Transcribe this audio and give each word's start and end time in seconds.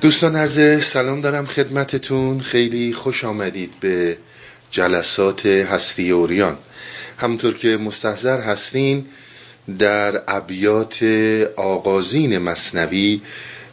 دوستان 0.00 0.36
عرض 0.36 0.84
سلام 0.84 1.20
دارم 1.20 1.46
خدمتتون. 1.46 2.40
خیلی 2.40 2.92
خوش 2.92 3.24
آمدید 3.24 3.72
به 3.80 4.16
جلسات 4.70 5.46
هستی 5.46 6.10
اوریان. 6.10 6.58
همونطور 7.18 7.54
که 7.54 7.76
مستحضر 7.76 8.40
هستین 8.40 9.06
در 9.78 10.22
ابیات 10.28 11.02
آغازین 11.56 12.38
مصنوی 12.38 13.20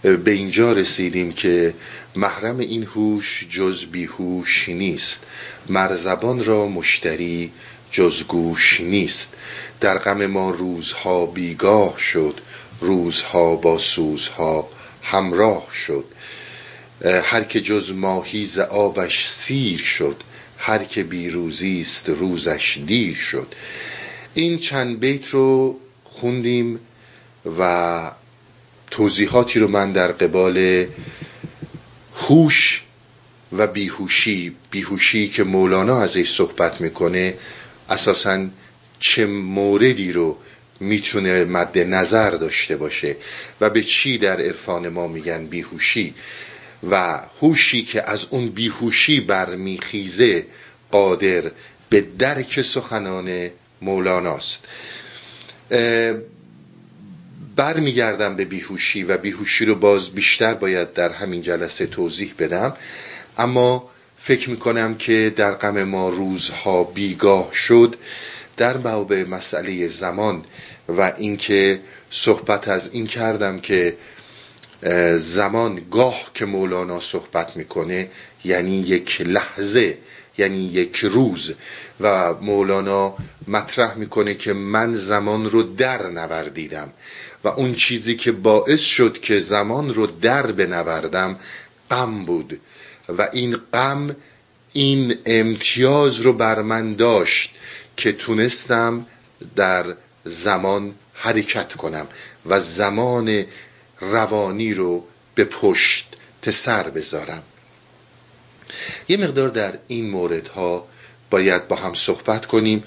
به 0.02 0.32
اینجا 0.32 0.72
رسیدیم 0.72 1.32
که 1.32 1.74
محرم 2.16 2.58
این 2.60 2.84
هوش 2.84 3.48
جز 3.50 3.86
بیهوش 3.86 4.70
نیست. 4.70 5.20
مرزبان 5.70 6.46
را 6.46 6.68
مشتری 6.68 7.52
جز 7.92 8.24
گوش 8.24 8.82
نیست. 8.82 9.30
در 9.82 9.98
غم 9.98 10.26
ما 10.26 10.52
روزها 10.52 11.26
بیگاه 11.26 12.00
شد 12.00 12.40
روزها 12.82 13.56
با 13.56 13.78
سوزها 13.78 14.70
همراه 15.04 15.68
شد. 15.74 16.06
هر 17.06 17.44
که 17.44 17.62
جز 17.62 17.92
ماهی 17.92 18.46
ز 18.46 18.60
آبش 18.60 19.28
سیر 19.28 19.80
شد 19.80 20.16
هر 20.58 20.84
که 20.84 21.04
بیروزی 21.04 21.82
است 21.82 22.10
روزش 22.10 22.80
دیر 22.86 23.16
شد. 23.16 23.48
این 24.34 24.58
چند 24.58 25.00
بیت 25.00 25.30
رو 25.30 25.80
خوندیم 26.04 26.80
و 27.60 28.12
توضیحاتی 28.92 29.60
رو 29.60 29.68
من 29.68 29.92
در 29.92 30.12
قبال 30.12 30.86
هوش 32.16 32.84
و 33.58 33.68
بیهوشی 33.68 34.56
بیهوشی 34.72 35.28
که 35.28 35.44
مولانا 35.44 36.02
ازش 36.02 36.30
صحبت 36.30 36.82
می‌کنه 36.82 37.34
اساسا 37.90 38.48
چه 39.00 39.26
موردی 39.26 40.12
رو 40.12 40.38
می‌تونه 40.80 41.46
مد 41.46 41.78
نظر 41.78 42.32
داشته 42.32 42.78
باشه 42.78 43.16
و 43.62 43.70
به 43.70 43.84
چی 43.84 44.18
در 44.18 44.42
عرفان 44.42 44.90
ما 44.90 45.08
میگن 45.08 45.46
بیهوشی. 45.46 46.14
و 46.90 47.20
هوشی 47.42 47.84
که 47.86 48.10
از 48.10 48.26
اون 48.30 48.48
بیهوشی 48.48 49.20
برمیخیزه 49.20 50.46
قادر 50.92 51.52
به 51.90 52.02
درک 52.02 52.62
سخنان 52.62 53.50
مولاناست. 53.82 54.64
برمیگردم 57.56 58.36
به 58.36 58.46
بیهوشی 58.46 59.04
و 59.04 59.18
بیهوشی 59.18 59.66
رو 59.66 59.76
باز 59.76 60.10
بیشتر 60.10 60.54
باید 60.54 60.94
در 60.94 61.10
همین 61.10 61.42
جلسه 61.42 61.86
توضیح 61.86 62.34
بدم. 62.40 62.74
اما 63.38 63.90
فکر 64.18 64.50
می‌کنم 64.50 64.96
که 64.96 65.34
در 65.36 65.52
غم 65.52 65.84
ما 65.84 66.10
روزها 66.10 66.84
بیگاه 66.84 67.54
شد. 67.54 67.96
در 68.58 68.78
باب 68.78 69.14
مسئله 69.14 69.88
زمان 69.88 70.44
و 70.90 71.14
اینکه 71.18 71.80
صحبت 72.12 72.68
از 72.68 72.90
این 72.94 73.08
کردم 73.08 73.60
که 73.60 73.98
زمان 75.18 75.82
گاه 75.92 76.32
که 76.34 76.46
مولانا 76.46 77.00
صحبت 77.00 77.58
می‌کنه 77.58 78.10
یعنی 78.44 78.78
یک 78.80 79.22
لحظه 79.22 79.98
یعنی 80.38 80.58
یک 80.58 80.98
روز. 80.98 81.54
و 82.00 82.34
مولانا 82.34 83.16
مطرح 83.48 83.98
می‌کنه 83.98 84.34
که 84.34 84.54
من 84.54 84.96
زمان 84.96 85.50
رو 85.50 85.64
در 85.64 86.08
نوردیدم. 86.08 86.94
و 87.44 87.48
اون 87.48 87.76
چیزی 87.76 88.16
که 88.16 88.32
باعث 88.32 88.82
شد 88.82 89.20
که 89.20 89.40
زمان 89.40 89.94
رو 89.94 90.08
در 90.08 90.52
بنوردم 90.52 91.40
غم 91.92 92.24
بود. 92.24 92.60
و 93.18 93.30
این 93.34 93.58
غم 93.74 94.16
این 94.74 95.16
امتیاز 95.26 96.20
رو 96.20 96.34
بر 96.34 96.62
من 96.62 96.94
داشت 96.94 97.52
که 97.98 98.12
تونستم 98.12 99.06
در 99.56 99.96
زمان 100.24 100.96
حرکت 101.14 101.74
کنم. 101.74 102.08
و 102.46 102.60
زمان 102.60 103.46
روانی 104.00 104.74
رو 104.74 105.04
به 105.36 105.46
پشت 105.46 106.08
سر 106.52 106.90
بذارم. 106.90 107.44
یه 109.10 109.18
مقدار 109.18 109.50
در 109.50 109.80
این 109.88 110.10
موردها 110.10 110.88
باید 111.30 111.68
با 111.68 111.76
هم 111.76 111.94
صحبت 111.94 112.46
کنیم 112.46 112.84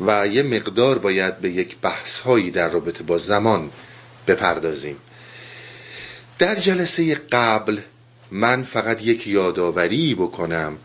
و 0.00 0.26
یه 0.26 0.42
مقدار 0.42 0.98
باید 0.98 1.38
به 1.38 1.50
یک 1.50 1.76
بحث 1.82 2.20
هایی 2.20 2.50
در 2.50 2.70
رابطه 2.70 3.02
با 3.04 3.18
زمان 3.18 3.70
بپردازیم. 4.26 4.96
در 6.38 6.54
جلسه 6.54 7.14
قبل 7.14 7.78
من 8.30 8.62
فقط 8.62 9.02
یک 9.02 9.26
یادآوری 9.26 10.14
بکنم 10.14 10.78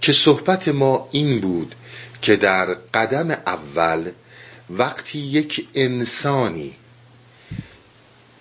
که 0.00 0.12
صحبت 0.12 0.68
ما 0.68 1.08
این 1.12 1.40
بود 1.40 1.74
که 2.22 2.36
در 2.36 2.64
قدم 2.74 3.30
اول 3.30 4.10
وقتی 4.70 5.18
یک 5.18 5.68
انسانی 5.74 6.76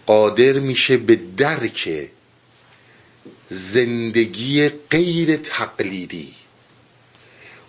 قادر 0.06 0.54
میشه 0.54 0.98
به 0.98 1.20
درک 1.38 2.10
زندگی 3.50 4.70
غیر 4.70 5.36
تقلیدی. 5.36 6.34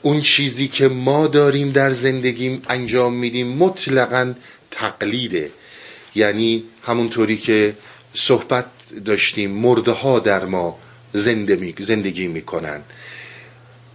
اون 0.02 0.20
چیزی 0.20 0.68
که 0.68 0.88
ما 0.88 1.26
داریم 1.26 1.72
در 1.72 1.90
زندگیم 1.90 2.62
انجام 2.68 3.14
میدیم 3.14 3.46
مطلقا 3.46 4.34
تقلیده. 4.70 5.50
یعنی 6.14 6.64
همونطوری 6.82 7.36
که 7.36 7.76
صحبت 8.14 8.66
داشتیم 9.04 9.50
مرده 9.50 9.92
ها 9.92 10.18
در 10.18 10.44
ما 10.44 10.78
زندگی 11.12 12.26
می‌کنن. 12.26 12.82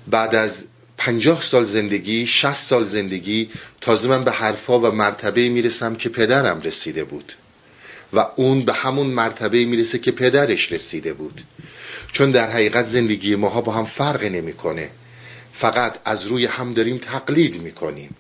بعد 0.08 0.36
از 0.36 0.66
پنجاه 0.98 1.42
سال 1.42 1.66
زندگی 1.66 2.28
شست 2.28 2.68
سال 2.68 2.86
زندگی 2.86 3.50
تازه 3.82 4.10
من 4.10 4.24
به 4.24 4.32
حرفا 4.32 4.80
و 4.80 4.92
مرتبه 4.92 5.50
می‌رسم 5.50 5.96
که 5.96 6.10
پدرم 6.10 6.62
رسیده 6.62 7.04
بود. 7.04 7.34
و 8.14 8.28
اون 8.36 8.62
به 8.62 8.74
همون 8.74 9.08
مرتبه 9.08 9.66
می‌رسه 9.66 10.00
که 10.00 10.12
پدرش 10.12 10.72
رسیده 10.72 11.14
بود. 11.14 11.42
چون 12.12 12.32
در 12.32 12.50
حقیقت 12.50 12.86
زندگی 12.86 13.36
ماها 13.36 13.62
با 13.62 13.72
هم 13.72 13.86
فرق 13.86 14.24
نمی‌کنه. 14.24 14.90
فقط 15.54 15.96
از 16.06 16.26
روی 16.26 16.46
هم 16.46 16.74
داریم 16.74 16.98
تقلید 16.98 17.62
می‌کنیم. 17.62 18.16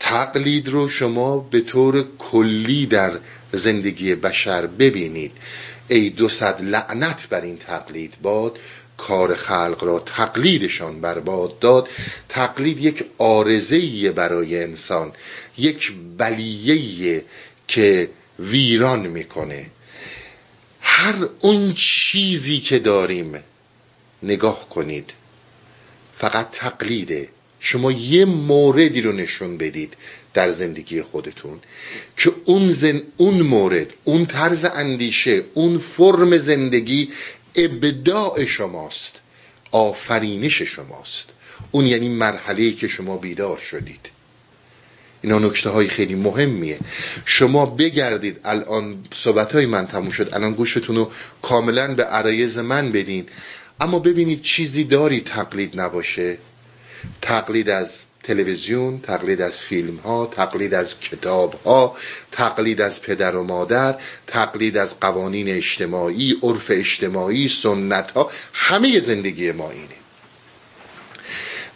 تقلید 0.00 0.68
رو 0.68 0.88
شما 0.88 1.38
به 1.38 1.60
طور 1.60 2.04
کلی 2.18 2.86
در 2.86 3.18
زندگی 3.52 4.14
بشر 4.14 4.66
ببینید. 4.66 5.32
ای 5.88 6.10
دو 6.10 6.28
صد 6.28 6.62
لعنت 6.62 7.28
بر 7.28 7.40
این 7.40 7.56
تقلید 7.56 8.14
باد 8.22 8.58
کار 8.96 9.34
خلق 9.34 9.84
را 9.84 9.98
تقلیدشان 9.98 11.00
برباد 11.00 11.58
داد. 11.58 11.88
تقلید 12.28 12.80
یک 12.80 13.04
آرزه 13.18 14.12
برای 14.12 14.62
انسان 14.62 15.12
یک 15.58 15.92
بلیه 16.18 17.24
که 17.68 18.08
ویران 18.38 19.06
می‌کنه. 19.06 19.66
هر 20.80 21.28
اون 21.40 21.72
چیزی 21.74 22.60
که 22.60 22.78
داریم 22.78 23.34
نگاه 24.22 24.68
کنید. 24.68 25.10
فقط 26.16 26.50
تقلیده 26.50 27.28
شما 27.60 27.92
یه 27.92 28.24
موردی 28.24 29.02
رو 29.02 29.12
نشون 29.12 29.56
بدید 29.56 29.94
در 30.34 30.50
زندگی 30.50 31.02
خودتون 31.02 31.60
که 32.16 32.32
اون, 32.44 32.72
زن... 32.72 33.02
اون 33.16 33.42
مورد 33.42 33.86
اون 34.04 34.26
طرز 34.26 34.64
اندیشه 34.64 35.44
اون 35.54 35.78
فرم 35.78 36.38
زندگی 36.38 37.08
ابداع 37.54 38.44
شماست 38.44 39.20
آفرینش 39.70 40.62
شماست. 40.62 41.28
اون 41.70 41.86
یعنی 41.86 42.08
مرحله 42.08 42.72
که 42.72 42.88
شما 42.88 43.16
بیدار 43.16 43.58
شدید. 43.58 44.15
اینا 45.26 45.38
نکته 45.38 45.70
های 45.70 45.88
خیلی 45.88 46.14
مهمیه. 46.14 46.78
شما 47.24 47.66
بگردید 47.66 48.40
الان 48.44 49.04
صحبت 49.14 49.52
های 49.52 49.66
من 49.66 49.86
تموم 49.86 50.10
شد. 50.10 50.34
الان 50.34 50.52
گوشتون 50.52 50.96
رو 50.96 51.10
کاملا 51.42 51.94
به 51.94 52.04
عرایز 52.04 52.58
من 52.58 52.92
بدین. 52.92 53.26
اما 53.80 53.98
ببینید 53.98 54.42
چیزی 54.42 54.84
داری 54.84 55.20
تقلید 55.20 55.80
نباشه. 55.80 56.38
تقلید 57.22 57.70
از 57.70 57.98
تلویزیون 58.22 59.00
تقلید 59.00 59.42
از 59.42 59.58
فیلم 59.58 59.96
ها 59.96 60.26
تقلید 60.26 60.74
از 60.74 61.00
کتاب 61.00 61.60
ها 61.64 61.96
تقلید 62.32 62.80
از 62.80 63.02
پدر 63.02 63.36
و 63.36 63.42
مادر 63.42 63.94
تقلید 64.26 64.76
از 64.76 65.00
قوانین 65.00 65.48
اجتماعی 65.48 66.36
عرف 66.42 66.70
اجتماعی 66.70 67.48
سنت 67.48 68.10
ها 68.10 68.30
همه 68.52 69.00
زندگی 69.00 69.52
ما 69.52 69.70
اینه. 69.70 69.96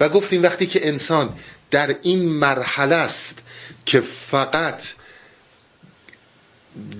و 0.01 0.09
گفتیم 0.09 0.43
وقتی 0.43 0.67
که 0.67 0.89
انسان 0.89 1.33
در 1.71 1.97
این 2.03 2.29
مرحله 2.29 2.95
است 2.97 3.39
که 3.87 4.01
فقط 4.01 4.83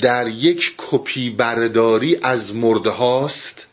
در 0.01 0.29
یک 0.29 0.75
کپی 0.77 1.31
برداری 1.31 2.17
از 2.17 2.55
مرده 2.55 2.91
هاست. 2.91 3.67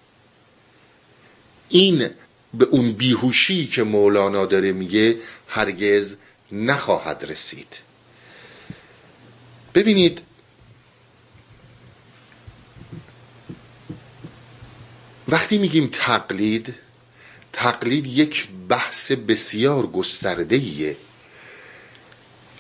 این 1.69 2.09
به 2.53 2.65
اون 2.65 2.91
بیهوشی 2.91 3.67
که 3.67 3.83
مولانا 3.83 4.45
داره 4.45 4.71
میگه 4.71 5.17
هرگز 5.47 6.15
نخواهد 6.51 7.25
رسید. 7.29 7.77
ببینید 9.73 10.21
وقتی 15.27 15.57
میگیم 15.57 15.89
تقلید 15.91 16.75
تقلید 17.57 18.07
یک 18.07 18.47
بحث 18.69 19.11
بسیار 19.11 19.87
گسترده 19.87 20.55
ایه 20.55 20.95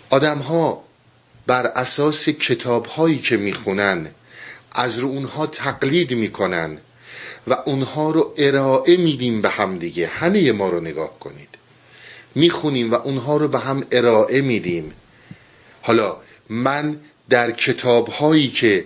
آدم 0.09 0.37
ها 0.37 0.83
بر 1.47 1.65
اساس 1.65 2.29
کتاب 2.29 2.85
هایی 2.85 3.17
که 3.17 3.37
می‌خونن 3.37 4.07
از 4.71 4.99
رو 4.99 5.07
اونها 5.07 5.47
تقلید 5.47 6.13
می‌کنن 6.13 6.77
و 7.47 7.53
اونها 7.65 8.11
رو 8.11 8.33
ارائه 8.37 8.97
میدیم 8.97 9.41
به 9.41 9.49
هم 9.49 9.77
دیگه. 9.77 10.07
همه 10.07 10.51
ما 10.51 10.69
رو 10.69 10.79
نگاه 10.79 11.19
کنید. 11.19 11.49
می‌خونیم 12.35 12.91
و 12.91 12.95
اونها 12.95 13.37
رو 13.37 13.47
به 13.47 13.59
هم 13.59 13.83
ارائه 13.91 14.41
میدیم. 14.41 14.93
حالا 15.81 16.17
من 16.49 16.99
در 17.29 17.51
کتاب 17.51 18.07
هایی 18.07 18.49
که 18.49 18.85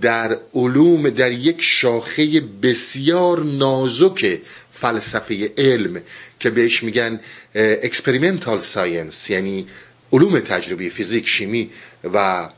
در 0.00 0.38
علوم 0.54 1.10
در 1.10 1.32
یک 1.32 1.62
شاخه 1.62 2.40
بسیار 2.40 3.44
نازک 3.44 4.40
فلسفه 4.80 5.52
علم 5.58 6.02
که 6.40 6.50
بهش 6.50 6.82
میگن 6.82 7.20
experimental 7.54 8.60
science 8.60 9.30
یعنی 9.30 9.66
علوم 10.12 10.38
تجربی 10.38 10.90
فیزیک 10.90 11.28
شیمی 11.28 11.70
و 12.14 12.48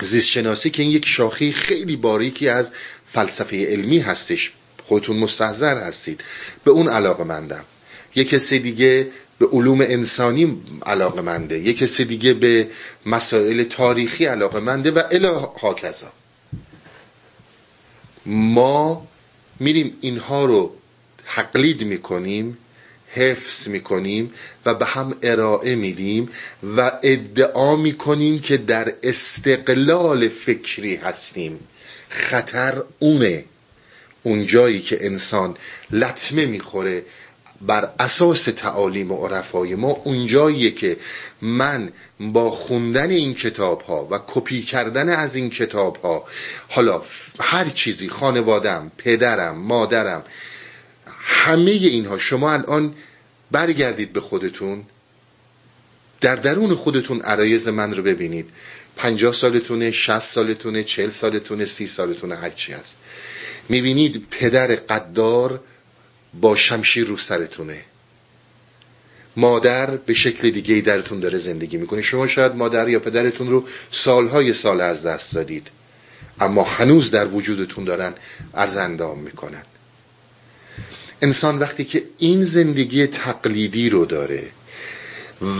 زیست 0.00 0.28
شناسی 0.28 0.70
که 0.70 0.82
این 0.82 0.92
یک 0.92 1.06
شاخه 1.06 1.52
خیلی 1.52 1.96
باریکی 1.96 2.48
از 2.48 2.70
فلسفه 3.06 3.66
علمی 3.66 3.98
هستش. 3.98 4.52
خودتون 4.82 5.16
مستحضر 5.16 5.78
هستید. 5.78 6.20
به 6.64 6.70
اون 6.70 6.88
علاقه 6.88 7.24
مندم 7.24 7.64
یک 8.14 8.28
کسی 8.28 8.58
دیگه 8.58 9.08
به 9.38 9.46
علوم 9.46 9.80
انسانی 9.80 10.62
علاقه 10.86 11.20
منده 11.20 11.58
یک 11.58 11.78
کسی 11.78 12.04
دیگه 12.04 12.34
به 12.34 12.68
مسائل 13.06 13.64
تاریخی 13.64 14.24
علاقه 14.24 14.60
منده 14.60 14.90
و 14.90 15.02
الی 15.10 15.28
هکذا. 15.60 16.12
ما 18.26 19.06
میریم 19.60 19.96
اینها 20.00 20.44
رو 20.44 20.76
تقلید 21.26 21.82
می‌کنیم 21.82 22.58
حفظ 23.14 23.68
می‌کنیم 23.68 24.32
و 24.66 24.74
به 24.74 24.86
هم 24.86 25.16
ارائه 25.22 25.74
میدیم 25.74 26.28
و 26.76 26.92
ادعا 27.02 27.76
می‌کنیم 27.76 28.38
که 28.38 28.56
در 28.56 28.94
استقلال 29.02 30.28
فکری 30.28 30.96
هستیم. 30.96 31.60
خطر 32.08 32.82
اونه. 32.98 33.44
اون 34.22 34.46
جایی 34.46 34.80
که 34.80 35.06
انسان 35.06 35.56
لطمه 35.90 36.46
می‌خوره 36.46 37.04
بر 37.60 37.92
اساس 37.98 38.44
تعالیم 38.44 39.10
و 39.10 39.26
عرفای 39.26 39.74
ما 39.74 39.90
اونجاییه 39.90 40.70
که 40.70 40.96
من 41.42 41.92
با 42.20 42.50
خوندن 42.50 43.10
این 43.10 43.34
کتاب 43.34 43.82
ها 43.82 44.08
و 44.10 44.20
کپی 44.26 44.62
کردن 44.62 45.08
از 45.08 45.36
این 45.36 45.50
کتاب 45.50 45.96
ها 45.96 46.24
حالا 46.68 47.02
هر 47.40 47.68
چیزی 47.68 48.08
خانوادم 48.08 48.92
پدرم 48.98 49.58
مادرم 49.58 50.22
همه 51.24 51.70
اینها. 51.70 52.18
شما 52.18 52.52
الان 52.52 52.94
برگردید 53.50 54.12
به 54.12 54.20
خودتون. 54.20 54.84
در 56.20 56.36
درون 56.36 56.74
خودتون 56.74 57.20
عرایز 57.20 57.68
من 57.68 57.94
رو 57.94 58.02
ببینید. 58.02 58.50
پنجاه 58.96 59.32
سالتونه 59.32 59.90
شست 59.90 60.32
سالتونه 60.32 60.84
چل 60.84 61.10
سالتونه 61.10 61.64
سی 61.64 61.86
سالتونه 61.86 62.36
هرچی 62.36 62.72
هست. 62.72 62.96
می‌بینید 63.68 64.26
پدر 64.30 64.66
قدار 64.66 65.60
با 66.40 66.56
شمشیر 66.56 67.06
رو 67.06 67.16
سرتونه. 67.16 67.84
مادر 69.36 69.96
به 69.96 70.14
شکل 70.14 70.50
دیگه 70.50 70.80
درتون 70.80 71.20
داره 71.20 71.38
زندگی 71.38 71.76
می‌کنه. 71.76 72.02
شما 72.02 72.26
شاید 72.26 72.54
مادر 72.54 72.88
یا 72.88 73.00
پدرتون 73.00 73.50
رو 73.50 73.68
سالهای 73.90 74.54
سال 74.54 74.80
از 74.80 75.06
دست 75.06 75.34
دادید. 75.34 75.68
اما 76.40 76.62
هنوز 76.62 77.10
در 77.10 77.26
وجودتون 77.26 77.84
دارن 77.84 78.14
ارزندام 78.54 79.18
می‌کنن. 79.18 79.62
انسان 81.24 81.58
وقتی 81.58 81.84
که 81.84 82.04
این 82.18 82.44
زندگی 82.44 83.06
تقلیدی 83.06 83.90
رو 83.90 84.06
داره 84.06 84.42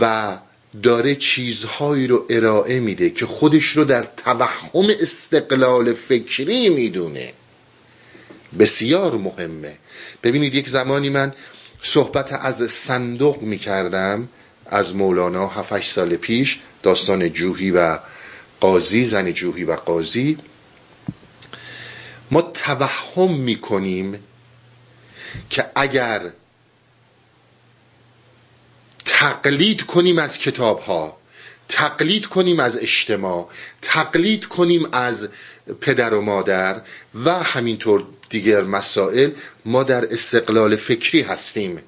و 0.01 0.37
داره 0.83 1.15
چیزهایی 1.15 2.07
رو 2.07 2.25
ارائه 2.29 2.79
میده 2.79 3.09
که 3.09 3.25
خودش 3.25 3.65
رو 3.65 3.83
در 3.83 4.03
توهم 4.03 4.85
استقلال 5.01 5.93
فکری 5.93 6.69
می‌دونه 6.69 7.33
بسیار 8.59 9.17
مهمه. 9.17 9.77
ببینید 10.23 10.55
یک 10.55 10.69
زمانی 10.69 11.09
من 11.09 11.33
صحبت 11.81 12.33
از 12.33 12.71
صندوق 12.71 13.41
می‌کردم 13.41 14.29
از 14.65 14.95
مولانا 14.95 15.47
7 15.47 15.81
سال 15.81 16.15
پیش 16.15 16.59
داستان 16.83 17.29
جوهی 17.29 17.71
و 17.71 17.99
قاضی 18.59 19.05
زن 19.05 19.31
جوهی 19.31 19.63
و 19.63 19.75
قاضی. 19.75 20.37
ما 22.31 22.41
توهم 22.41 23.33
می‌کنیم 23.33 24.19
که 25.49 25.65
اگر 25.75 26.31
تقلید 29.05 29.81
کنیم 29.81 30.19
از 30.19 30.37
کتاب 30.37 30.79
ها 30.79 31.17
تقلید 31.69 32.25
کنیم 32.25 32.59
از 32.59 32.77
اجتماع 32.77 33.49
تقلید 33.81 34.45
کنیم 34.45 34.87
از 34.91 35.29
پدر 35.81 36.13
و 36.13 36.21
مادر 36.21 36.81
و 37.25 37.43
همینطور 37.43 38.05
دیگر 38.29 38.61
مسائل 38.61 39.29
ما 39.65 39.83
در 39.83 40.13
استقلال 40.13 40.75
فکری 40.75 41.21
هستیم 41.21 41.79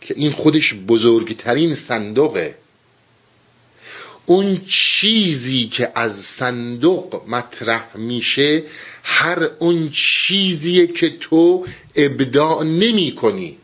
که 0.00 0.14
این 0.16 0.30
خودش 0.32 0.74
بزرگترین 0.74 1.74
صندوقه. 1.74 2.54
اون 4.26 4.60
چیزی 4.68 5.68
که 5.68 5.92
از 5.94 6.14
صندوق 6.24 7.22
مطرح 7.28 7.96
میشه 7.96 8.62
هر 9.02 9.48
اون 9.58 9.90
چیزیه 9.90 10.86
که 10.86 11.10
تو 11.18 11.66
ابداع 11.96 12.64
نمی 12.64 13.14
کنی. 13.14 13.58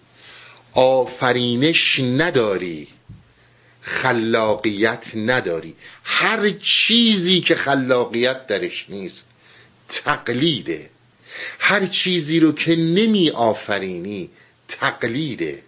آفرینش 0.72 2.00
نداری. 2.00 2.88
خلاقیت 3.80 5.12
نداری. 5.16 5.74
هر 6.04 6.50
چیزی 6.50 7.40
که 7.40 7.54
خلاقیت 7.54 8.46
درش 8.46 8.86
نیست 8.88 9.26
تقلیده. 9.88 10.90
هر 11.58 11.86
چیزی 11.86 12.40
رو 12.40 12.52
که 12.52 12.76
نمی 12.76 13.30
آفرینی 13.30 14.30
تقلیده. 14.68 15.62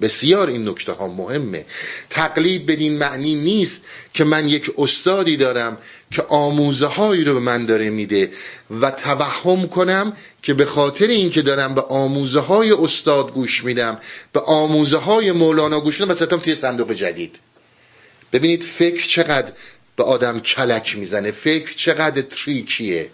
بسیار 0.00 0.48
این 0.48 0.68
نکته 0.68 0.92
ها 0.92 1.08
مهمه. 1.08 1.64
تقلید 2.10 2.66
بدین 2.66 2.98
معنی 2.98 3.34
نیست 3.34 3.84
که 4.14 4.24
من 4.24 4.48
یک 4.48 4.70
استادی 4.78 5.36
دارم 5.36 5.78
که 6.10 6.22
آموزه 6.22 6.86
هایی 6.86 7.24
رو 7.24 7.34
به 7.34 7.40
من 7.40 7.66
داره 7.66 7.90
میده 7.90 8.30
و 8.80 8.90
توهم 8.90 9.68
کنم 9.68 10.16
که 10.42 10.54
به 10.54 10.64
خاطر 10.64 11.06
اینکه 11.06 11.42
دارم 11.42 11.74
به 11.74 11.80
آموزه 11.80 12.40
های 12.40 12.72
استاد 12.72 13.32
گوش 13.32 13.64
میدم 13.64 13.98
به 14.32 14.40
آموزه 14.40 14.98
های 14.98 15.32
مولانا 15.32 15.80
گوش 15.80 16.00
میدم 16.00 16.12
و 16.12 16.26
توی 16.26 16.54
صندوق 16.54 16.92
جدید. 16.92 17.36
ببینید 18.32 18.62
فکر 18.62 19.06
چقدر 19.06 19.52
به 19.96 20.04
آدم 20.04 20.40
کلک 20.40 20.96
می‌زنه 20.96 21.30
فکر 21.30 21.74
چقدر 21.74 22.22
تریکیه. 22.22 23.10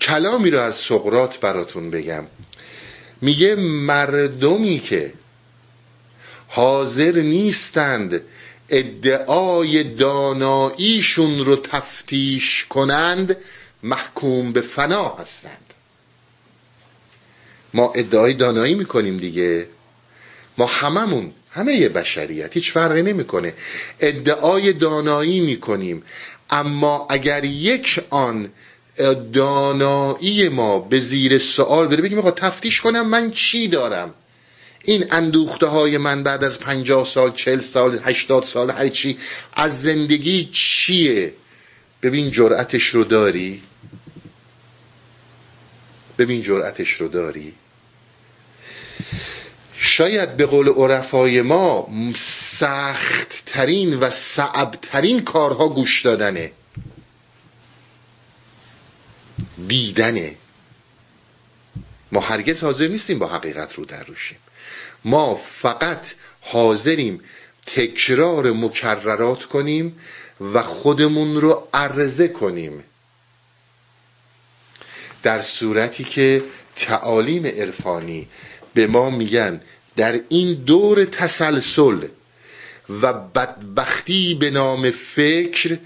کلامی 0.00 0.50
رو 0.50 0.58
از 0.58 0.74
سقرات 0.74 1.40
براتون 1.40 1.90
بگم. 1.90 2.24
میگه 3.20 3.54
مردمی 3.54 4.78
که 4.78 5.12
حاضر 6.48 7.12
نیستند 7.12 8.22
ادعای 8.68 9.84
داناییشون 9.84 11.44
رو 11.44 11.56
تفتیش 11.56 12.66
کنند 12.70 13.36
محکوم 13.82 14.52
به 14.52 14.60
فنا 14.60 15.08
هستند. 15.08 15.74
ما 17.74 17.92
ادعای 17.92 18.34
دانایی 18.34 18.74
می‌کنیم 18.74 19.16
دیگه. 19.16 19.68
ما 20.58 20.66
هممون 20.66 21.32
همه 21.50 21.88
بشریت 21.88 22.54
هیچ 22.54 22.72
فرقی 22.72 23.02
نمی‌کنه. 23.02 23.54
ادعای 24.00 24.72
دانایی 24.72 25.40
می‌کنیم. 25.40 26.02
اما 26.50 27.06
اگر 27.10 27.44
یک 27.44 28.00
آن 28.10 28.52
دانایی 29.32 30.48
ما 30.48 30.78
به 30.78 30.98
زیر 30.98 31.38
سوال 31.38 31.88
بره 31.88 32.02
بگیم 32.02 32.30
تفتیش 32.30 32.80
کنم 32.80 33.08
من 33.08 33.30
چی 33.30 33.68
دارم؟ 33.68 34.14
این 34.88 35.06
اندوخته 35.10 35.66
های 35.66 35.98
من 35.98 36.22
بعد 36.22 36.44
از 36.44 36.60
پنجاه 36.60 37.04
سال 37.04 37.32
چل 37.32 37.60
سال 37.60 38.00
هشتاد 38.04 38.44
سال 38.44 38.70
هر 38.70 38.88
چی 38.88 39.18
از 39.52 39.82
زندگی 39.82 40.50
چیه؟ 40.52 41.34
ببین 42.02 42.30
جرأتش 42.30 42.86
رو 42.86 43.04
داری؟ 43.04 43.62
ببین 46.18 46.42
جرأتش 46.42 46.92
رو 46.92 47.08
داری؟ 47.08 47.54
شاید 49.76 50.36
به 50.36 50.46
قول 50.46 50.68
عرفای 50.68 51.42
ما 51.42 51.88
سخت 52.14 53.42
ترین 53.46 54.00
و 54.00 54.10
صعب 54.10 54.70
ترین 54.82 55.20
کارها 55.20 55.68
گوش 55.68 56.02
دادنه. 56.02 56.52
دیدنه. 59.68 60.36
ما 62.12 62.20
هرگز 62.20 62.62
حاضر 62.62 62.86
نیستیم 62.86 63.18
با 63.18 63.26
حقیقت 63.28 63.74
رو 63.74 63.84
در 63.84 64.04
روشیم 64.04 64.38
ما 65.04 65.34
فقط 65.34 66.14
حاضریم 66.40 67.20
تکرار 67.66 68.52
مکررات 68.52 69.44
کنیم 69.44 70.00
و 70.40 70.62
خودمون 70.62 71.40
رو 71.40 71.68
عرضه 71.74 72.28
کنیم. 72.28 72.84
در 75.22 75.40
صورتی 75.40 76.04
که 76.04 76.42
تعالیم 76.76 77.46
عرفانی 77.46 78.28
به 78.74 78.86
ما 78.86 79.10
میگن 79.10 79.60
در 79.96 80.20
این 80.28 80.54
دور 80.54 81.04
تسلسل 81.04 82.06
و 82.88 83.12
بدبختی 83.12 84.34
به 84.34 84.50
نام 84.50 84.90
فکر 84.90 85.78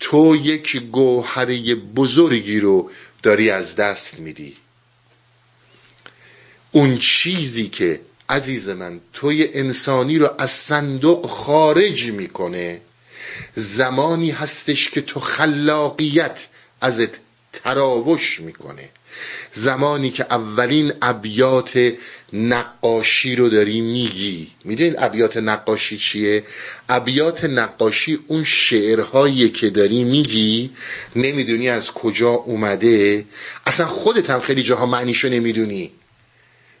تو 0.00 0.36
یک 0.36 0.76
گوهره 0.76 1.74
بزرگی 1.74 2.60
رو 2.60 2.90
داری 3.22 3.50
از 3.50 3.76
دست 3.76 4.18
میدی. 4.18 4.56
اون 6.72 6.98
چیزی 6.98 7.68
که 7.68 8.00
عزیز 8.28 8.68
من 8.68 9.00
توی 9.12 9.48
انسانی 9.52 10.18
رو 10.18 10.30
از 10.38 10.50
صندوق 10.50 11.26
خارج 11.26 12.04
می‌کنه. 12.04 12.80
زمانی 13.54 14.30
هستش 14.30 14.90
که 14.90 15.00
تو 15.00 15.20
خلاقیت 15.20 16.46
ازت 16.80 17.10
تراوش 17.52 18.40
می‌کنه. 18.40 18.88
زمانی 19.52 20.10
که 20.10 20.26
اولین 20.30 20.92
ابیات 21.02 21.92
نقاشی 22.32 23.36
رو 23.36 23.48
داری 23.48 23.80
میگی. 23.80 24.50
می‌دونید 24.64 24.94
ابیات 24.98 25.36
نقاشی 25.36 25.96
چیه؟ 25.96 26.44
ابیات 26.88 27.44
نقاشی 27.44 28.18
اون 28.26 28.44
شعرهایی 28.44 29.48
که 29.48 29.70
داری 29.70 30.04
میگی 30.04 30.70
نمی‌دونی 31.16 31.68
از 31.68 31.90
کجا 31.90 32.30
اومده. 32.30 33.24
اصلا 33.66 33.86
خودت 33.86 34.30
هم 34.30 34.40
خیلی 34.40 34.62
جاها 34.62 34.86
معنیشو 34.86 35.28
نمی‌دونی. 35.28 35.92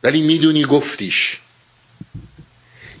ولی 0.06 0.22
می‌دونی 0.22 0.64
گفتیش. 0.64 1.38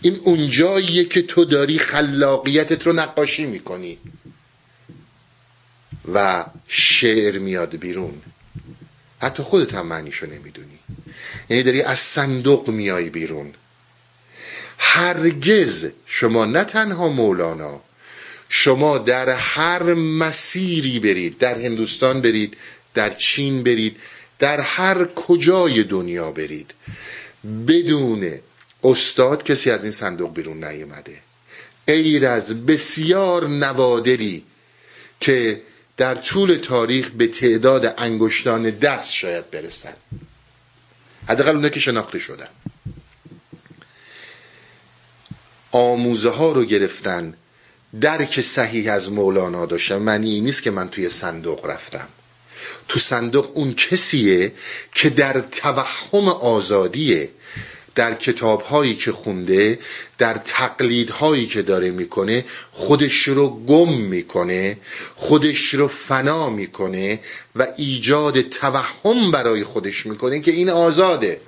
این 0.02 0.20
اونجاییه 0.24 1.04
که 1.04 1.22
تو 1.22 1.44
داری 1.44 1.78
خلاقیتت 1.78 2.86
رو 2.86 2.92
نقاشی 2.92 3.44
می‌کنی. 3.44 3.98
و 6.14 6.44
شعر 6.68 7.38
میاد 7.38 7.76
بیرون. 7.76 8.22
حتی 9.18 9.42
خودت 9.42 9.74
هم 9.74 9.86
معنیشو 9.86 10.26
نمی‌دونی. 10.26 10.78
یعنی 11.48 11.62
داری 11.62 11.82
از 11.82 11.98
صندوق 11.98 12.70
میای 12.70 13.08
بیرون. 13.08 13.54
هرگز 14.78 15.86
شما 16.06 16.44
نه 16.44 16.64
تنها 16.64 17.08
مولانا 17.08 17.82
شما 18.48 18.98
در 18.98 19.28
هر 19.28 19.94
مسیری 19.94 21.00
برید 21.00 21.38
در 21.38 21.58
هندوستان 21.58 22.20
برید 22.20 22.56
در 22.94 23.10
چین 23.10 23.62
برید 23.62 23.96
در 24.38 24.60
هر 24.60 25.04
کجای 25.04 25.82
دنیا 25.82 26.30
برید. 26.30 26.74
بدون 27.68 28.32
استاد 28.84 29.42
کسی 29.44 29.70
از 29.70 29.82
این 29.82 29.92
صندوق 29.92 30.34
بیرون 30.34 30.64
نیامده 30.64 31.18
غیر 31.86 32.26
از 32.26 32.66
بسیار 32.66 33.48
نوادری 33.48 34.44
که 35.20 35.62
در 35.96 36.14
طول 36.14 36.54
تاریخ 36.54 37.10
به 37.10 37.26
تعداد 37.26 37.94
انگشتان 37.98 38.62
دست 38.70 39.12
شاید 39.12 39.50
برسن 39.50 39.94
حداقل 41.28 41.50
اونها 41.50 41.68
که 41.68 41.80
شناخته 41.80 42.18
شدن. 42.18 42.48
آموزه 45.70 46.30
ها 46.30 46.52
رو 46.52 46.64
گرفتن. 46.64 47.34
درک 48.00 48.40
صحیح 48.40 48.92
از 48.92 49.12
مولانا 49.12 49.66
داشتم 49.66 49.96
معنی 49.96 50.40
نیست 50.40 50.62
که 50.62 50.70
من 50.70 50.88
توی 50.88 51.10
صندوق 51.10 51.66
رفتم. 51.66 52.08
تو 52.88 52.98
صندوق 52.98 53.50
اون 53.54 53.74
کسیه 53.74 54.52
که 54.94 55.10
در 55.10 55.40
توهم 55.40 56.28
آزادیه 56.28 57.30
در 57.94 58.14
کتاب 58.14 58.62
هایی 58.62 58.94
که 58.94 59.12
خونده 59.12 59.78
در 60.18 60.34
تقلید 60.34 61.10
هایی 61.10 61.46
که 61.46 61.62
داره 61.62 61.90
می‌کنه 61.90 62.44
خودش 62.72 63.28
رو 63.28 63.48
گم 63.64 63.92
می‌کنه 63.92 64.78
خودش 65.16 65.74
رو 65.74 65.88
فنا 65.88 66.50
می‌کنه 66.50 67.20
و 67.56 67.66
ایجاد 67.76 68.40
توهم 68.40 69.30
برای 69.30 69.64
خودش 69.64 70.06
می‌کنه 70.06 70.40
که 70.40 70.50
این 70.50 70.70
آزاده. 70.70 71.40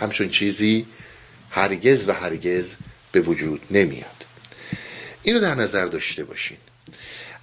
همچون 0.00 0.28
چیزی 0.28 0.86
هرگز 1.50 2.08
و 2.08 2.12
هرگز 2.12 2.74
به 3.12 3.20
وجود 3.20 3.60
نمیاد. 3.70 4.24
اینو 5.22 5.40
در 5.40 5.54
نظر 5.54 5.86
داشته 5.86 6.24
باشین. 6.24 6.56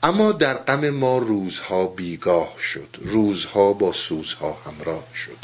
اما 0.07 0.31
در 0.31 0.53
غم 0.53 0.89
ما 0.89 1.17
روزها 1.17 1.87
بیگاه 1.87 2.55
شد. 2.61 2.87
روزها 3.01 3.73
با 3.73 3.93
سوزها 3.93 4.57
همراه 4.65 5.07
شد. 5.15 5.37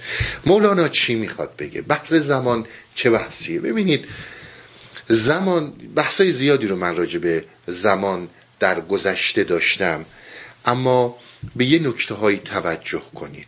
مولانا 0.46 0.88
چی 0.88 1.16
می‌خواد 1.16 1.56
بگه؟ 1.56 1.82
بحث 1.82 2.14
زمان 2.14 2.66
چه 2.96 3.10
بحثیه؟ 3.10 3.60
ببینید 3.60 4.06
زمان 5.08 5.72
بحثای 5.96 6.32
زیادی 6.32 6.68
رو 6.68 6.76
من 6.76 6.96
راجع 6.96 7.20
به 7.20 7.46
زمان 7.68 8.30
در 8.60 8.82
گذشته 8.82 9.44
داشتم. 9.44 10.06
اما 10.66 11.18
به 11.56 11.66
یه 11.66 11.80
نکته 11.80 12.16
هایی 12.16 12.38
توجه 12.38 13.02
کنید. 13.16 13.48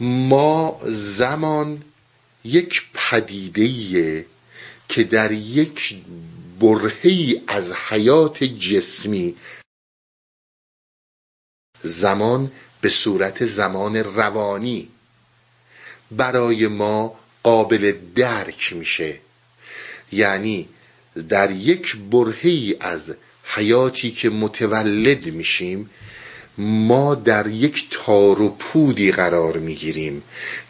ما 0.00 0.80
زمان 0.86 1.82
یک 2.44 2.82
پدیده 2.94 4.26
که 4.88 5.04
در 5.04 5.32
یک 5.32 5.96
برهی 6.60 7.42
از 7.48 7.72
حیات 7.72 8.44
جسمی 8.44 9.34
زمان 11.82 12.52
به 12.80 12.88
صورت 12.88 13.46
زمان 13.46 13.96
روانی. 13.96 14.88
برای 16.10 16.66
ما 16.66 17.14
قابل 17.42 17.92
درک 18.14 18.72
میشه. 18.72 19.20
یعنی 20.12 20.68
در 21.28 21.50
یک 21.50 21.96
برهی 21.96 22.76
از 22.80 23.14
حیاتی 23.44 24.10
که 24.10 24.30
متولد 24.30 25.26
میشیم 25.26 25.90
ما 26.58 27.14
در 27.14 27.46
یک 27.46 27.86
تار 27.90 28.40
و 28.40 28.56
پودی 28.58 29.12
قرار 29.12 29.58
می‌گیریم 29.58 30.22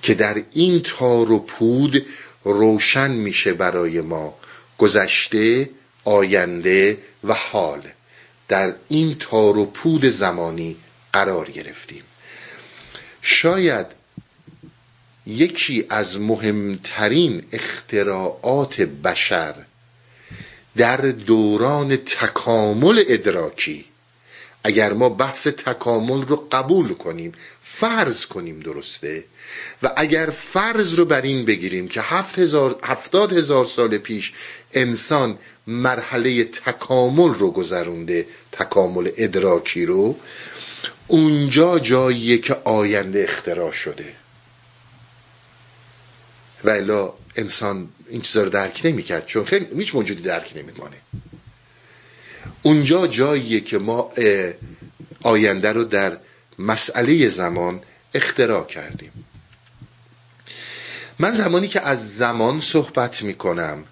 که 0.03 0.15
در 0.15 0.43
این 0.53 0.81
تار 0.81 1.31
و 1.31 1.39
پود 1.39 2.07
روشن 2.45 3.11
میشه 3.11 3.53
برای 3.53 4.01
ما. 4.01 4.35
گذشته 4.79 5.71
آینده 6.05 6.99
و 7.25 7.35
حال. 7.35 7.83
در 8.49 8.75
این 8.89 9.17
تار 9.21 9.59
و 9.59 9.67
پود 9.67 10.05
زمانی 10.05 10.77
قرار 11.13 11.51
گرفتیم. 11.51 12.03
شاید 13.23 13.87
یکی 15.27 15.87
از 15.91 16.21
مهمترین 16.21 17.45
اختراعات 17.53 18.81
بشر 18.81 19.55
در 20.77 20.97
دوران 20.97 21.97
تکامل 21.97 23.05
ادراکی 23.09 23.85
اگر 24.65 24.93
ما 24.93 25.09
بحث 25.09 25.47
تکامل 25.47 26.23
رو 26.23 26.49
قبول 26.53 26.95
کنیم 26.95 27.33
فرض 27.63 28.27
کنیم 28.27 28.61
درسته 28.61 29.25
و 29.83 29.93
اگر 29.97 30.27
فرض 30.27 30.95
رو 30.95 31.05
بر 31.05 31.21
این 31.23 31.45
بگیریم 31.45 31.89
که 31.89 32.01
هفت 32.01 32.39
هزار، 32.39 32.79
هفتاد 32.83 33.33
هزار 33.33 33.65
سال 33.65 33.99
پیش 33.99 34.33
انسان 34.73 35.39
مرحله 35.67 36.45
تکامل 36.45 37.35
رو 37.35 37.51
گذرونده 37.51 38.27
تکامل 38.53 39.11
ادراکی 39.17 39.87
رو 39.87 40.17
اونجا 41.07 41.79
جاییه 41.79 42.39
که 42.39 42.55
آینده 42.55 43.23
اختراع 43.23 43.73
شده. 43.73 44.15
و 46.65 46.71
الا 46.71 47.13
انسان 47.37 47.89
این 48.09 48.21
چیزا 48.21 48.43
رو 48.43 48.51
درک 48.51 48.81
نمی‌کرد 48.85 49.27
چون 49.27 49.45
خیلی 49.45 49.67
هیچ 49.79 49.95
موجودی 49.95 50.23
درک 50.23 50.53
نمیمانه 50.57 50.97
اونجا 52.63 53.07
جاییه 53.07 53.61
که 53.61 53.79
ما 53.79 54.09
آینده 55.23 55.73
رو 55.73 55.85
در 55.85 56.19
مسئله 56.59 57.29
زمان 57.29 57.83
اختراع 58.15 58.67
کردیم. 58.67 59.13
من 61.19 61.33
زمانی 61.33 61.69
که 61.69 61.81
از 61.81 62.17
زمان 62.17 62.61
صحبت 62.61 63.23
می‌کنم 63.23 63.85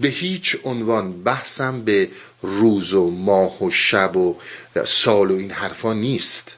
به 0.00 0.08
هیچ 0.08 0.56
عنوان 0.64 1.22
بحثم 1.22 1.82
به 1.82 2.10
روز 2.42 2.92
و 2.92 3.10
ماه 3.10 3.64
و 3.64 3.70
شب 3.70 4.16
و 4.16 4.36
سال 4.84 5.30
و 5.30 5.36
این 5.36 5.50
حرفا 5.50 5.92
نیست. 5.92 6.56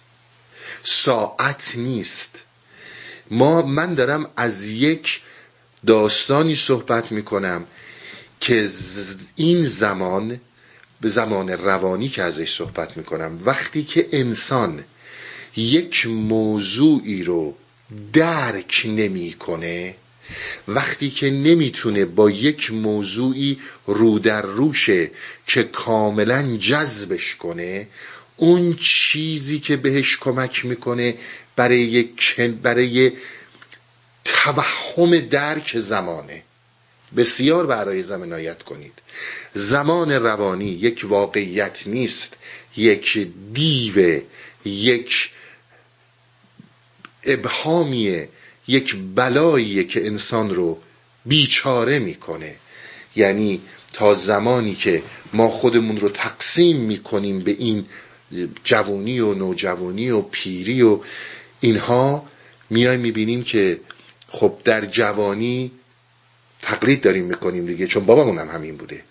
ساعت 0.85 1.73
نیست. 1.77 2.43
ما 3.31 3.63
من 3.63 3.95
دارم 3.95 4.31
از 4.37 4.69
یک 4.69 5.23
داستانی 5.87 6.57
صحبت 6.57 7.13
می‌کنم 7.13 7.67
که 8.41 8.71
این 9.37 9.65
زمان 9.65 10.41
به 11.01 11.09
زمان 11.09 11.49
روانی 11.49 12.09
که 12.09 12.23
ازش 12.23 12.57
صحبت 12.57 12.97
می‌کنم 12.97 13.41
وقتی 13.45 13.85
که 13.85 14.09
انسان 14.13 14.85
یک 15.57 16.07
موضوعی 16.07 17.23
رو 17.23 17.57
درک 18.13 18.83
نمی‌کنه 18.85 19.95
وقتی 20.69 21.11
که 21.11 21.31
نمی‌تونه 21.31 22.05
با 22.05 22.31
یک 22.31 22.71
موضوعی 22.71 23.59
رو 23.87 24.19
در 24.19 24.43
روشه 24.43 25.11
که 25.47 25.63
کاملا 25.63 26.57
جذبش 26.57 27.35
کنه 27.35 27.89
اون 28.37 28.75
چیزی 28.81 29.59
که 29.59 29.77
بهش 29.77 30.19
کمک 30.21 30.65
می‌کنه 30.65 31.15
برای 31.57 32.03
برای 32.63 33.13
توهم 34.25 35.19
درک 35.19 35.79
زمانه. 35.79 36.43
بسیار 37.17 37.67
برای 37.67 38.03
زمینایت 38.03 38.63
کنید. 38.63 38.93
زمان 39.55 40.13
روانی 40.13 40.69
یک 40.69 41.05
واقعیت 41.09 41.87
نیست. 41.87 42.37
یک 42.77 43.29
دیو 43.53 44.21
یک 44.65 45.31
ابهامیه. 47.25 48.29
یک 48.69 48.97
بلاییه 49.15 49.85
که 49.85 50.07
انسان 50.07 50.55
رو 50.55 50.79
بیچاره 51.27 51.99
می‌کنه. 51.99 52.57
یعنی 53.17 53.61
تا 53.93 54.15
زمانی 54.15 54.75
که 54.75 55.03
ما 55.33 55.49
خودمون 55.49 55.97
رو 56.01 56.09
تقسیم 56.09 56.77
می‌کنیم 56.77 57.41
به 57.41 57.51
این 57.51 57.87
جوانی 58.65 59.21
و 59.21 59.35
نوجوانی 59.35 60.11
و 60.11 60.21
پیری 60.21 60.83
و 60.83 61.01
اینها 61.61 62.29
میای 62.71 62.97
می‌بینیم 62.97 63.43
که 63.43 63.81
خب 64.29 64.59
در 64.65 64.85
جوانی 64.85 65.71
تقلید 66.63 67.01
داریم 67.01 67.25
می‌کنیم 67.25 67.67
دیگه 67.67 67.87
چون 67.87 68.05
بابامون 68.05 68.39
هم 68.39 68.49
همین 68.49 68.77
بوده. 68.77 69.05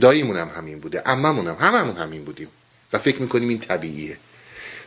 داییمون 0.00 0.36
هم 0.36 0.50
همین 0.56 0.80
بوده 0.80 1.02
اممون 1.06 1.46
هم 1.46 1.56
هممون 1.60 1.96
همین 1.96 2.24
بودیم. 2.24 2.48
و 2.92 2.98
فکر 2.98 3.22
می‌کنیم 3.22 3.48
این 3.48 3.58
طبیعیه. 3.58 4.18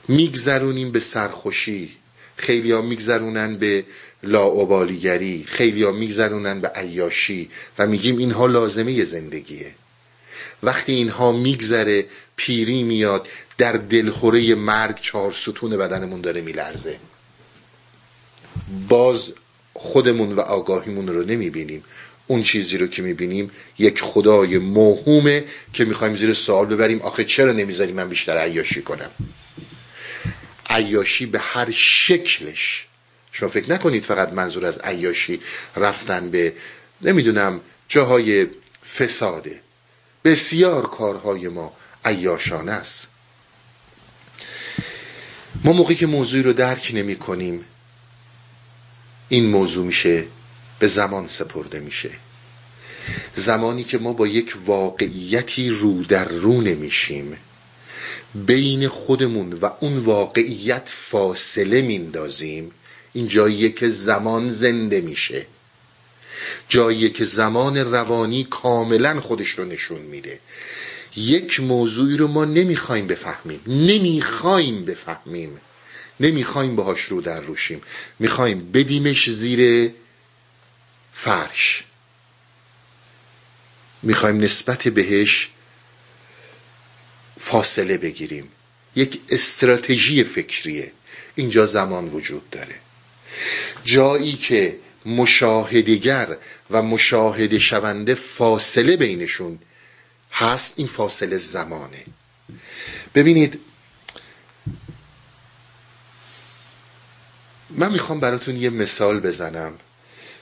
میگذرونیم 0.07 0.91
به 0.91 0.99
سرخوشی. 0.99 1.97
خیلی 2.37 2.71
ها 2.71 2.81
میگذرونن 2.81 3.57
به 3.57 3.85
لاعبالیگری 4.23 5.43
خیلی 5.47 5.83
ها 5.83 5.91
میگذرونن 5.91 6.61
به 6.61 6.67
عیاشی 6.67 7.49
و 7.79 7.87
میگیم 7.87 8.17
اینها 8.17 8.45
لازمه 8.45 9.05
زندگیه. 9.05 9.75
وقتی 10.63 10.93
اینها 10.93 11.31
میگذره 11.31 12.05
پیری 12.35 12.83
میاد 12.83 13.27
در 13.57 13.71
دلخوره 13.71 14.55
مرگ 14.55 14.99
چهار 15.01 15.31
ستون 15.31 15.77
بدنمون 15.77 16.21
داره 16.21 16.41
میلرزه. 16.41 16.99
باز 18.89 19.33
خودمون 19.73 20.33
و 20.33 20.39
آگاهیمون 20.39 21.07
رو 21.07 21.23
نمی‌بینیم. 21.23 21.83
اون 22.27 22.43
چیزی 22.43 22.77
رو 22.77 22.87
که 22.87 23.01
می‌بینیم 23.01 23.51
یک 23.79 24.01
خدای 24.01 24.57
موهومه 24.57 25.43
که 25.73 25.85
می‌خوایم 25.85 26.15
زیر 26.15 26.33
سوال 26.33 26.65
ببریم 26.65 27.01
آخه 27.01 27.23
چرا 27.23 27.51
نمی‌ذاری 27.51 27.91
من 27.91 28.09
بیشتر 28.09 28.37
عیاشی 28.37 28.81
کنم؟ 28.81 29.11
عیاشی 30.69 31.25
به 31.25 31.39
هر 31.39 31.71
شکلش. 31.71 32.87
شما 33.31 33.49
فکر 33.49 33.71
نکنید 33.71 34.03
فقط 34.03 34.33
منظور 34.33 34.65
از 34.65 34.79
عیاشی 34.79 35.41
رفتن 35.75 36.29
به 36.29 36.53
نمی‌دونم 37.01 37.61
جاهای 37.87 38.47
فساده. 38.97 39.61
بسیار 40.23 40.89
کارهای 40.89 41.47
ما 41.47 41.73
عیاشانه 42.05 42.71
است. 42.71 43.07
ما 45.63 45.73
موقعی 45.73 45.95
که 45.95 46.07
موضوعی 46.07 46.43
رو 46.43 46.53
درک 46.53 46.91
نمی 46.93 47.15
کنیم 47.15 47.65
این 49.29 49.45
موضوع 49.45 49.85
میشه 49.85 50.25
به 50.79 50.87
زمان 50.87 51.27
سپرده 51.27 51.79
میشه. 51.79 52.09
زمانی 53.35 53.83
که 53.83 53.97
ما 53.97 54.13
با 54.13 54.27
یک 54.27 54.55
واقعیتی 54.65 55.69
رو 55.69 56.03
در 56.03 56.25
رو 56.25 56.61
نمیشیم. 56.61 57.37
بین 58.35 58.87
خودمون 58.87 59.53
و 59.53 59.69
اون 59.79 59.97
واقعیت 59.97 60.89
فاصله 60.95 61.81
میندازیم 61.81 62.71
این 63.13 63.27
جاییه 63.27 63.69
که 63.69 63.89
زمان 63.89 64.49
زنده 64.49 65.01
میشه. 65.01 65.45
جاییه 66.69 67.09
که 67.09 67.25
زمان 67.25 67.77
روانی 67.77 68.43
کاملا 68.43 69.21
خودش 69.21 69.49
رو 69.49 69.65
نشون 69.65 70.01
میده. 70.01 70.39
یک 71.15 71.59
موضوعی 71.59 72.17
رو 72.17 72.27
ما 72.27 72.45
نمی‌خوایم 72.45 73.07
بفهمیم. 73.07 73.61
نمی‌خوایم 73.67 74.85
بفهمیم. 74.85 75.61
نمی‌خوایم 76.19 76.75
باهاش 76.75 77.01
رو 77.01 77.21
در 77.21 77.41
روشیم. 77.41 77.81
می‌خوایم 78.19 78.71
بدیمش 78.71 79.29
زیر 79.29 79.91
فرش. 81.13 81.83
می‌خوایم 84.03 84.37
نسبت 84.37 84.87
بهش 84.87 85.49
فاصله 87.39 87.97
بگیریم. 87.97 88.51
یک 88.95 89.21
استراتژی 89.29 90.23
فکریه. 90.23 90.91
اینجا 91.35 91.65
زمان 91.65 92.07
وجود 92.07 92.49
داره. 92.49 92.75
جایی 93.83 94.33
که 94.33 94.79
مشاهدگر 95.05 96.37
و 96.69 96.81
مشاهده 96.81 97.59
شونده 97.59 98.15
فاصله 98.15 98.97
بینشون 98.97 99.59
هست 100.31 100.73
این 100.77 100.87
فاصله 100.87 101.37
زمانه. 101.37 102.03
ببینید 103.15 103.59
من 107.69 107.91
می‌خوام 107.91 108.19
براتون 108.19 108.57
یه 108.57 108.69
مثال 108.69 109.19
بزنم. 109.19 109.73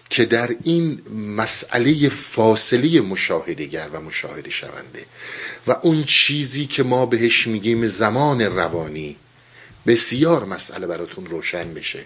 که 0.10 0.26
در 0.26 0.56
این 0.64 1.02
مسئله 1.16 2.10
فاصله 2.10 3.02
مشاهدگر 3.02 3.90
و 3.94 4.02
مشاهده 4.02 4.50
شونده 4.50 5.06
و 5.68 5.72
اون 5.72 6.04
چیزی 6.04 6.66
که 6.66 6.84
ما 6.84 7.06
بهش 7.06 7.48
میگیم 7.48 7.88
زمان 7.88 8.42
روانی 8.42 9.18
بسیار 9.88 10.46
مسئله 10.46 10.88
براتون 10.88 11.26
روشن 11.26 11.74
بشه. 11.74 12.06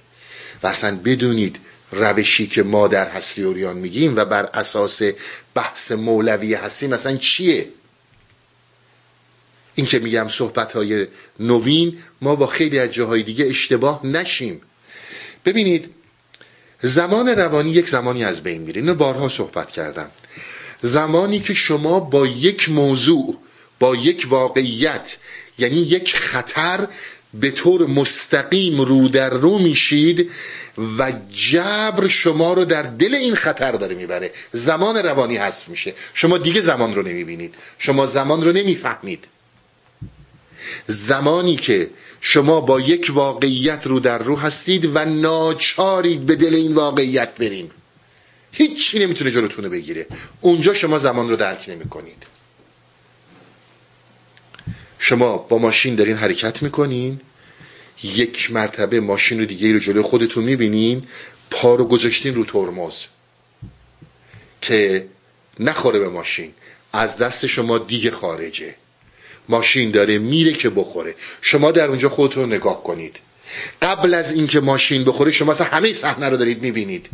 و 0.63 0.67
اصلا 0.67 0.95
بدونید 1.05 1.59
روشی 1.91 2.47
که 2.47 2.63
ما 2.63 2.87
در 2.87 3.09
هستی 3.09 3.43
اوریان 3.43 3.77
میگیم 3.77 4.15
و 4.15 4.25
بر 4.25 4.45
اساس 4.45 5.01
بحث 5.55 5.91
مولوی 5.91 6.53
هستیم 6.53 6.89
مثلا 6.89 7.17
چیه؟ 7.17 7.69
این 9.75 9.85
که 9.85 9.99
میگم 9.99 10.29
صحبت 10.29 10.73
های 10.73 11.07
نوین 11.39 11.97
ما 12.21 12.35
با 12.35 12.47
خیلی 12.47 12.79
از 12.79 12.91
جاهای 12.91 13.23
دیگه 13.23 13.45
اشتباه 13.45 14.05
نشیم. 14.05 14.61
ببینید 15.45 15.89
زمان 16.81 17.27
روانی 17.29 17.69
یک 17.69 17.89
زمانی 17.89 18.23
از 18.23 18.43
بین 18.43 18.61
میره. 18.61 18.81
اینو 18.81 18.95
بارها 18.95 19.29
صحبت 19.29 19.71
کردم. 19.71 20.11
زمانی 20.81 21.39
که 21.39 21.53
شما 21.53 21.99
با 21.99 22.27
یک 22.27 22.69
موضوع 22.69 23.37
با 23.79 23.95
یک 23.95 24.27
واقعیت 24.29 25.17
یعنی 25.57 25.75
یک 25.75 26.15
خطر 26.15 26.87
به 27.33 27.51
طور 27.51 27.85
مستقیم 27.87 28.81
رو 28.81 29.07
در 29.07 29.29
رو 29.29 29.57
میشید 29.59 30.31
و 30.97 31.13
جبر 31.33 32.07
شما 32.07 32.53
رو 32.53 32.65
در 32.65 32.81
دل 32.83 33.15
این 33.15 33.35
خطر 33.35 33.71
داره 33.71 33.95
می‌بره. 33.95 34.31
زمان 34.51 34.97
روانی 34.97 35.37
هست 35.37 35.69
میشه. 35.69 35.93
شما 36.13 36.37
دیگه 36.37 36.61
زمان 36.61 36.95
رو 36.95 37.01
نمی‌بینید. 37.01 37.55
شما 37.79 38.05
زمان 38.05 38.43
رو 38.43 38.51
نمی‌فهمید. 38.51 39.25
زمانی 40.87 41.55
که 41.55 41.89
شما 42.21 42.61
با 42.61 42.79
یک 42.79 43.11
واقعیت 43.13 43.87
رو 43.87 43.99
در 43.99 44.17
رو 44.17 44.35
هستید 44.35 44.95
و 44.95 45.05
ناچارید 45.05 46.25
به 46.25 46.35
دل 46.35 46.55
این 46.55 46.73
واقعیت 46.73 47.35
بریم 47.35 47.71
هیچی 48.51 48.99
نمی‌تونه 48.99 49.31
جلوتونه 49.31 49.69
بگیره. 49.69 50.07
اونجا 50.41 50.73
شما 50.73 50.99
زمان 50.99 51.29
رو 51.29 51.35
درک 51.35 51.65
نمی 51.67 51.89
کنید 51.89 52.23
شما 54.99 55.37
با 55.37 55.57
ماشین 55.57 55.95
دارین 55.95 56.17
حرکت 56.17 56.63
می‌کنین. 56.63 57.21
یک 58.03 58.51
مرتبه 58.51 58.99
ماشین 58.99 59.39
رو 59.39 59.45
دیگه 59.45 59.73
رو 59.73 59.79
جلوی 59.79 60.01
خودتون 60.01 60.43
می‌بینین. 60.43 61.07
پا 61.51 61.75
رو 61.75 61.85
گذاشتین 61.85 62.35
رو 62.35 62.45
ترمز. 62.45 63.03
که 64.61 65.07
نخوره 65.59 65.99
به 65.99 66.09
ماشین. 66.09 66.53
از 66.93 67.17
دست 67.17 67.45
شما 67.45 67.77
دیگه 67.77 68.11
خارجه. 68.11 68.75
ماشین 69.49 69.91
داره 69.91 70.17
میره 70.17 70.51
که 70.51 70.69
بخوره. 70.69 71.15
شما 71.41 71.71
در 71.71 71.87
اونجا 71.87 72.09
خودتون 72.09 72.53
نگاه 72.53 72.83
کنید. 72.83 73.15
قبل 73.81 74.13
از 74.13 74.31
اینکه 74.31 74.59
ماشین 74.59 75.03
بخوره 75.03 75.31
شما 75.31 75.51
اصلا 75.51 75.67
همه 75.67 75.93
صحنه 75.93 76.29
رو 76.29 76.37
دارید 76.37 76.61
می‌بینید. 76.61 77.09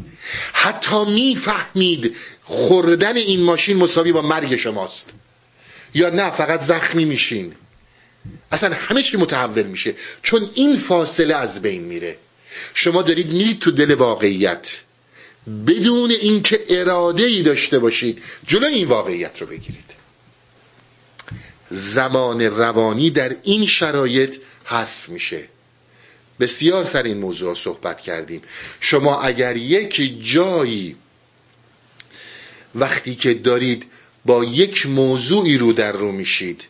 حتی 0.54 1.06
می‌فهمید 1.06 2.16
خوردن 2.44 3.18
این 3.18 3.42
ماشین 3.42 3.78
مساوی 3.78 4.12
با 4.12 4.22
مرگ 4.22 4.56
شماست. 4.56 5.10
یا 5.94 6.10
نه 6.10 6.30
فقط 6.30 6.62
زخمی 6.62 7.06
میشین. 7.06 7.54
اصلا 8.52 8.76
همه 8.76 9.02
چی 9.04 9.18
متحول 9.18 9.64
میشه. 9.64 9.94
چون 10.24 10.50
این 10.54 10.78
فاصله 10.78 11.36
از 11.36 11.62
بین 11.62 11.84
میره. 11.84 12.18
شما 12.74 13.02
دارید 13.02 13.32
میرید 13.32 13.60
تو 13.60 13.72
دل 13.72 13.94
واقعیت. 13.94 14.80
بدون 15.68 16.12
اینکه 16.12 16.60
اراده 16.70 17.24
ای 17.24 17.42
داشته 17.42 17.80
باشید 17.80 18.24
جلو 18.48 18.66
این 18.66 18.88
واقعیت 18.88 19.42
رو 19.42 19.48
بگیرید. 19.48 19.95
زمان 21.76 22.42
روانی 22.42 23.10
در 23.10 23.36
این 23.44 23.66
شرایط 23.66 24.38
حذف 24.64 25.10
میشه. 25.10 25.44
بسیار 26.40 26.86
سر 26.86 27.04
این 27.04 27.18
موضوع 27.18 27.56
صحبت 27.56 28.02
کردیم. 28.02 28.42
شما 28.80 29.22
اگر 29.22 29.58
یک 29.58 30.20
جایی 30.34 30.96
وقتی 32.76 33.16
که 33.16 33.34
دارید 33.34 33.86
با 34.26 34.44
یک 34.44 34.88
موضوعی 34.88 35.58
رو 35.58 35.74
در 35.74 35.92
رو 35.92 36.12
میشید 36.12 36.62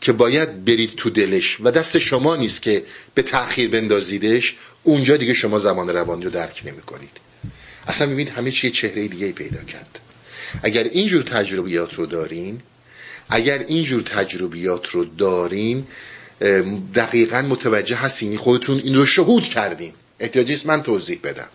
که 0.00 0.12
باید 0.12 0.64
برید 0.64 0.94
تو 0.96 1.10
دلش 1.10 1.56
و 1.60 1.70
دست 1.70 1.98
شما 1.98 2.36
نیست 2.36 2.62
که 2.62 2.82
به 3.14 3.22
تأخیر 3.22 3.70
بندازیدش 3.70 4.54
اونجا 4.82 5.16
دیگه 5.16 5.34
شما 5.34 5.58
زمان 5.58 5.88
روانی 5.88 6.24
رو 6.24 6.30
درک 6.30 6.62
نمی 6.66 6.82
کنید 6.82 7.10
اصلا 7.86 8.06
می‌بینید 8.06 8.32
همه 8.32 8.50
چیه 8.50 8.70
چهره 8.70 9.08
دیگه 9.08 9.32
پیدا 9.32 9.62
کرد. 9.62 10.00
اگر 10.62 10.84
اینجور 10.84 11.22
تجربیات 11.22 11.94
رو 11.94 12.06
دارین 12.06 12.60
اگر 13.28 13.58
اینجور 13.58 14.02
تجربیات 14.02 14.88
رو 14.88 15.04
دارین 15.04 15.86
دقیقا 16.94 17.42
متوجه 17.42 17.96
هستین 17.96 18.36
خودتون 18.36 18.78
این 18.78 18.94
رو 18.94 19.06
شهود 19.06 19.44
کردین. 19.44 19.92
احتیاجی 20.20 20.62
من 20.64 20.82
توضیح 20.82 21.20
بدم. 21.24 21.48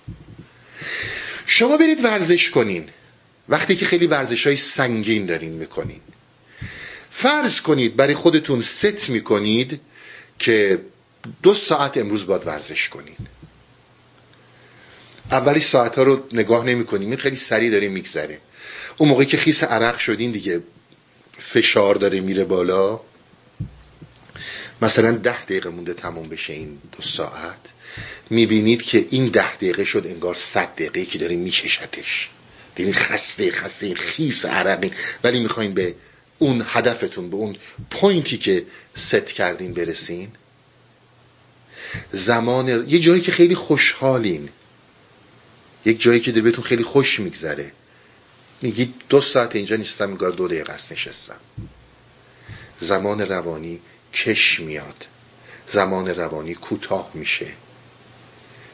شما 1.45 1.77
برید 1.77 2.03
ورزش 2.03 2.49
کنین. 2.49 2.89
وقتی 3.49 3.75
که 3.75 3.85
خیلی 3.85 4.07
ورزش 4.07 4.47
های 4.47 4.55
سنگین 4.55 5.25
دارین 5.25 5.51
می‌کنین. 5.51 6.01
فرض 7.11 7.61
کنید 7.61 7.95
برای 7.95 8.13
خودتون 8.13 8.61
ست 8.61 9.09
می‌کنید 9.09 9.81
که 10.39 10.81
دو 11.43 11.53
ساعت 11.53 11.97
امروز 11.97 12.25
باید 12.25 12.47
ورزش 12.47 12.89
کنید 12.89 13.17
اولی 15.31 15.61
ساعت 15.61 15.95
ها 15.95 16.03
رو 16.03 16.23
نگاه 16.31 16.65
نمی 16.65 16.85
کنیم 16.85 17.15
خیلی 17.15 17.35
سریع 17.35 17.69
داره 17.69 17.87
میگذره. 17.87 18.39
اون 18.97 19.09
موقعی 19.09 19.25
که 19.25 19.37
خیس 19.37 19.63
عرق 19.63 19.97
شدین 19.97 20.31
دیگه 20.31 20.63
فشار 21.49 21.95
داره 21.95 22.19
میره 22.19 22.43
بالا. 22.43 22.99
مثلا 24.81 25.11
ده 25.11 25.43
دقیقه 25.45 25.69
مونده 25.69 25.93
تموم 25.93 26.29
بشه 26.29 26.53
این 26.53 26.79
دو 26.91 27.01
ساعت. 27.01 27.59
می‌بینید 28.29 28.81
که 28.81 29.05
این 29.09 29.25
ده 29.25 29.55
دقیقه 29.55 29.85
شد 29.85 30.03
انگار 30.05 30.35
صد 30.35 30.75
دقیقه 30.75 31.05
که 31.05 31.17
داریم 31.17 31.39
میکشتش 31.39 32.29
دیدین 32.75 32.93
خسته 32.93 33.51
خسته 33.51 33.95
خیس 33.95 34.45
عرقی. 34.45 34.91
ولی 35.23 35.39
می‌خواین 35.39 35.73
به 35.73 35.95
اون 36.39 36.65
هدفتون 36.67 37.29
به 37.29 37.35
اون 37.35 37.55
پوینتی 37.89 38.37
که 38.37 38.65
ست 38.95 39.25
کردین 39.25 39.73
برسین. 39.73 40.29
زمان 42.11 42.67
یه 42.89 42.99
جایی 42.99 43.21
که 43.21 43.31
خیلی 43.31 43.55
خوشحالین. 43.55 44.49
یک 45.85 46.01
جایی 46.01 46.19
که 46.19 46.31
در 46.31 46.41
بهتون 46.41 46.63
خیلی 46.63 46.83
خوش 46.83 47.19
میگذره. 47.19 47.71
میگید 48.63 48.93
دو 49.09 49.21
ساعت 49.21 49.55
اینجا 49.55 49.75
نیستم 49.75 50.09
میگار 50.09 50.31
دو 50.31 50.47
دقیقه 50.47 50.73
است 50.73 50.91
نشستم. 50.91 51.39
زمان 52.79 53.21
روانی 53.21 53.79
کش 54.13 54.59
میاد. 54.59 55.05
زمان 55.67 56.07
روانی 56.07 56.55
کوتاه 56.55 57.11
میشه. 57.13 57.47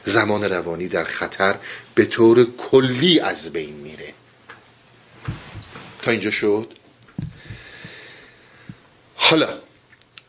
زمان 0.04 0.44
روانی 0.44 0.88
در 0.88 1.04
خطر 1.04 1.54
به 1.94 2.04
طور 2.04 2.46
کلی 2.56 3.20
از 3.20 3.52
بین 3.52 3.74
میره. 3.74 4.14
تا 6.02 6.10
اینجا 6.10 6.30
شد؟ 6.30 6.72
حالا 9.14 9.58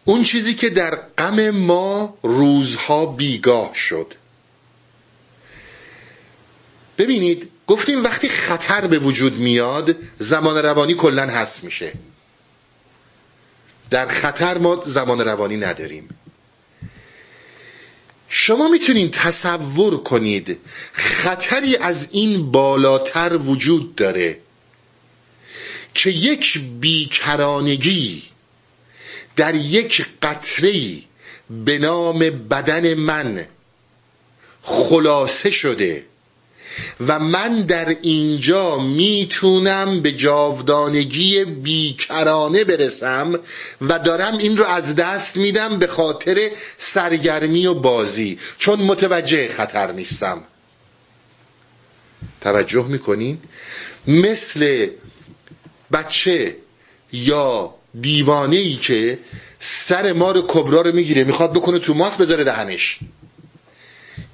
اون 0.05 0.23
چیزی 0.23 0.53
که 0.53 0.69
در 0.69 0.95
غم 0.95 1.49
ما 1.49 2.17
روزها 2.23 3.05
بیگاه 3.05 3.75
شد. 3.75 4.13
ببینید 6.97 7.51
گفتیم 7.71 8.03
وقتی 8.03 8.29
خطر 8.29 8.87
به 8.87 8.99
وجود 8.99 9.37
میاد 9.37 9.95
زمان 10.19 10.57
روانی 10.57 10.93
کلا 10.93 11.25
هست 11.25 11.63
میشه. 11.63 11.93
در 13.89 14.07
خطر 14.07 14.57
ما 14.57 14.83
زمان 14.85 15.21
روانی 15.21 15.57
نداریم. 15.57 16.09
شما 18.29 18.69
می‌تونید 18.69 19.11
تصور 19.11 20.03
کنید 20.03 20.59
خطری 20.93 21.77
از 21.77 22.07
این 22.11 22.51
بالاتر 22.51 23.37
وجود 23.37 23.95
داره 23.95 24.39
که 25.93 26.09
یک 26.09 26.59
بیکرانگی 26.79 28.23
در 29.35 29.55
یک 29.55 30.07
قطره 30.21 30.73
به 31.65 31.77
نام 31.77 32.19
بدن 32.19 32.93
من 32.93 33.45
خلاصه 34.61 35.51
شده. 35.51 36.10
و 37.07 37.19
من 37.19 37.61
در 37.61 37.95
اینجا 38.01 38.77
می‌تونم 38.77 40.01
به 40.01 40.11
جاودانگی 40.11 41.45
بیکرانه 41.45 42.63
برسم 42.63 43.39
و 43.81 43.99
دارم 43.99 44.37
این 44.37 44.57
رو 44.57 44.65
از 44.65 44.95
دست 44.95 45.37
میدم 45.37 45.79
به 45.79 45.87
خاطر 45.87 46.51
سرگرمی 46.77 47.67
و 47.67 47.73
بازی. 47.73 48.39
چون 48.57 48.79
متوجه 48.79 49.47
خطر 49.47 49.91
نیستم. 49.91 50.43
توجه 52.41 52.85
می‌کنین؟ 52.87 53.39
مثل 54.07 54.87
بچه 55.91 56.55
یا 57.13 57.75
دیوانه 58.01 58.55
ای 58.55 58.73
که 58.73 59.19
سر 59.59 60.13
مار 60.13 60.43
کبرا 60.47 60.81
رو 60.81 60.91
می‌گیره 60.91 61.23
می‌خواد 61.23 61.53
بکنه 61.53 61.79
تو 61.79 61.93
ماس 61.93 62.17
بذاره 62.17 62.43
دهنش. 62.43 62.99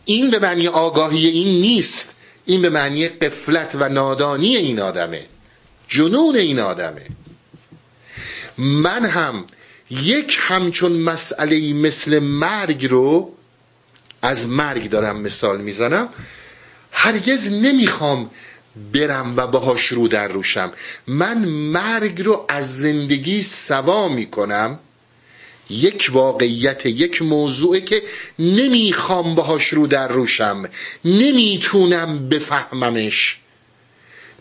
این 0.06 0.30
به 0.30 0.40
معنی 0.40 0.68
آگاهی 0.68 1.28
این 1.28 1.62
نیست. 1.62 2.10
این 2.48 2.62
به 2.62 2.70
معنی 2.70 3.08
قفلت 3.08 3.72
و 3.76 3.90
نادانی 3.90 4.58
این 4.58 4.80
آدمه. 4.80 5.26
جنون 5.88 6.36
این 6.36 6.60
آدمه. 6.60 7.06
من 8.58 9.06
هم 9.06 9.46
یک 9.90 10.38
همچون 10.40 10.92
مسئله 10.92 11.74
مثل 11.74 12.20
مرگ 12.20 12.86
رو 12.86 13.34
از 14.22 14.48
مرگ 14.48 14.90
دارم 14.90 15.22
مثال 15.22 15.62
می‌زنم. 15.62 16.10
هرگز 16.92 17.52
نمی‌خوام 17.52 18.30
برم 18.94 19.34
و 19.38 19.48
باهاش 19.48 19.86
رو 19.86 20.08
در 20.08 20.28
روشم. 20.28 20.72
من 21.08 21.38
مرگ 21.48 22.22
رو 22.22 22.46
از 22.50 22.78
زندگی 22.78 23.42
سوا 23.42 24.08
می‌کنم. 24.08 24.80
یک 25.70 26.10
واقعیت 26.14 26.86
یک 26.86 27.22
موضوعه 27.22 27.82
که 27.82 28.04
نمی‌خوام 28.40 29.36
باهاش 29.36 29.68
رو 29.68 29.88
در 29.88 30.08
روشم 30.08 30.70
نمی‌تونم 31.06 32.30
بفهممش. 32.30 33.38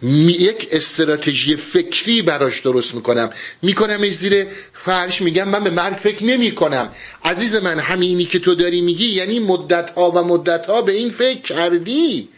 یک 0.02 0.68
استراتژی 0.72 1.56
فکری 1.56 2.22
براش 2.22 2.60
درست 2.60 2.94
می‌کنم. 2.94 3.30
میکنمش 3.62 4.12
زیر 4.12 4.46
فرش 4.72 5.22
میگم 5.22 5.48
من 5.48 5.64
به 5.64 5.70
مرگ 5.70 5.96
فکر 5.96 6.24
نمی 6.24 6.50
کنم 6.50 6.92
عزیز 7.24 7.54
من 7.54 7.78
همینی 7.78 8.24
که 8.24 8.38
تو 8.38 8.54
داری 8.54 8.80
میگی 8.80 9.06
یعنی 9.06 9.38
مدت 9.38 9.90
ها 9.90 10.10
و 10.10 10.24
مدت 10.24 10.66
ها 10.66 10.82
به 10.82 10.92
این 10.92 11.10
فکر 11.10 11.40
کردی 11.40 12.28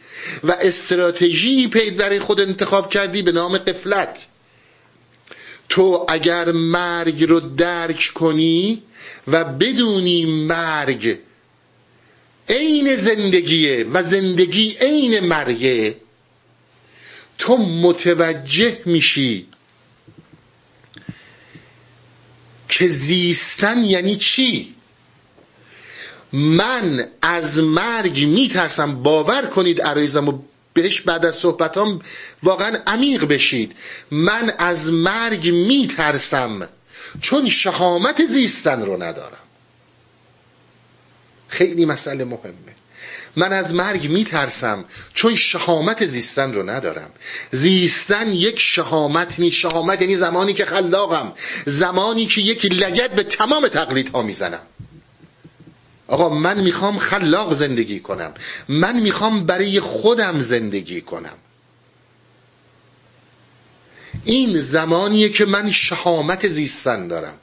و 0.44 0.52
استراتژی 0.60 1.68
پید 1.68 1.96
برای 1.96 2.18
خود 2.18 2.40
انتخاب 2.40 2.90
کردی 2.90 3.22
به 3.22 3.32
نام 3.32 3.58
قفلت. 3.58 4.26
تو 5.68 6.06
اگر 6.08 6.52
مرگ 6.52 7.24
رو 7.24 7.40
درک 7.40 8.10
کنی 8.14 8.82
و 9.28 9.44
بدونی 9.44 10.24
مرگ 10.24 11.18
عین 12.48 12.96
زندگیه 12.96 13.84
و 13.92 14.02
زندگی 14.02 14.76
عین 14.80 15.20
مرگه 15.20 15.96
تو 17.38 17.56
متوجه 17.56 18.82
میشی 18.86 19.46
که 22.68 22.88
زیستن 22.88 23.84
یعنی 23.84 24.16
چی؟ 24.16 24.74
من 26.32 27.08
از 27.22 27.58
مرگ 27.58 28.26
میترسم. 28.26 29.02
باور 29.02 29.46
کنید 29.46 29.82
عرایزم 29.82 30.28
و 30.28 30.38
بهش 30.82 31.00
بعد 31.00 31.26
از 31.26 31.36
صحبتام 31.36 32.00
واقعا 32.42 32.78
عمیق 32.86 33.24
بشید. 33.24 33.72
من 34.10 34.52
از 34.58 34.92
مرگ 34.92 35.48
میترسم 35.48 36.68
چون 37.20 37.48
شهامت 37.48 38.26
زیستن 38.26 38.82
رو 38.82 39.02
ندارم. 39.02 39.38
خیلی 41.48 41.84
مسئله 41.84 42.24
مهمه. 42.24 42.74
من 43.36 43.52
از 43.52 43.74
مرگ 43.74 44.10
میترسم 44.10 44.84
چون 45.14 45.34
شهامت 45.34 46.06
زیستن 46.06 46.52
رو 46.52 46.70
ندارم. 46.70 47.10
زیستن 47.50 48.32
یک 48.32 48.60
شهامت 48.60 49.40
نیست. 49.40 49.56
شهامت 49.56 50.00
یعنی 50.00 50.16
زمانی 50.16 50.52
که 50.52 50.64
خلاقم 50.64 51.32
زمانی 51.66 52.26
که 52.26 52.40
یک 52.40 52.72
لگت 52.72 53.10
به 53.10 53.22
تمام 53.22 53.68
تقلیدها 53.68 54.22
می‌زنم. 54.22 54.62
آقا 56.08 56.28
من 56.28 56.60
می‌خوام 56.60 56.98
خلاق 56.98 57.52
زندگی 57.52 58.00
کنم. 58.00 58.34
من 58.68 59.00
می‌خوام 59.00 59.46
برای 59.46 59.80
خودم 59.80 60.40
زندگی 60.40 61.00
کنم. 61.00 61.38
این 64.24 64.60
زمانیه 64.60 65.28
که 65.28 65.46
من 65.46 65.70
شهامت 65.70 66.48
زیستن 66.48 67.08
دارم. 67.08 67.38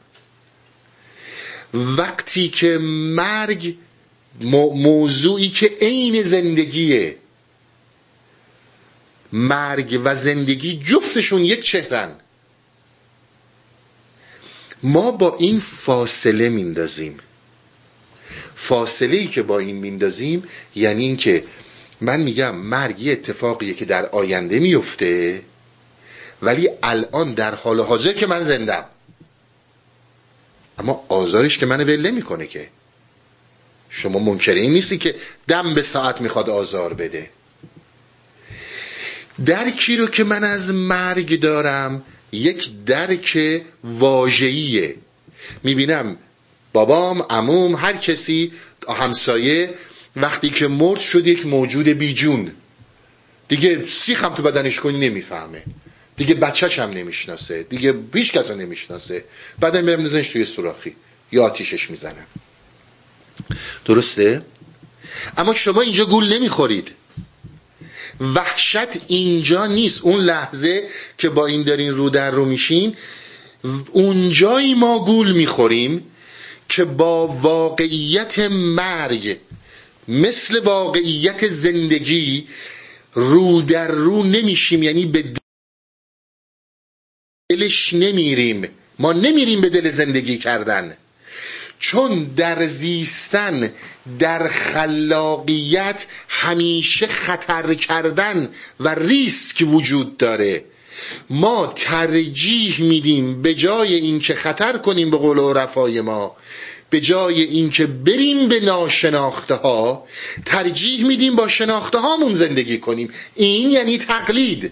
وقتی 1.74 2.50
که 2.50 2.78
مرگ 3.16 3.76
موضوعی 4.76 5.50
که 5.50 5.72
عین 5.82 6.24
زندگیه. 6.24 7.16
مرگ 9.34 10.02
و 10.04 10.16
زندگی 10.16 10.84
جفتشون 10.88 11.44
یک 11.44 11.62
چهرن. 11.62 12.16
ما 14.84 15.12
با 15.12 15.36
این 15.40 15.60
فاصله 15.60 16.50
میندازیم. 16.50 17.20
فاصله 18.56 19.18
ای 19.18 19.28
که 19.28 19.44
با 19.44 19.60
این 19.60 19.76
میندازیم 19.76 20.44
یعنی 20.76 21.06
اینکه 21.06 21.44
من 22.02 22.20
میگم 22.22 22.56
مرگ 22.56 23.02
یه 23.02 23.12
اتفاقیه 23.12 23.74
که 23.74 23.86
در 23.86 24.06
آینده 24.06 24.60
میفته 24.60 25.42
ولی 26.42 26.70
الان 26.84 27.34
در 27.34 27.56
حال 27.56 27.80
حاضر 27.80 28.14
که 28.14 28.28
من 28.28 28.44
زندم. 28.44 28.86
اما 30.80 31.06
آزارش 31.10 31.58
که 31.58 31.66
من 31.66 31.82
ول 31.82 32.12
می‌کنه 32.12 32.48
که. 32.48 32.70
شما 33.90 34.20
منکر 34.20 34.54
این 34.54 34.74
نیستی 34.74 34.98
که 34.98 35.16
دم 35.48 35.76
به 35.76 35.82
ساعت 35.82 36.22
می‌خواد 36.22 36.50
آزار 36.50 36.94
بده. 36.94 37.30
درکی 39.46 39.98
رو 39.98 40.08
که 40.08 40.24
من 40.24 40.44
از 40.44 40.72
مرگ 40.72 41.40
دارم 41.40 42.04
یک 42.32 42.84
درک 42.86 43.62
واژه‌ایه. 43.84 44.96
می‌بینم 45.64 46.18
بابام 46.76 47.22
عموم 47.22 47.76
هر 47.76 47.94
کسی 47.94 48.52
همسایه 48.90 49.74
وقتی 50.16 50.50
که 50.50 50.68
مرد 50.68 51.00
شد 51.00 51.28
یک 51.28 51.46
موجود 51.46 51.88
بیجون. 51.88 52.52
دیگه 53.48 53.86
سیخم 53.86 54.30
تو 54.30 54.44
بدنش 54.44 54.80
کنی 54.80 55.10
نمی‌فهمه. 55.10 55.64
دیگه 56.18 56.36
بچهش 56.36 56.80
هم 56.80 56.90
نمی‌شناسه. 56.90 57.64
دیگه 57.64 57.92
بیش 57.92 58.32
کسا 58.32 58.54
نمی‌شناسه. 58.54 59.24
بعد 59.60 59.78
میرم 59.78 60.02
نزنش 60.02 60.30
توی 60.30 60.46
سوراخی. 60.46 60.96
یا 61.32 61.44
آتیشش 61.44 61.90
می‌زنم 61.90 62.28
درسته؟ 63.86 64.42
اما 65.38 65.54
شما 65.54 65.82
اینجا 65.82 66.06
گول 66.06 66.34
نمی‌خورید. 66.34 66.92
وحشت 68.36 68.92
اینجا 69.08 69.66
نیست. 69.66 70.02
اون 70.02 70.20
لحظه 70.20 70.88
که 71.18 71.30
با 71.30 71.46
این 71.46 71.64
دارین 71.64 71.96
رو 71.96 72.10
در 72.10 72.32
رو 72.32 72.46
میشین 72.46 72.96
اونجایی 73.92 74.74
ما 74.74 75.06
گول 75.06 75.32
می‌خوریم 75.32 76.12
که 76.70 76.86
با 76.86 77.28
واقعیت 77.28 78.40
مرگ 78.50 79.38
مثل 80.08 80.60
واقعیت 80.60 81.48
زندگی 81.48 82.48
رو 83.14 83.62
در 83.62 83.88
رو 83.88 84.24
نمیشیم 84.24 84.84
یعنی 84.84 85.06
به 85.06 85.24
دلش 87.50 87.94
نمیریم. 87.94 88.68
ما 89.00 89.14
نمیریم 89.14 89.62
به 89.62 89.70
دل 89.70 89.90
زندگی 89.90 90.38
کردن. 90.38 90.98
چون 91.80 92.24
در 92.24 92.66
زیستن 92.68 93.72
در 94.20 94.48
خلاقیت 94.48 96.06
همیشه 96.28 97.08
خطر 97.08 97.74
کردن 97.74 98.50
و 98.80 98.96
ریسک 98.96 99.64
وجود 99.68 100.18
داره. 100.18 100.66
ما 101.30 101.74
ترجیح 101.76 102.82
میدیم 102.82 103.42
به 103.42 103.54
جای 103.54 103.94
اینکه 103.94 104.36
خطر 104.36 104.78
کنیم 104.78 105.12
به 105.12 105.18
قول 105.18 105.58
رفای 105.58 106.02
ما 106.02 106.36
به 106.90 107.02
جای 107.02 107.42
اینکه 107.42 107.86
بریم 107.88 108.48
به 108.48 108.60
ناشناخته 108.60 109.56
ها 109.56 110.08
ترجیح 110.46 111.06
میدیم 111.06 111.36
با 111.36 111.48
شناخته 111.48 111.98
هامون 111.98 112.34
زندگی 112.34 112.78
کنیم. 112.78 113.10
این 113.36 113.70
یعنی 113.70 113.98
تقلید. 113.98 114.72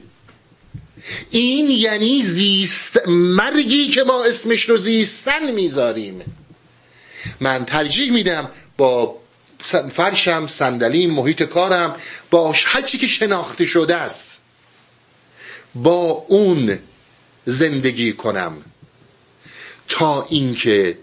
این 1.32 1.70
یعنی 1.70 2.24
زیست 2.24 3.08
مرگی 3.08 3.88
که 3.88 4.04
ما 4.04 4.24
اسمش 4.24 4.70
رو 4.70 4.78
زیستن 4.78 5.52
می‌ذاریم. 5.52 6.22
من 7.40 7.66
ترجیح 7.66 8.12
میدم 8.12 8.50
با 8.78 9.18
فرشم 9.94 10.48
صندلیم 10.48 11.10
محیط 11.10 11.44
کارم 11.44 11.96
با 12.30 12.56
هرچی 12.66 12.98
که 12.98 13.08
شناخته 13.08 13.66
شده 13.66 13.96
است. 13.96 14.40
با 15.76 16.26
اون 16.28 16.80
زندگی 17.46 18.14
کنم. 18.14 18.62
تا 19.88 20.26
اینکه 20.30 20.98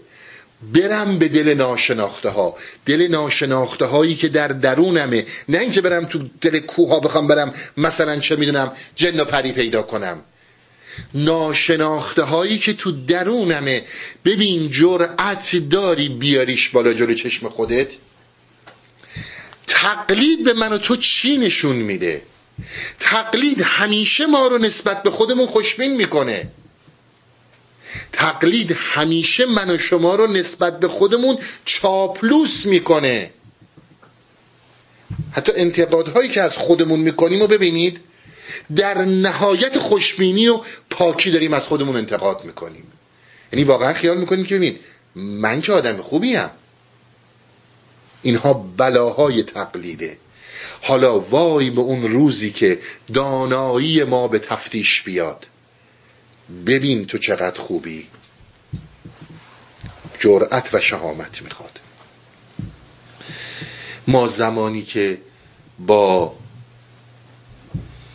برم 0.73 1.17
به 1.17 1.27
دل 1.27 1.53
ناشناخته 1.53 2.29
ها 2.29 2.55
دل 2.85 3.07
ناشناخته 3.07 3.85
هایی 3.85 4.15
که 4.15 4.27
در 4.27 4.47
درونمه. 4.47 5.25
نه 5.49 5.57
اینکه 5.57 5.81
برم 5.81 6.05
تو 6.05 6.19
دل 6.41 6.59
کوه 6.59 6.89
ها 6.89 6.99
بخوام 6.99 7.27
برم 7.27 7.53
مثلا 7.77 8.19
چه 8.19 8.35
می‌دونم 8.35 8.71
جن 8.95 9.19
و 9.19 9.25
پری 9.25 9.51
پیدا 9.51 9.81
کنم. 9.81 10.21
ناشناخته 11.13 12.23
هایی 12.23 12.57
که 12.57 12.73
تو 12.73 12.91
درونمه. 12.91 13.83
ببین 14.25 14.69
جرأت 14.69 15.55
داری 15.55 16.09
بیاریش 16.09 16.69
بالا 16.69 16.93
جلو 16.93 17.13
چشم 17.13 17.49
خودت. 17.49 17.87
تقلید 19.67 20.43
به 20.43 20.53
من 20.53 20.73
و 20.73 20.77
تو 20.77 20.95
چی 20.95 21.37
نشون 21.37 21.75
میده؟ 21.75 22.21
تقلید 22.99 23.61
همیشه 23.61 24.25
ما 24.25 24.47
رو 24.47 24.57
نسبت 24.57 25.03
به 25.03 25.11
خودمون 25.11 25.47
خوشبین 25.47 25.95
می‌کنه. 25.95 26.47
تقلید 28.11 28.71
همیشه 28.71 29.45
من 29.45 29.69
و 29.69 29.77
شما 29.77 30.15
رو 30.15 30.27
نسبت 30.27 30.79
به 30.79 30.87
خودمون 30.87 31.37
چاپلوس 31.65 32.65
می‌کنه. 32.65 33.31
حتی 35.31 35.51
انتقادهایی 35.55 36.29
که 36.29 36.41
از 36.41 36.57
خودمون 36.57 36.99
می‌کنیم 36.99 37.41
و 37.41 37.47
ببینید 37.47 37.99
در 38.75 38.97
نهایت 38.97 39.79
خوشبینی 39.79 40.47
و 40.47 40.61
پاکی 40.89 41.31
داریم 41.31 41.53
از 41.53 41.67
خودمون 41.67 41.95
انتقاد 41.95 42.45
می‌کنیم. 42.45 42.83
یعنی 43.53 43.65
واقعا 43.65 43.93
خیال 43.93 44.17
می‌کنیم 44.17 44.45
که 44.45 44.55
ببین 44.55 44.79
من 45.15 45.61
که 45.61 45.71
آدم 45.71 45.97
خوبیم. 45.97 46.49
اینها 48.21 48.53
بلاهای 48.53 49.43
تقلیده. 49.43 50.17
حالا 50.81 51.19
وای 51.19 51.69
به 51.69 51.81
اون 51.81 52.03
روزی 52.03 52.51
که 52.51 52.79
دانایی 53.13 54.03
ما 54.03 54.27
به 54.27 54.39
تفتیش 54.39 55.01
بیاد. 55.01 55.45
ببین 56.65 57.05
تو 57.05 57.17
چقدر 57.17 57.59
خوبی. 57.59 58.07
جرأت 60.19 60.73
و 60.73 60.81
شهامت 60.81 61.41
می‌خواد. 61.41 61.79
ما 64.07 64.27
زمانی 64.27 64.81
که 64.81 65.21
با 65.79 66.35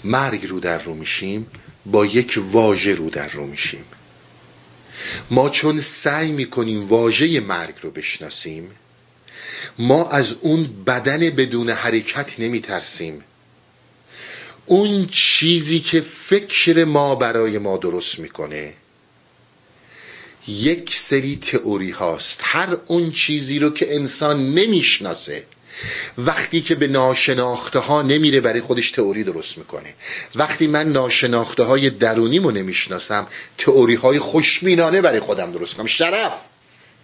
مرگ 0.05 0.47
رو 0.47 0.61
در 0.61 0.79
رو 0.79 0.95
میشیم 0.95 1.47
با 1.87 2.07
یک 2.07 2.39
واژه 2.39 2.95
رو 2.95 3.11
در 3.11 3.29
رو 3.29 3.47
میشیم. 3.47 3.85
ما 5.31 5.51
چون 5.51 5.81
سعی 5.81 6.33
می‌کنیم 6.33 6.87
واژه 6.87 7.41
مرگ 7.41 7.75
رو 7.83 7.91
بشناسیم 7.91 8.71
ما 9.79 10.09
از 10.09 10.35
اون 10.40 10.85
بدن 10.87 11.19
بدون 11.19 11.71
حرکت 11.71 12.40
نمیترسیم. 12.40 13.25
اون 14.66 15.07
چیزی 15.07 15.81
که 15.81 16.01
فکر 16.01 16.85
ما 16.85 17.14
برای 17.14 17.59
ما 17.59 17.77
درست 17.77 18.19
می‌کنه 18.19 18.75
یک 20.49 20.95
سری 20.95 21.37
تئوری 21.37 21.90
هاست. 21.90 22.40
هر 22.42 22.77
اون 22.87 23.12
چیزی 23.12 23.59
رو 23.59 23.71
که 23.71 23.95
انسان 23.95 24.55
نمی‌شناسه 24.55 25.45
وقتی 26.19 26.61
که 26.61 26.75
به 26.75 26.88
ناشناخته 26.88 27.79
ها 27.79 28.03
نمیره 28.03 28.40
برای 28.40 28.61
خودش 28.61 28.90
تئوری 28.90 29.25
درست 29.25 29.59
می‌کنه. 29.59 29.95
وقتی 30.35 30.66
من 30.66 30.92
ناشناخته 30.92 31.62
های 31.62 31.90
درونیمو 31.90 32.51
نمی‌شناسم 32.51 33.27
تئوری 33.59 33.95
های 33.95 34.19
خوشبینانه 34.19 35.01
برای 35.01 35.21
خودم 35.21 35.53
درست 35.53 35.75
کنم 35.75 35.87
شرف 35.87 36.40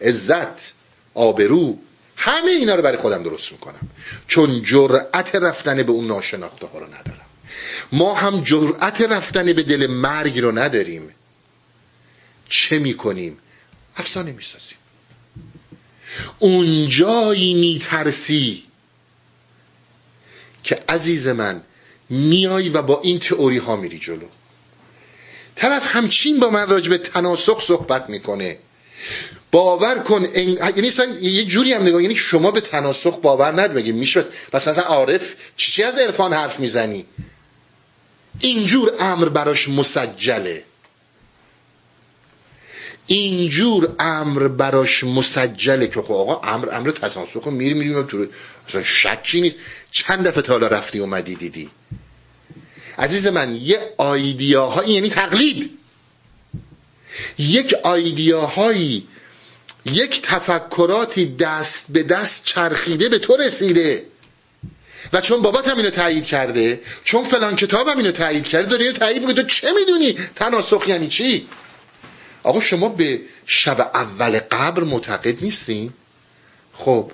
عزت 0.00 0.72
آبرو 1.14 1.78
همه 2.24 2.50
اینا 2.50 2.74
رو 2.74 2.82
برای 2.82 2.96
خودم 2.96 3.22
درست 3.22 3.52
می‌کنم. 3.52 3.88
چون 4.28 4.62
جرأت 4.62 5.34
رفتن 5.34 5.82
به 5.82 5.92
اون 5.92 6.06
ناشناخته 6.06 6.66
ها 6.66 6.78
رو 6.78 6.86
ندارم. 6.86 7.26
ما 7.92 8.14
هم 8.14 8.40
جرأت 8.44 9.00
رفتن 9.00 9.52
به 9.52 9.62
دل 9.62 9.86
مرگ 9.86 10.38
رو 10.38 10.58
نداریم. 10.58 11.14
چه 12.48 12.78
می‌کنیم؟ 12.78 13.38
افسانه 13.96 14.32
می‌سازیم. 14.32 14.78
اونجایی 16.38 17.54
میترسی 17.54 18.64
که 20.64 20.84
عزیز 20.88 21.26
من 21.28 21.62
میای 22.10 22.68
و 22.68 22.82
با 22.82 23.00
این 23.00 23.18
تئوری 23.18 23.58
ها 23.58 23.76
میری 23.76 23.98
جلو. 23.98 24.26
طرف 25.56 25.96
همچین 25.96 26.40
با 26.40 26.50
من 26.50 26.68
راجع 26.68 26.90
به 26.90 26.98
تناسخ 26.98 27.62
صحبت 27.62 28.10
می‌کنه. 28.10 28.58
باور 29.52 29.98
کن 29.98 30.24
یعنی 30.34 30.90
یه 31.20 31.44
جوری 31.44 31.72
هم 31.72 31.82
نگاه 31.82 32.02
یعنی 32.02 32.16
شما 32.16 32.50
به 32.50 32.60
تناسخ 32.60 33.18
باور 33.18 33.52
نداری 33.52 33.74
بگی 33.74 33.92
میشه؟ 33.92 34.24
بس 34.52 34.68
اصلا 34.68 34.84
عارف 34.84 35.34
چی 35.56 35.82
از 35.82 35.98
عرفان 35.98 36.32
حرف 36.32 36.60
می‌زنی؟ 36.60 37.06
اینجور 38.40 38.92
امر 39.00 39.28
براش 39.28 39.68
مسجله. 39.68 40.64
اینجور 43.06 43.94
امر 43.98 44.48
براش 44.48 45.04
مسجله 45.04 45.86
که 45.86 46.02
خب 46.02 46.12
آقا 46.12 46.48
امر 46.48 46.74
امر 46.74 46.90
تسانسخ 46.90 47.46
میری 47.46 47.74
میری 47.74 48.04
تو 48.04 48.26
اصلا 48.68 48.82
شکی 48.82 49.40
نیست. 49.40 49.56
چند 49.90 50.28
دفعه 50.28 50.42
تا 50.42 50.56
رفتی 50.56 50.98
اومدی 50.98 51.34
دیدی. 51.34 51.70
عزیز 52.98 53.26
من 53.26 53.54
یه 53.54 53.94
آیدیاهایی 53.98 54.92
یعنی 54.92 55.10
تقلید. 55.10 55.70
یک 57.38 57.74
آیدیاهایی 57.82 59.08
یک 59.84 60.22
تفکراتی 60.22 61.36
دست 61.36 61.84
به 61.88 62.02
دست 62.02 62.44
چرخیده 62.44 63.08
به 63.08 63.18
تو 63.18 63.36
رسیده. 63.36 64.06
و 65.12 65.20
چون 65.20 65.42
بابات 65.42 65.68
هم 65.68 65.76
اینو 65.76 65.90
تایید 65.90 66.26
کرده 66.26 66.80
چون 67.04 67.24
فلان 67.24 67.56
کتاب 67.56 67.88
هم 67.88 67.98
اینو 67.98 68.12
تایید 68.12 68.48
کرده 68.48 68.68
داری 68.68 68.84
اینو 68.84 68.98
تایید 68.98 69.20
می‌کنی 69.20 69.34
تو 69.34 69.42
چه 69.42 69.72
می‌دونی؟ 69.72 70.18
تناسخ 70.36 70.88
یعنی 70.88 71.08
چی؟ 71.08 71.48
آقا 72.42 72.60
شما 72.60 72.88
به 72.88 73.20
شب 73.46 73.90
اول 73.94 74.38
قبر 74.38 74.82
معتقد 74.82 75.42
نیستین؟ 75.42 75.92
خب 76.72 77.10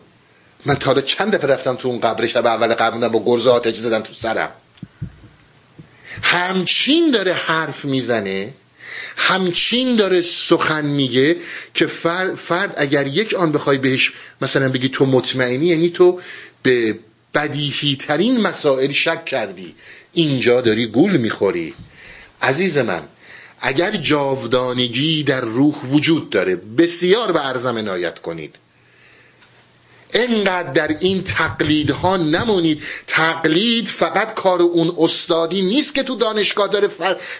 من 0.67 0.75
تا 0.75 1.01
چند 1.01 1.35
دفعه 1.35 1.51
رفتم 1.51 1.77
تو 1.77 1.89
اون 1.89 2.01
قبر 2.01 2.27
شب 2.27 2.47
اول 2.47 2.75
قبر 2.75 2.91
بودم 2.91 3.09
با 3.09 3.23
گرز 3.25 3.47
آتش 3.47 3.77
زدم 3.77 4.01
تو 4.01 4.13
سرم. 4.13 4.51
همچین 6.23 7.11
داره 7.11 7.33
حرف 7.33 7.85
می‌زنه 7.85 8.53
همچین 9.17 9.97
داره 9.97 10.21
سخن 10.21 10.85
میگه 10.87 11.37
که 11.75 11.87
فرد, 11.87 12.35
فرد 12.35 12.75
اگر 12.77 13.07
یک 13.07 13.35
آن 13.35 13.53
بخوای 13.53 13.79
بهش 13.79 14.13
مثلا 14.41 14.69
بگی 14.69 14.89
تو 14.89 15.07
مطمئنی 15.07 15.67
یعنی 15.67 15.91
تو 15.91 16.21
به 16.63 16.99
بدیهی 17.35 17.97
ترین 17.97 18.41
مسائل 18.41 18.93
شک 18.93 19.25
کردی. 19.25 19.75
اینجا 20.13 20.61
داری 20.61 20.87
گول 20.87 21.17
می‌خوری. 21.17 21.75
عزیز 22.43 22.79
من 22.79 23.03
اگر 23.61 23.91
جاودانگی 23.91 25.23
در 25.23 25.41
روح 25.41 25.75
وجود 25.75 26.31
داره 26.31 26.57
بسیار 26.57 27.33
به 27.33 27.47
ارزم 27.47 27.79
عنایت 27.79 28.19
کنید. 28.19 28.57
انقدر 30.15 30.73
در 30.73 30.97
این 31.01 31.25
تقلیدها 31.25 32.17
نمونید. 32.17 32.83
تقلید 33.07 33.89
فقط 33.89 34.35
کار 34.35 34.63
اون 34.63 34.95
استادی 34.99 35.63
نیست 35.63 35.95
که 35.95 36.03
تو 36.03 36.17
دانشگاه 36.17 36.69
داره 36.69 36.89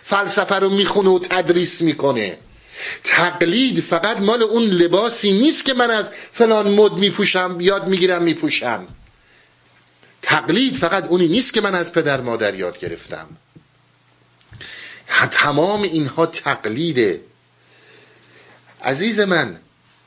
فلسفه 0.03 0.55
رو 0.55 0.71
می‌خونه 0.71 1.11
و 1.11 1.19
تدریس 1.19 1.83
می‌کنه. 1.83 2.39
تقلید 3.05 3.81
فقط 3.81 4.17
مال 4.17 4.43
اون 4.43 4.63
لباسی 4.63 5.33
نیست 5.33 5.65
که 5.65 5.75
من 5.75 5.91
از 5.91 6.11
فلان 6.33 6.75
مد 6.75 6.93
میپوشم 6.93 7.57
یاد 7.61 7.89
می‌گیرم 7.89 8.23
میپوشم. 8.23 8.87
تقلید 10.23 10.77
فقط 10.77 11.07
اونی 11.07 11.29
نیست 11.29 11.55
که 11.55 11.61
من 11.61 11.75
از 11.75 11.93
پدر 11.93 12.21
مادر 12.21 12.55
یاد 12.55 12.79
گرفتم. 12.79 13.27
تمام 15.31 15.83
اینها 15.83 16.27
تقلیده. 16.27 17.21
عزیز 18.85 19.21
من 19.21 19.61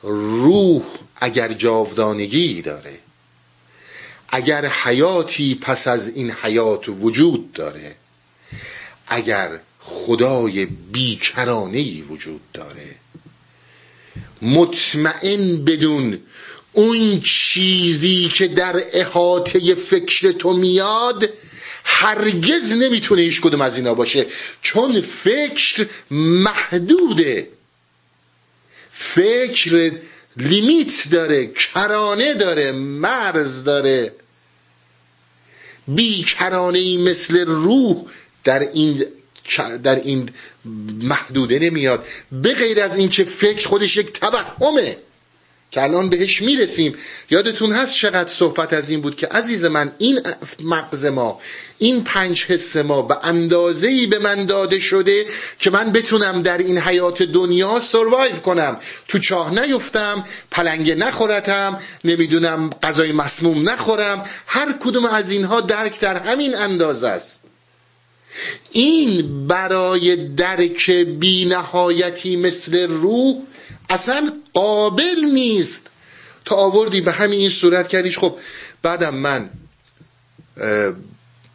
روح 0.03 0.83
اگر 1.21 1.53
جاودانگی 1.53 2.61
داره 2.61 2.99
اگر 4.29 4.65
حیاتی 4.65 5.55
پس 5.55 5.87
از 5.87 6.09
این 6.09 6.31
حیات 6.31 6.89
وجود 6.89 7.53
داره 7.53 7.95
اگر 9.07 9.59
خدای 9.79 10.65
بیکرانه 10.65 12.03
وجود 12.03 12.41
داره 12.53 12.95
مطمئن 14.41 15.65
بدون 15.65 16.19
اون 16.73 17.21
چیزی 17.21 18.31
که 18.35 18.47
در 18.47 18.83
احاطه 18.93 19.75
فکر 19.75 20.31
تو 20.31 20.53
میاد 20.53 21.29
هرگز 21.83 22.71
نمی‌تونه 22.71 23.21
هیچ 23.21 23.41
کدوم 23.41 23.61
از 23.61 23.77
اینا 23.77 23.93
باشه 23.93 24.25
چون 24.61 25.01
فکر 25.01 25.87
محدوده. 26.11 27.47
فکر 28.91 29.91
لیمیت 30.37 31.09
داره 31.11 31.47
کرانه 31.47 32.33
داره 32.33 32.71
مرز 32.71 33.63
داره. 33.63 34.13
بیکرانه 35.87 36.79
ای 36.79 36.97
مثل 36.97 37.45
روح 37.45 38.05
در 38.43 38.59
این 38.59 39.05
در 39.83 39.95
این 39.95 40.29
محدوده 41.01 41.59
نمیاد. 41.59 42.07
به 42.31 42.53
غیر 42.53 42.81
از 42.81 42.97
اینکه 42.97 43.23
فکر 43.25 43.67
خودش 43.67 43.97
یک 43.97 44.13
توهمه. 44.19 44.97
که 45.71 45.83
الان 45.83 46.09
بهش 46.09 46.41
می‌رسیم. 46.41 46.95
یادتون 47.29 47.71
هست 47.71 47.95
چقدر 47.95 48.29
صحبت 48.29 48.73
از 48.73 48.89
این 48.89 49.01
بود 49.01 49.15
که 49.15 49.27
عزیز 49.27 49.63
من 49.63 49.91
این 49.97 50.21
مغز 50.63 51.05
ما 51.05 51.39
این 51.77 52.03
پنج 52.03 52.45
حس 52.45 52.77
ما 52.77 53.01
به 53.01 53.17
اندازه‌ای 53.23 54.07
به 54.07 54.19
من 54.19 54.45
داده 54.45 54.79
شده 54.79 55.25
که 55.59 55.69
من 55.69 55.91
بتونم 55.91 56.41
در 56.41 56.57
این 56.57 56.77
حیات 56.77 57.23
دنیا 57.23 57.79
سروایو 57.79 58.35
کنم. 58.35 58.77
تو 59.07 59.19
چاه 59.19 59.59
نیفتم 59.59 60.25
پلنگه 60.51 60.95
نخورتم 60.95 61.81
نمی‌دونم 62.03 62.69
غذای 62.83 63.11
مسموم 63.11 63.69
نخورم. 63.69 64.25
هر 64.47 64.75
کدوم 64.79 65.05
از 65.05 65.31
اینها 65.31 65.61
درک 65.61 65.99
در 65.99 66.17
همین 66.17 66.55
اندازه 66.55 67.07
است. 67.07 67.39
این 68.71 69.47
برای 69.47 70.15
درک 70.15 70.91
بینهایتی 70.91 72.35
مثل 72.35 72.87
روح 72.87 73.35
اصلا 73.91 74.33
قابل 74.53 75.25
نیست. 75.33 75.87
تا 76.45 76.55
آوردی 76.55 77.01
به 77.01 77.11
همین 77.11 77.39
این 77.39 77.49
صورت 77.49 77.87
کردیش. 77.87 78.17
خب 78.17 78.37
بعدم 78.81 79.15
من 79.15 79.49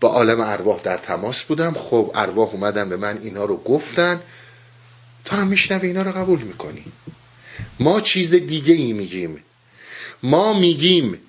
با 0.01 0.09
عالم 0.09 0.40
ارواح 0.40 0.81
در 0.81 0.96
تماس 0.96 1.44
بودم. 1.44 1.75
خب 1.75 2.12
ارواح 2.14 2.49
اومدن 2.49 2.88
به 2.88 2.96
من 2.96 3.18
اینا 3.22 3.44
رو 3.44 3.57
گفتن. 3.57 4.20
تا 5.25 5.37
هم 5.37 5.46
میشنوی 5.46 5.87
اینا 5.87 6.03
رو 6.03 6.12
قبول 6.12 6.40
می‌کنی. 6.40 6.85
ما 7.81 8.01
چیز 8.01 8.35
دیگه 8.35 8.75
ای 8.75 8.92
میگیم. 8.92 9.42
ما 10.22 10.53
میگیم 10.53 11.20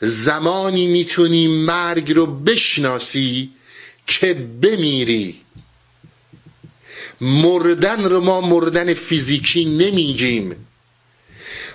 زمانی 0.00 0.86
می‌تونی 0.86 1.48
مرگ 1.48 2.12
رو 2.12 2.26
بشناسی 2.26 3.50
که 4.06 4.34
بمیری. 4.34 5.40
مردن 7.20 8.04
رو 8.04 8.20
ما 8.20 8.40
مردن 8.40 8.94
فیزیکی 8.94 9.64
نمیگیم. 9.64 10.66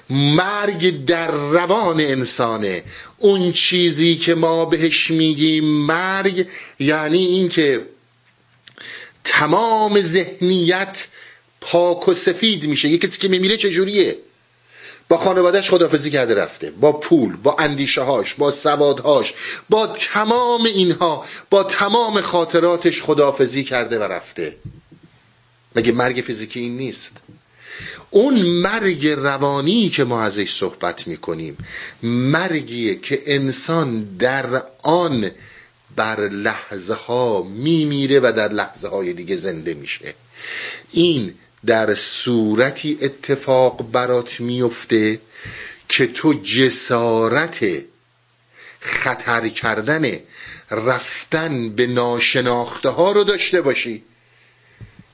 مرگ 0.09 1.05
در 1.05 1.31
روان 1.31 1.99
انسانه. 1.99 2.83
اون 3.17 3.51
چیزی 3.51 4.15
که 4.15 4.35
ما 4.35 4.65
بهش 4.65 5.11
میگیم 5.11 5.63
مرگ 5.63 6.47
یعنی 6.79 7.25
اینکه 7.25 7.85
تمام 9.23 10.01
ذهنیت 10.01 11.07
پاک 11.61 12.07
و 12.07 12.13
سفید 12.13 12.65
میشه. 12.65 12.89
یه 12.89 12.97
کسی 12.97 13.21
که 13.21 13.27
میمیره 13.27 13.57
چجوریه؟ 13.57 14.17
با 15.09 15.17
خانوادهش 15.17 15.69
خدافزی 15.69 16.11
کرده 16.11 16.35
رفته. 16.35 16.71
با 16.71 16.91
پول 16.91 17.35
با 17.35 17.55
اندیشه 17.59 18.01
هاش 18.01 18.33
با 18.33 18.51
سوادهاش 18.51 19.33
با 19.69 19.87
تمام 19.87 20.65
اینها 20.65 21.25
با 21.49 21.63
تمام 21.63 22.21
خاطراتش 22.21 23.01
خدافزی 23.01 23.63
کرده 23.63 23.99
و 23.99 24.03
رفته. 24.03 24.55
مگه 25.75 25.91
مرگ 25.91 26.15
فیزیکی 26.15 26.59
این 26.59 26.77
نیست؟ 26.77 27.11
اون 28.09 28.41
مرگ 28.41 29.07
روانی 29.07 29.89
که 29.89 30.03
ما 30.03 30.21
ازش 30.21 30.53
صحبت 30.53 31.07
می‌کنیم 31.07 31.57
مرگیه 32.03 32.95
که 32.95 33.21
انسان 33.25 34.03
در 34.17 34.63
آن 34.83 35.31
بر 35.95 36.29
لحظه 36.29 36.93
ها 36.93 37.43
میمیره 37.43 38.19
و 38.19 38.33
در 38.35 38.53
لحظه 38.53 38.87
های 38.87 39.13
دیگه 39.13 39.35
زنده 39.35 39.73
میشه. 39.73 40.13
این 40.91 41.33
در 41.65 41.93
صورتی 41.95 42.97
اتفاق 43.01 43.91
برات 43.91 44.39
میفته 44.39 45.21
که 45.89 46.07
تو 46.07 46.33
جسارت 46.33 47.65
خطر 48.79 49.47
کردن 49.47 50.19
رفتن 50.71 51.69
به 51.69 51.87
ناشناخته 51.87 52.89
ها 52.89 53.11
رو 53.11 53.23
داشته 53.23 53.61
باشی. 53.61 54.03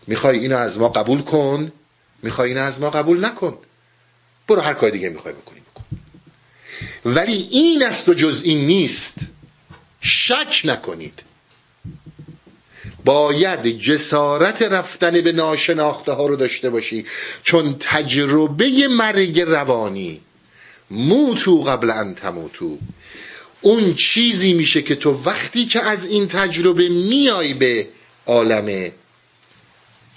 می‌خوای 0.08 0.39
اینو 0.39 0.58
از 0.58 0.80
ما 0.80 0.89
قبول 0.89 1.22
کن 1.22 1.72
می‌خوای 2.24 2.50
اینو 2.50 2.62
از 2.62 2.80
ما 2.80 2.89
قبول 2.89 3.26
نکن. 3.26 3.58
برو 4.48 4.62
هر 4.62 4.74
کار 4.74 4.89
دیگه 4.89 5.10
می‌خوای 5.10 5.34
بکنی 5.34 5.60
بکن. 5.60 5.84
ولی 7.06 7.48
این 7.52 7.84
است 7.84 8.10
و 8.10 8.13
جز 8.13 8.41
این 8.46 8.67
نیست. 8.67 9.15
شک 10.02 10.62
نکنید. 10.63 11.24
باید 13.06 13.67
جسارت 13.67 14.62
رفتن 14.62 15.22
به 15.22 15.32
ناشناخته 15.32 16.12
ها 16.12 16.26
رو 16.26 16.36
داشته 16.36 16.70
باشی. 16.70 17.06
چون 17.43 17.76
تجربه 17.80 18.88
مرگ 18.88 19.39
روانی 19.39 20.22
موتو 20.91 21.62
قبل 21.62 21.89
ان 21.89 22.15
تموتو 22.15 22.78
اون 23.62 23.93
چیزی 23.93 24.54
میشه 24.54 24.82
که 24.82 24.96
تو 24.96 25.22
وقتی 25.26 25.65
که 25.65 25.82
از 25.82 26.06
این 26.06 26.28
تجربه 26.28 26.89
میای 26.89 27.54
به 27.54 27.88
عالم 28.26 28.91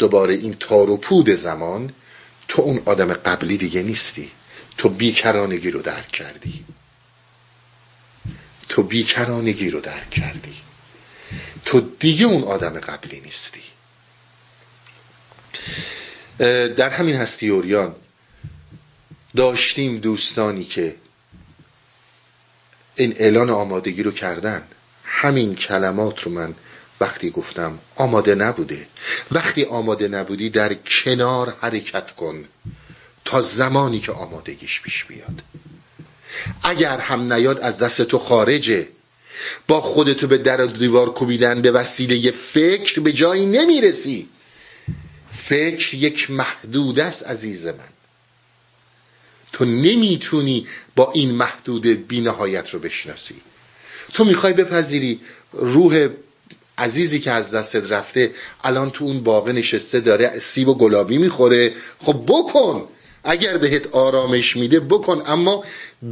دوباره 0.00 0.34
این 0.34 0.56
تار 0.60 0.90
و 0.90 0.96
پود 0.96 1.30
زمان 1.30 1.92
تو 2.48 2.62
اون 2.62 2.82
آدم 2.84 3.12
قبلی 3.14 3.56
دیگه 3.56 3.82
نیستی. 3.82 4.30
تو 4.78 4.88
بیکرانگی 4.88 5.70
رو 5.70 5.80
درک 5.82 6.08
کردی. 6.08 6.64
تو 8.68 8.82
بیکرانگی 8.82 9.70
رو 9.70 9.80
درک 9.80 10.10
کردی. 10.10 10.56
تو 11.64 11.80
دیگه 11.80 12.26
اون 12.26 12.44
آدم 12.44 12.80
قبلی 12.80 13.20
نیستی. 13.20 13.62
در 16.76 16.90
همین 16.90 17.16
هستی 17.16 17.48
اوریان 17.48 17.94
داشتیم 19.36 19.98
دوستانی 19.98 20.64
که 20.64 20.96
این 22.96 23.14
اعلان 23.16 23.50
آمادگی 23.50 24.02
رو 24.02 24.10
کردن. 24.10 24.62
همین 25.04 25.54
کلمات 25.54 26.22
رو 26.22 26.32
من 26.32 26.54
وقتی 27.00 27.30
گفتم 27.30 27.78
آماده 27.96 28.34
نبوده. 28.34 28.86
وقتی 29.32 29.64
آماده 29.64 30.08
نبودی 30.08 30.50
در 30.50 30.74
کنار 30.74 31.56
حرکت 31.60 32.10
کن 32.12 32.44
تا 33.24 33.40
زمانی 33.40 34.00
که 34.00 34.12
آمادگیش 34.12 34.80
پیش 34.80 35.04
بیاد. 35.04 35.42
اگر 36.62 36.98
هم 36.98 37.32
نیاد 37.32 37.60
از 37.60 37.78
دست 37.78 38.02
تو 38.02 38.18
خارجه. 38.18 38.88
با 39.68 39.80
خودتو 39.80 40.26
به 40.26 40.38
در 40.38 40.66
دیوار 40.66 41.12
کوبیدن 41.12 41.62
به 41.62 41.70
وسیله 41.70 42.30
فکر 42.30 43.00
به 43.00 43.12
جایی 43.12 43.46
نمی‌رسی. 43.46 44.28
فکر 45.36 45.94
یک 45.94 46.30
محدود 46.30 47.00
است 47.00 47.26
عزیز 47.26 47.66
من. 47.66 47.74
تو 49.52 49.64
نمی‌تونی 49.64 50.66
با 50.96 51.12
این 51.12 51.30
محدود 51.30 51.86
بینهایت 51.86 52.70
رو 52.70 52.78
بشناسی. 52.78 53.40
تو 54.12 54.24
می‌خوای 54.24 54.52
بپذیری 54.52 55.20
روح 55.52 56.08
عزیزی 56.80 57.20
که 57.20 57.30
از 57.30 57.50
دستت 57.50 57.92
رفته 57.92 58.30
الان 58.64 58.90
تو 58.90 59.04
اون 59.04 59.22
باغ 59.22 59.48
نشسته 59.48 60.00
داره 60.00 60.38
سیب 60.38 60.68
و 60.68 60.74
گلابی 60.74 61.18
می‌خوره. 61.18 61.72
خب 61.98 62.24
بکن. 62.26 62.88
اگر 63.24 63.58
بهت 63.58 63.86
آرامش 63.94 64.56
میده 64.56 64.80
بکن. 64.80 65.22
اما 65.26 65.64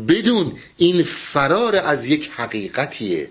بدون 0.09 0.59
این 0.77 1.03
فرار 1.03 1.77
از 1.77 2.07
یک 2.07 2.31
حقیقتیه. 2.37 3.31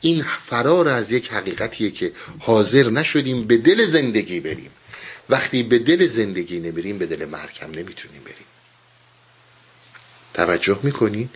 این 0.00 0.24
فرار 0.46 0.88
از 0.88 1.12
یک 1.12 1.32
حقیقتیه 1.32 1.90
که 1.90 2.12
حاضر 2.38 2.90
نشدیم 2.90 3.46
به 3.46 3.56
دل 3.56 3.84
زندگی 3.84 4.40
بریم. 4.40 4.70
وقتی 5.28 5.62
به 5.62 5.78
دل 5.78 6.06
زندگی 6.06 6.60
نبریم 6.60 6.98
به 6.98 7.06
دل 7.06 7.24
مرگ 7.24 7.60
نمی‌تونیم 7.64 8.22
بریم. 8.24 8.46
توجه 10.34 10.78
می‌کنین 10.82 11.28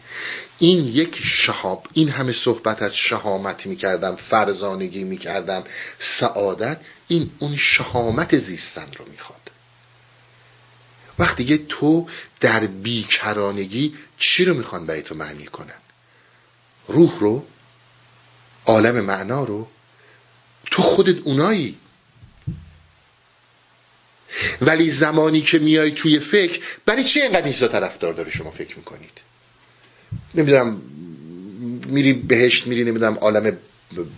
این 0.59 0.89
یک 0.89 1.21
شهاب 1.23 1.89
این 1.93 2.09
همه 2.09 2.33
صحبت 2.33 2.83
از 2.83 2.97
شهامت 2.97 3.67
می‌کردم 3.67 4.17
فرزانگی 4.17 5.05
می‌کردم 5.05 5.65
سعادت 5.99 6.81
این 7.09 7.31
اون 7.39 7.57
شهامت 7.57 8.39
زیستن 8.39 8.87
رو 8.97 9.05
می‌خواد. 9.05 9.51
وقتی 11.19 11.45
که 11.45 11.59
تو 11.59 12.09
در 12.41 12.61
بیکرانگی 12.61 13.95
چی 14.19 14.45
رو 14.45 14.55
می‌خوان 14.55 14.87
برای 14.87 15.03
تو 15.03 15.15
معنی 15.15 15.47
کنن؟ 15.47 15.81
روح 16.89 17.19
رو 17.19 17.47
عالم 18.67 19.01
معنا 19.01 19.45
رو؟ 19.45 19.69
تو 20.71 20.83
خودت 20.83 21.19
اونایی. 21.25 21.79
ولی 24.61 24.91
زمانی 24.91 25.41
که 25.41 25.59
میای 25.59 25.91
توی 25.91 26.19
فکر 26.19 26.61
برای 26.87 27.05
چی 27.05 27.23
اینقدر 27.23 27.45
اینجا 27.45 27.69
طرفدار 27.69 28.13
داره 28.13 28.31
شما 28.31 28.51
فکر 28.51 28.77
می‌کنید؟ 28.77 29.26
نمی‌دونم 30.35 30.83
میری 31.87 32.13
بهشت 32.13 32.67
میری 32.67 32.85
نمی‌دونم 32.85 33.15
عالم 33.15 33.57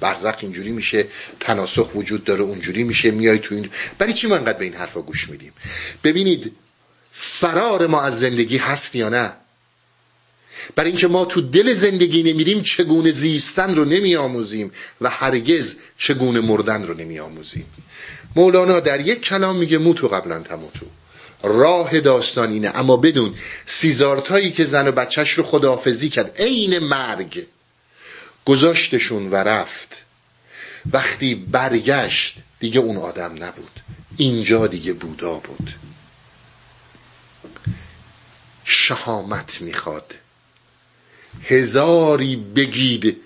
برزخ 0.00 0.34
اینجوری 0.40 0.70
میشه 0.70 1.06
تناسخ 1.40 1.94
وجود 1.94 2.24
داره 2.24 2.42
اونجوری 2.42 2.84
میشه 2.84 3.10
میای 3.10 3.38
تو 3.38 3.54
این. 3.54 3.70
برای 3.98 4.12
چی 4.12 4.26
ما 4.26 4.36
انقدر 4.36 4.58
به 4.58 4.64
این 4.64 4.74
حرفا 4.74 5.00
گوش 5.00 5.28
میدیم؟ 5.28 5.52
ببینید 6.04 6.52
فرار 7.12 7.86
ما 7.86 8.02
از 8.02 8.20
زندگی 8.20 8.56
هست 8.56 8.96
یا 8.96 9.08
نه؟ 9.08 9.32
برای 10.76 10.90
اینکه 10.90 11.08
ما 11.08 11.24
تو 11.24 11.40
دل 11.40 11.72
زندگی 11.72 12.22
نمیریم 12.22 12.62
چگونه 12.62 13.10
زیستن 13.10 13.74
رو 13.74 13.84
نمیآموزیم 13.84 14.70
و 15.00 15.10
هرگز 15.10 15.74
چگونه 15.98 16.40
مردن 16.40 16.86
رو 16.86 16.94
نمیآموزیم؟ 16.94 17.66
مولانا 18.36 18.80
در 18.80 19.00
یک 19.00 19.20
کلام 19.20 19.56
میگه 19.56 19.78
موتو 19.78 20.08
قبلا 20.08 20.40
تموتو. 20.40 20.86
راه 21.42 22.00
داستان 22.00 22.50
اینه. 22.50 22.72
اما 22.74 22.96
بدون 22.96 23.34
سیزارتایی 23.66 24.52
که 24.52 24.64
زن 24.64 24.88
و 24.88 24.92
بچهش 24.92 25.30
رو 25.30 25.44
خداحافظی 25.44 26.08
کرد 26.08 26.36
عین 26.38 26.78
مرگ 26.78 27.46
گذاشتشون 28.44 29.30
و 29.30 29.34
رفت. 29.34 30.02
وقتی 30.92 31.34
برگشت 31.34 32.36
دیگه 32.60 32.80
اون 32.80 32.96
آدم 32.96 33.44
نبود. 33.44 33.80
اینجا 34.16 34.66
دیگه 34.66 34.92
بودا 34.92 35.34
بود. 35.34 35.74
شهامت 38.64 39.60
می‌خواد. 39.60 40.14
هزاری 41.44 42.36
بگید 42.36 43.16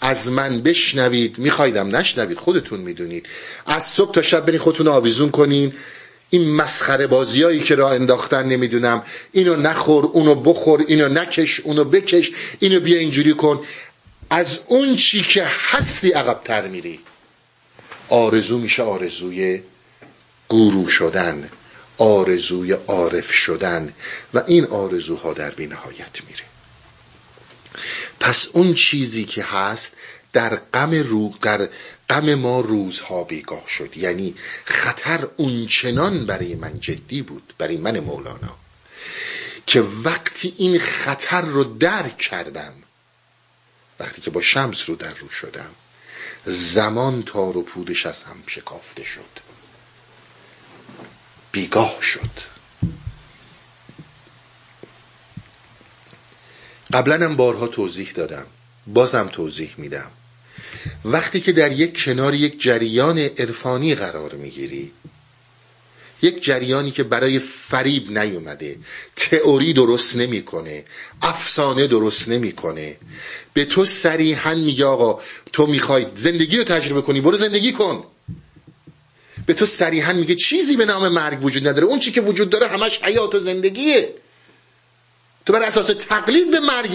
از 0.00 0.30
من 0.30 0.62
بشنوید. 0.62 1.38
میخوایدم 1.38 1.96
نشنوید 1.96 2.38
خودتون 2.38 2.80
می‌دونید. 2.80 3.26
از 3.66 3.84
صبح 3.84 4.14
تا 4.14 4.22
شب 4.22 4.46
برین 4.46 4.58
خودتون 4.58 4.88
آویزون 4.88 5.30
کنین. 5.30 5.72
این 6.30 6.50
مسخره 6.50 7.06
بازیایی 7.06 7.60
که 7.60 7.74
را 7.74 7.90
انداختن 7.90 8.46
نمی‌دونم. 8.46 9.02
اینو 9.32 9.56
نخور 9.56 10.04
اونو 10.04 10.34
بخور 10.34 10.84
اینو 10.88 11.08
نکش 11.08 11.60
اونو 11.60 11.84
بکش 11.84 12.30
اینو 12.58 12.80
بیا 12.80 12.98
اینجوری 12.98 13.34
کن. 13.34 13.64
از 14.30 14.58
اون 14.66 14.96
چی 14.96 15.22
که 15.22 15.46
هستی 15.46 16.10
عقبتر 16.10 16.68
میری. 16.68 17.00
آرزو 18.08 18.58
میشه 18.58 18.82
آرزوی 18.82 19.62
گورو 20.48 20.88
شدن 20.88 21.50
آرزوی 21.98 22.72
عارف 22.72 23.32
شدن 23.32 23.94
و 24.34 24.42
این 24.46 24.64
آرزوها 24.64 25.32
در 25.32 25.50
بینهایت 25.50 26.24
میره. 26.28 26.44
پس 28.20 28.48
اون 28.52 28.74
چیزی 28.74 29.24
که 29.24 29.42
هست 29.42 29.92
در 30.32 30.56
غم 30.56 30.90
رو 30.90 31.34
در 31.40 31.68
غم 32.10 32.34
ما 32.34 32.60
روزها 32.60 33.24
بیگاه 33.24 33.64
شد. 33.68 33.96
یعنی 33.96 34.34
خطر 34.64 35.28
اونچنان 35.36 36.26
برای 36.26 36.54
من 36.54 36.80
جدی 36.80 37.22
بود 37.22 37.54
برای 37.58 37.76
من 37.76 38.00
مولانا 38.00 38.56
که 39.66 39.80
وقتی 39.80 40.54
این 40.58 40.78
خطر 40.78 41.40
رو 41.40 41.64
درک 41.64 42.18
کردم 42.18 42.74
وقتی 44.00 44.20
که 44.20 44.30
با 44.30 44.42
شمس 44.42 44.88
رو 44.88 44.96
در 44.96 45.14
رو 45.14 45.28
شدم 45.28 45.70
زمان 46.44 47.22
تار 47.22 47.56
و 47.56 47.62
پودش 47.62 48.06
از 48.06 48.22
هم 48.22 48.42
شکافته 48.46 49.04
شد. 49.04 49.40
بیگاه 51.52 52.02
شد. 52.02 52.30
قبلا 56.92 57.24
هم 57.24 57.36
بارها 57.36 57.66
توضیح 57.66 58.10
دادم. 58.10 58.46
بازم 58.86 59.28
توضیح 59.28 59.74
میدم. 59.78 60.10
وقتی 61.04 61.40
که 61.40 61.52
در 61.52 61.72
یک 61.72 62.04
کنار 62.04 62.34
یک 62.34 62.62
جریان 62.62 63.18
عرفانی 63.18 63.94
قرار 63.94 64.34
می‌گیری 64.34 64.92
یک 66.22 66.44
جریانی 66.44 66.90
که 66.90 67.02
برای 67.02 67.38
فریب 67.38 68.18
نیومده 68.18 68.76
تئوری 69.16 69.72
درست 69.72 70.16
نمی‌کنه 70.16 70.84
افسانه 71.22 71.86
درست 71.86 72.28
نمی‌کنه 72.28 72.96
به 73.54 73.64
تو 73.64 73.86
صریحا 73.86 74.54
میگه 74.54 74.84
آقا 74.84 75.22
تو 75.52 75.66
می‌خوای 75.66 76.06
زندگی 76.16 76.56
رو 76.58 76.64
تجربه 76.64 77.02
کنی 77.02 77.20
برو 77.20 77.36
زندگی 77.36 77.72
کن. 77.72 78.04
به 79.46 79.54
تو 79.54 79.66
صریحا 79.66 80.12
میگه 80.12 80.34
چیزی 80.34 80.76
به 80.76 80.84
نام 80.84 81.08
مرگ 81.08 81.44
وجود 81.44 81.68
نداره 81.68 81.86
اون 81.86 81.98
چی 81.98 82.12
که 82.12 82.20
وجود 82.20 82.50
داره 82.50 82.68
همش 82.68 83.00
حیات 83.02 83.34
و 83.34 83.40
زندگیه. 83.40 84.14
تو 85.46 85.52
بر 85.52 85.62
اساس 85.62 85.86
تقلید 85.86 86.50
به 86.50 86.60
مرگ 86.60 86.90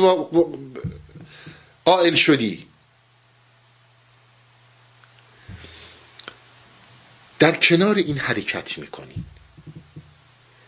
قائل 1.85 2.15
شدی. 2.15 2.65
در 7.43 7.55
کنار 7.55 7.95
این 7.95 8.17
حرکت 8.17 8.77
می‌کنی. 8.77 9.23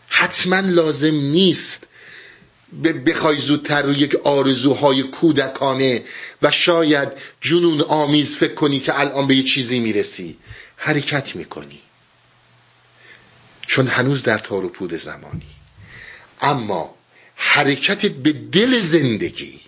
حتما 0.08 0.60
لازم 0.60 1.14
نیست 1.14 1.86
بخوای 3.06 3.38
زودتر 3.38 3.82
رو 3.82 3.92
یک 3.92 4.14
آرزوهای 4.14 5.02
کودکانه 5.02 6.04
و 6.42 6.50
شاید 6.50 7.08
جنون 7.40 7.80
آمیز 7.80 8.36
فکر 8.36 8.54
کنی 8.54 8.80
که 8.80 9.00
الان 9.00 9.26
به 9.26 9.36
یه 9.36 9.42
چیزی 9.42 9.80
می‌رسی. 9.80 10.36
حرکت 10.76 11.36
می‌کنی. 11.36 11.80
چون 13.66 13.86
هنوز 13.86 14.22
در 14.22 14.38
تار 14.38 14.64
و 14.64 14.68
پود 14.68 14.94
زمانی. 14.94 15.46
اما 16.40 16.94
حرکت 17.36 18.06
به 18.06 18.32
دل 18.32 18.80
زندگی 18.80 19.60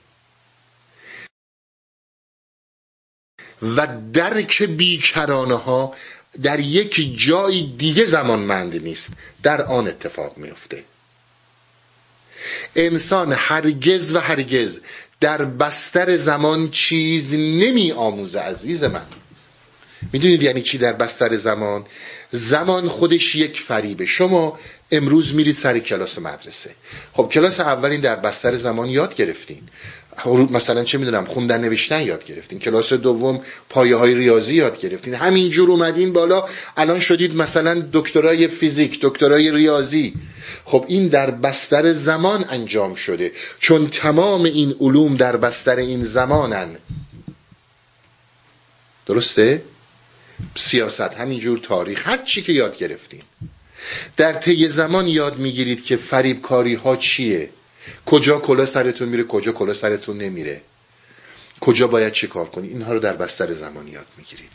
و 3.63 3.87
درک 4.13 4.63
بیکرانه 4.63 5.55
ها 5.55 5.97
در 6.43 6.61
یک 6.61 7.19
جای 7.27 7.63
دیگه 7.63 8.05
زمانمند 8.05 8.83
نیست. 8.83 9.11
در 9.43 9.63
آن 9.63 9.89
اتفاق 9.89 10.37
میفته 10.37 10.85
انسان 12.77 13.33
هرگز 13.33 14.15
و 14.15 14.19
هرگز 14.19 14.81
در 15.21 15.45
بستر 15.45 16.17
زمان 16.17 16.71
چیز 16.71 17.35
نمی 17.35 17.93
آموزه 17.93 18.41
عزیز 18.41 18.85
من. 18.85 19.07
می‌دونید 20.13 20.43
یعنی 20.43 20.63
چی 20.63 20.79
در 20.79 20.93
بستر 20.93 21.37
زمان؟ 21.37 21.85
زمان 22.31 22.89
خودش 22.89 23.35
یک 23.35 23.61
فریبه. 23.61 24.07
شما 24.07 24.59
امروز 24.91 25.35
میرید 25.35 25.55
سر 25.55 25.79
کلاس 25.79 26.19
مدرسه. 26.19 26.71
خب 27.13 27.29
کلاس 27.33 27.61
اولین 27.61 28.01
در 28.01 28.17
بستر 28.17 28.57
زمان 28.57 28.91
یاد 28.91 29.15
گرفتین. 29.17 29.63
مثلا 30.27 30.85
چه 30.85 30.99
می‌دونم 30.99 31.25
خوندن 31.25 31.61
نوشتن 31.61 32.03
یاد 32.03 32.25
گرفتین. 32.25 32.59
کلاس 32.59 32.93
دوم 32.93 33.41
پایه 33.69 33.97
های 33.97 34.15
ریاضی 34.15 34.55
یاد 34.55 34.81
گرفتین. 34.81 35.15
همینجور 35.15 35.71
اومدین 35.71 36.13
بالا. 36.13 36.49
الان 36.77 37.01
شدید 37.01 37.35
مثلا 37.35 37.89
دکترای 37.93 38.49
فیزیک 38.49 38.99
دکترای 39.03 39.51
ریاضی. 39.51 40.15
خب 40.65 40.85
این 40.89 41.09
در 41.09 41.31
بستر 41.31 41.93
زمان 41.93 42.45
انجام 42.51 42.95
شده. 42.95 43.33
چون 43.61 43.91
تمام 43.91 44.45
این 44.45 44.75
علوم 44.81 45.17
در 45.17 45.37
بستر 45.37 45.77
این 45.77 46.05
زمانن. 46.05 46.69
درسته؟ 49.07 49.63
سیاست 50.55 51.01
همینجور 51.01 51.59
تاریخ 51.59 52.09
هر 52.09 52.17
چی 52.17 52.43
که 52.43 52.53
یاد 52.53 52.77
گرفتین. 52.77 53.23
در 54.17 54.33
طی 54.33 54.69
زمان 54.69 55.09
یاد 55.09 55.39
می‌گیرید 55.39 55.85
که 55.85 55.97
فریبکاری 55.97 56.75
ها 56.75 56.97
چیه؟ 56.97 57.51
کجا 58.07 58.39
کلا 58.39 58.67
سرتون 58.67 59.09
میره 59.09 59.25
کجا 59.25 59.53
کلا 59.53 59.75
سرتون 59.75 60.19
نمیره. 60.19 60.63
کجا 61.61 61.89
باید 61.89 62.13
چی 62.13 62.27
کار 62.27 62.51
کنی؟ 62.51 62.69
اینها 62.69 62.93
رو 62.93 63.01
در 63.01 63.17
بستر 63.17 63.53
زمان 63.53 63.89
یاد 63.89 64.07
می‌گیرید. 64.17 64.51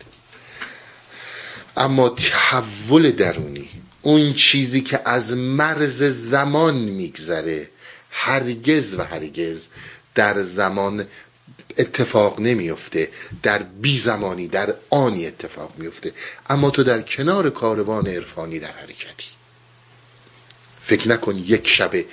اما 1.77 2.09
تحول 2.09 3.11
درونی 3.11 3.69
اون 4.01 4.33
چیزی 4.33 4.81
که 4.81 5.01
از 5.05 5.33
مرز 5.33 6.03
زمان 6.03 6.75
میگذره 6.75 7.69
هرگز 8.11 8.95
و 8.95 9.03
هرگز 9.03 9.67
در 10.15 10.41
زمان 10.41 11.07
اتفاق 11.77 12.39
نمیفته 12.39 13.09
در 13.43 13.63
بی 13.63 13.97
زمانی 13.97 14.47
در 14.47 14.75
آنی 14.89 15.27
اتفاق 15.27 15.73
میفته 15.77 16.11
اما 16.49 16.69
تو 16.69 16.83
در 16.83 17.01
کنار 17.01 17.49
کاروان 17.49 18.07
عرفانی 18.07 18.59
در 18.59 18.71
حرکتی. 18.71 19.27
فکر 20.85 21.09
نکن 21.09 21.37
یک 21.37 21.67
شبه 21.67 22.05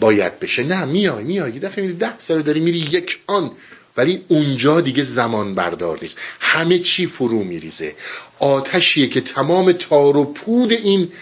باید 0.00 0.40
بشه. 0.40 0.62
نه 0.62 0.84
میای 0.84 1.24
میای. 1.24 1.52
یه 1.52 1.60
دفعه 1.60 1.84
میری 1.84 1.96
ده 1.96 2.18
سال 2.18 2.42
داری 2.42 2.60
میری 2.60 2.78
یک 2.78 3.20
آن. 3.26 3.50
ولی 3.96 4.24
اونجا 4.28 4.80
دیگه 4.80 5.02
زمان 5.02 5.54
بردار 5.54 5.98
نیست. 6.02 6.16
همه 6.40 6.78
چی 6.78 7.06
فرو 7.06 7.44
میریزه. 7.44 7.94
آتشیه 8.38 9.08
که 9.08 9.20
تمام 9.20 9.72
تار 9.72 10.16
و 10.16 10.24
پود 10.24 10.72
این 10.72 11.12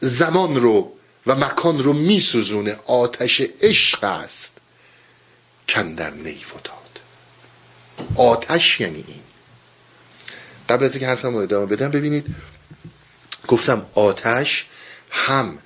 زمان 0.00 0.56
رو 0.56 0.92
و 1.26 1.34
مکان 1.34 1.82
رو 1.82 1.92
میسوزونه. 1.92 2.76
آتش 2.86 3.42
عشق 3.60 4.04
است 4.04 4.52
کندر 5.68 6.10
نی 6.10 6.38
فتاد 6.44 7.00
آتش 8.16 8.80
یعنی 8.80 9.04
این. 9.08 9.20
قبل 10.68 10.84
از 10.84 10.92
اینکه 10.92 11.06
حرفم 11.06 11.34
رو 11.34 11.42
ادامه 11.42 11.66
بدم 11.66 11.88
ببینید 11.90 12.26
گفتم 13.46 13.86
آتش 13.94 14.66
هم 15.14 15.58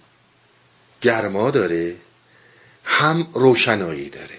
گرما 1.01 1.51
داره 1.51 1.97
هم 2.85 3.29
روشنایی 3.33 4.09
داره. 4.09 4.39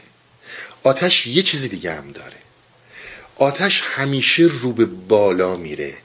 آتش 0.84 1.28
یه 1.28 1.43
چیزی 1.43 1.68
دیگه 1.68 1.95
هم 1.95 2.12
داره. 2.12 2.38
آتش 3.36 3.82
همیشه 3.82 4.43
رو 4.43 4.74
به 4.74 4.86
بالا 4.86 5.55
میره 5.55 5.97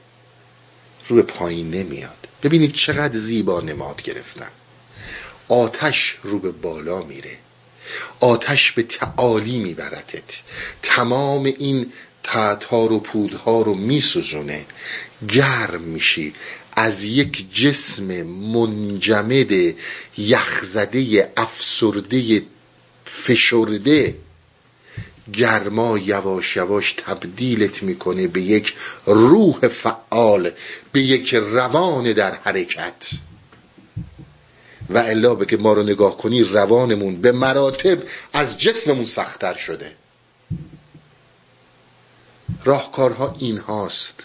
رو 1.07 1.15
به 1.15 1.21
پایین 1.21 1.71
نمیاد. 1.71 2.27
ببینید 2.43 2.73
چقدر 2.73 3.17
زیبا 3.17 3.61
نماد 3.61 4.01
گرفتن. 4.01 4.49
آتش 5.47 6.17
رو 6.23 6.39
به 6.39 6.51
بالا 6.51 7.01
میره. 7.01 7.37
آتش 8.19 8.71
به 8.71 8.83
تعالی 8.83 9.59
میبرتت. 9.59 10.41
تمام 10.81 11.45
این 11.45 11.93
تاتار 12.23 12.91
و 12.91 12.99
پودها 12.99 13.61
رو 13.61 13.73
میسوزونه. 13.73 14.65
گرم 15.29 15.81
میشی. 15.81 16.33
از 16.75 17.03
یک 17.03 17.53
جسم 17.53 18.23
منجمد 18.23 19.51
یخزده 20.17 21.31
افسرده 21.37 22.41
فشرده 23.05 24.15
گرما 25.33 25.97
یواش 25.97 26.55
یواش 26.55 26.93
تبدیلت 26.93 27.83
می‌کنه 27.83 28.27
به 28.27 28.41
یک 28.41 28.73
روح 29.05 29.67
فعال 29.67 30.51
به 30.91 31.01
یک 31.01 31.35
روان 31.35 32.13
در 32.13 32.35
حرکت. 32.35 33.11
و 34.89 34.97
الا 34.97 35.45
که 35.45 35.57
ما 35.57 35.73
رو 35.73 35.83
نگاه 35.83 36.17
کنی 36.17 36.43
روانمون 36.43 37.21
به 37.21 37.31
مراتب 37.31 38.03
از 38.33 38.59
جسممون 38.59 39.05
سختتر 39.05 39.53
شده. 39.53 39.91
راهکارها 42.63 43.35
این 43.39 43.57
هاست 43.57 44.15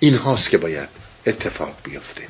این 0.00 0.14
هاست 0.14 0.50
که 0.50 0.58
باید 0.58 0.88
اتفاق 1.26 1.76
بیفته. 1.84 2.28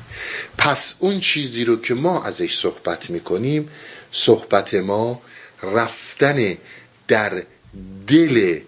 پس 0.57 0.95
اون 0.99 1.19
چیزی 1.19 1.65
رو 1.65 1.81
که 1.81 1.93
ما 1.93 2.23
ازش 2.23 2.59
صحبت 2.59 3.09
می‌کنیم 3.09 3.69
صحبت 4.11 4.73
ما 4.73 5.21
رفتن 5.63 6.57
در 7.07 7.43
دل 8.07 8.59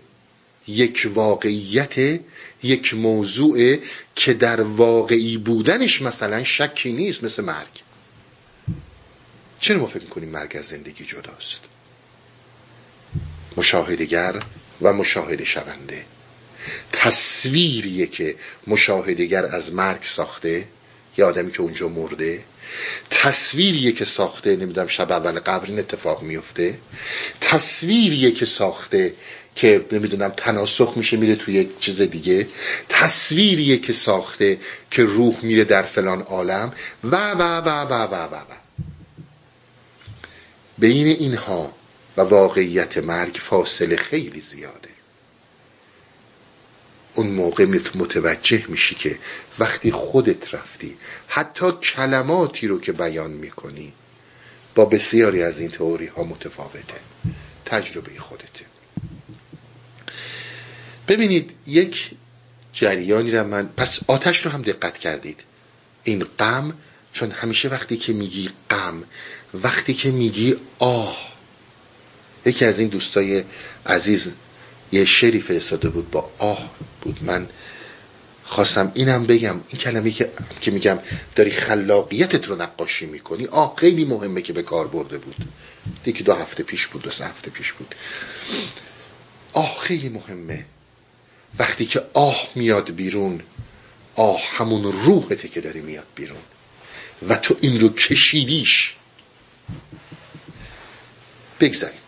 یک 0.68 1.08
واقعیت 1.14 2.20
یک 2.64 2.94
موضوع 2.94 3.78
که 4.16 4.34
در 4.34 4.62
واقعی 4.62 5.38
بودنش 5.38 6.02
مثلا 6.02 6.44
شکی 6.44 6.94
نیست 6.94 7.24
مثل 7.24 7.44
مرگ. 7.44 7.82
چرا 9.60 9.80
ما 9.80 9.88
فکر 9.88 10.04
می‌کنیم 10.04 10.30
مرگ 10.30 10.56
از 10.58 10.66
زندگی 10.66 11.06
جداست؟ 11.06 11.62
مشاهدگر 13.58 14.44
و 14.82 14.94
مشاهده 14.94 15.46
شونده. 15.46 16.06
تصویریه 16.94 18.08
که 18.08 18.36
مشاهدگر 18.68 19.46
از 19.46 19.74
مرگ 19.74 20.02
ساخته 20.04 20.68
یه 21.18 21.26
آدمی 21.26 21.52
که 21.52 21.62
اونجا 21.62 21.88
مرده. 21.88 22.44
تصویریه 23.10 23.92
که 23.92 24.06
ساخته 24.06 24.56
نمی‌دونم 24.56 24.88
شب 24.88 25.12
اول 25.12 25.40
قبر 25.40 25.66
این 25.66 25.80
اتفاق 25.80 26.22
میفته 26.22 26.78
تصویریه 27.42 28.32
که 28.32 28.46
ساخته 28.46 29.14
که 29.56 29.86
نمی‌دونم 29.92 30.30
تناسخ 30.38 30.94
میشه 30.96 31.18
میره 31.18 31.36
توی 31.36 31.54
یک 31.54 31.80
چیز 31.80 32.02
دیگه. 32.02 32.48
تصویریه 32.90 33.78
که 33.78 33.94
ساخته 33.94 34.58
که 34.92 35.04
روح 35.04 35.36
میره 35.42 35.64
در 35.64 35.84
فلان 35.84 36.22
عالم. 36.22 36.74
و 37.04 37.32
و 37.32 37.42
و 37.42 37.70
و 37.70 37.94
و 37.94 38.14
و 38.14 38.36
و. 38.36 38.62
بین 40.78 41.08
اینها 41.08 41.74
و 42.18 42.22
واقعیت 42.22 42.98
مرگ 42.98 43.36
فاصله 43.36 43.96
خیلی 43.96 44.42
زیاده. 44.42 44.91
اون 47.16 47.28
موقع 47.28 47.66
متوجه 47.96 48.66
میشی 48.68 48.96
که 48.96 49.20
وقتی 49.60 49.92
خودت 49.92 50.54
رفتی 50.54 50.98
حتی 51.28 51.72
کلماتی 51.72 52.68
رو 52.68 52.80
که 52.80 52.92
بیان 52.92 53.32
می‌کنی 53.32 53.94
با 54.76 54.86
بسیاری 54.86 55.44
از 55.44 55.60
این 55.60 55.70
تئوری 55.70 56.06
ها 56.06 56.24
متفاوته. 56.24 57.00
تجربه 57.66 58.20
خودته 58.20 58.66
ببینید 61.08 61.52
یک 61.68 62.12
جریانی 62.74 63.32
رو 63.32 63.48
من 63.48 63.70
پس 63.78 64.00
آتش 64.08 64.46
رو 64.46 64.52
هم 64.52 64.62
دقت 64.62 64.98
کردید. 64.98 65.40
این 66.04 66.24
غم 66.40 66.74
چون 67.14 67.32
همیشه 67.32 67.70
وقتی 67.70 67.98
که 67.98 68.14
میگی 68.14 68.50
غم 68.70 69.04
وقتی 69.54 69.94
که 69.94 70.12
میگی 70.12 70.56
آه 70.80 71.32
یکی 72.46 72.66
از 72.66 72.80
این 72.80 72.88
دوستای 72.88 73.44
عزیز 73.86 74.32
یه 74.92 75.06
شعری 75.06 75.42
فرستاده 75.42 75.90
بود 75.90 76.12
با 76.12 76.30
آه 76.38 76.70
بود. 77.02 77.20
من 77.24 77.48
خواستم 78.44 78.92
اینم 78.96 79.26
بگم. 79.26 79.62
این 79.70 79.82
کلمه 79.82 80.12
که 80.12 80.32
که 80.62 80.72
میگم 80.72 81.00
داری 81.36 81.52
خلاقیتت 81.52 82.48
رو 82.48 82.62
نقاشی 82.62 83.06
می‌کنی. 83.06 83.46
آه 83.46 83.74
خیلی 83.78 84.06
مهمه 84.06 84.42
که 84.42 84.54
به 84.54 84.64
کار 84.64 84.88
برده 84.88 85.18
بود. 85.18 85.36
دیگه 86.04 86.22
دو 86.22 86.34
هفته 86.34 86.64
پیش 86.64 86.88
بود 86.88 87.02
دو 87.02 87.12
سه 87.12 87.26
هفته 87.26 87.52
پیش 87.52 87.74
بود. 87.74 87.96
آه 89.54 89.78
خیلی 89.80 90.10
مهمه. 90.10 90.66
وقتی 91.60 91.86
که 91.86 92.04
آه 92.14 92.48
میاد 92.56 92.92
بیرون 92.92 93.42
آه 94.16 94.42
همون 94.58 94.84
روحته 94.84 95.48
که 95.48 95.62
داری 95.62 95.82
میاد 95.82 96.08
بیرون. 96.16 96.42
و 97.30 97.36
تو 97.36 97.56
این 97.62 97.80
رو 97.80 97.90
کشیدیش. 97.90 98.96
بگذاریم. 101.60 102.01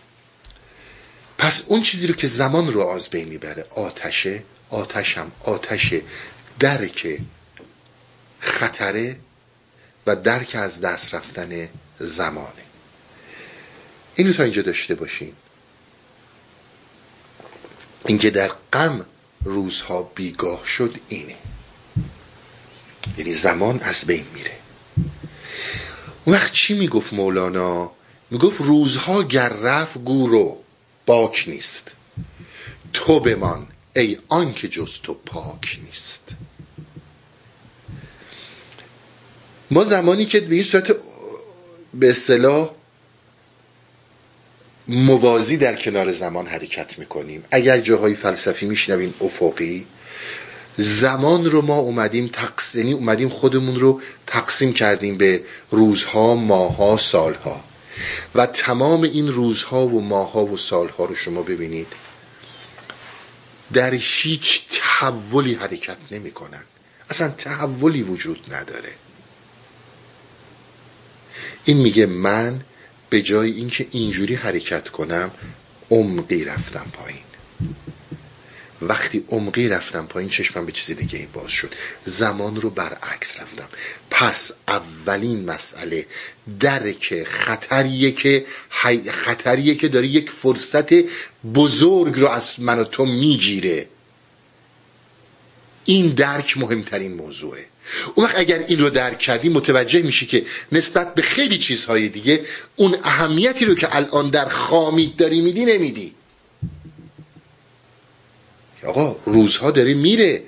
پس 1.44 1.62
اون 1.66 1.82
چیزی 1.82 2.06
رو 2.06 2.14
که 2.14 2.26
زمان 2.26 2.72
رو 2.72 2.80
آز 2.80 3.08
بین 3.08 3.28
می‌بره 3.28 3.66
آتشه 3.70 4.42
آتشم 4.70 5.32
آتش 5.44 5.94
درک 6.58 7.20
خطره 8.38 9.16
و 10.06 10.16
درک 10.16 10.54
از 10.54 10.80
دست 10.80 11.14
رفتن 11.14 11.68
زمانه. 11.98 12.64
اینو 14.14 14.32
تا 14.32 14.42
اینجا 14.42 14.62
داشته 14.62 14.94
باشین. 14.94 15.32
اینکه 18.06 18.30
در 18.30 18.50
غم 18.72 19.06
روزها 19.42 20.02
بیگاه 20.02 20.66
شد 20.66 20.94
اینه. 21.08 21.36
یعنی 23.18 23.32
زمان 23.32 23.80
از 23.80 24.04
بین 24.04 24.26
میره. 24.34 24.56
وقت 26.26 26.52
چی 26.52 26.74
می‌گفت 26.78 27.12
مولانا؟ 27.12 27.92
می‌گفت 28.30 28.60
روزها 28.60 29.22
گر 29.22 29.48
رفت 29.48 29.98
گورو 29.98 30.63
باک 31.06 31.44
نیست. 31.46 31.90
تو 32.92 33.20
بمان 33.20 33.66
ای 33.96 34.18
آنکه 34.28 34.68
جز 34.68 35.00
تو 35.02 35.14
پاک 35.14 35.80
نیست. 35.84 36.22
ما 39.70 39.84
زمانی 39.84 40.24
که 40.24 40.40
به 40.40 40.54
این 40.54 40.64
صورت 40.64 40.96
به 41.94 42.10
اصطلاح 42.10 42.70
موازی 44.88 45.56
در 45.56 45.76
کنار 45.76 46.12
زمان 46.12 46.46
حرکت 46.46 46.98
می‌کنیم. 46.98 47.44
اگر 47.50 47.80
جاهای 47.80 48.14
فلسفی 48.14 48.66
میشنوین 48.66 49.14
افقی 49.20 49.86
زمان 50.76 51.50
رو 51.50 51.62
ما 51.62 51.78
اومدیم 51.78 52.30
تقسیم 52.32 52.80
یعنی 52.80 52.92
اومدیم 52.92 53.28
خودمون 53.28 53.80
رو 53.80 54.00
تقسیم 54.26 54.72
کردیم 54.72 55.18
به 55.18 55.42
روزها 55.70 56.34
ماها 56.34 56.96
سالها. 56.96 57.64
و 58.34 58.46
تمام 58.46 59.02
این 59.02 59.32
روزها 59.32 59.86
و 59.86 60.00
ماها 60.00 60.46
و 60.46 60.56
سالها 60.56 61.04
رو 61.04 61.14
شما 61.14 61.42
ببینید. 61.42 61.92
در 63.72 63.94
هیچ 63.94 64.62
تحولی 64.70 65.54
حرکت 65.54 65.96
نمی 66.10 66.30
کنن. 66.30 66.62
اصلا 67.10 67.28
تحولی 67.28 68.02
وجود 68.02 68.54
نداره. 68.54 68.92
این 71.64 71.76
میگه 71.76 72.06
من 72.06 72.60
به 73.10 73.22
جای 73.22 73.50
اینکه 73.50 73.86
اینجوری 73.90 74.34
حرکت 74.34 74.88
کنم 74.88 75.30
عمقی 75.90 76.44
رفتم 76.44 76.86
پایین. 76.92 77.33
وقتی 78.88 79.24
عمقی 79.28 79.68
رفتم 79.68 80.06
پایین 80.06 80.30
چشمم 80.30 80.66
به 80.66 80.72
چیز 80.72 80.96
دیگه 80.96 81.18
ای 81.18 81.26
باز 81.26 81.50
شد. 81.50 81.74
زمان 82.04 82.60
رو 82.60 82.70
برعکس 82.70 83.40
رفتم. 83.40 83.68
پس 84.10 84.52
اولین 84.68 85.44
مسئله 85.44 86.06
درک 86.60 87.24
خطریه 87.24 88.12
که 88.12 88.44
خطریه 89.10 89.74
که 89.74 89.88
داره 89.88 90.06
یک 90.06 90.30
فرصت 90.30 90.94
بزرگ 91.54 92.20
رو 92.20 92.28
از 92.28 92.60
من 92.60 92.78
و 92.78 92.84
تو 92.84 93.06
می‌گیره. 93.06 93.88
این 95.84 96.08
درک 96.08 96.58
مهمترین 96.58 97.14
موضوعه. 97.14 97.66
اون 98.14 98.26
وقت 98.26 98.38
اگر 98.38 98.58
این 98.68 98.78
رو 98.78 98.90
درک 98.90 99.18
کردی 99.18 99.48
متوجه 99.48 100.02
میشی 100.02 100.26
که 100.26 100.44
نسبت 100.72 101.14
به 101.14 101.22
خیلی 101.22 101.58
چیزهای 101.58 102.08
دیگه 102.08 102.40
اون 102.76 102.96
اهمیتی 103.04 103.64
رو 103.64 103.74
که 103.74 103.96
الان 103.96 104.30
در 104.30 104.48
خامید 104.48 105.16
داری 105.16 105.40
میدی 105.40 105.64
نمیدی. 105.64 106.14
آقا 108.86 109.16
روزها 109.26 109.70
داره 109.70 109.94
میره. 109.94 110.42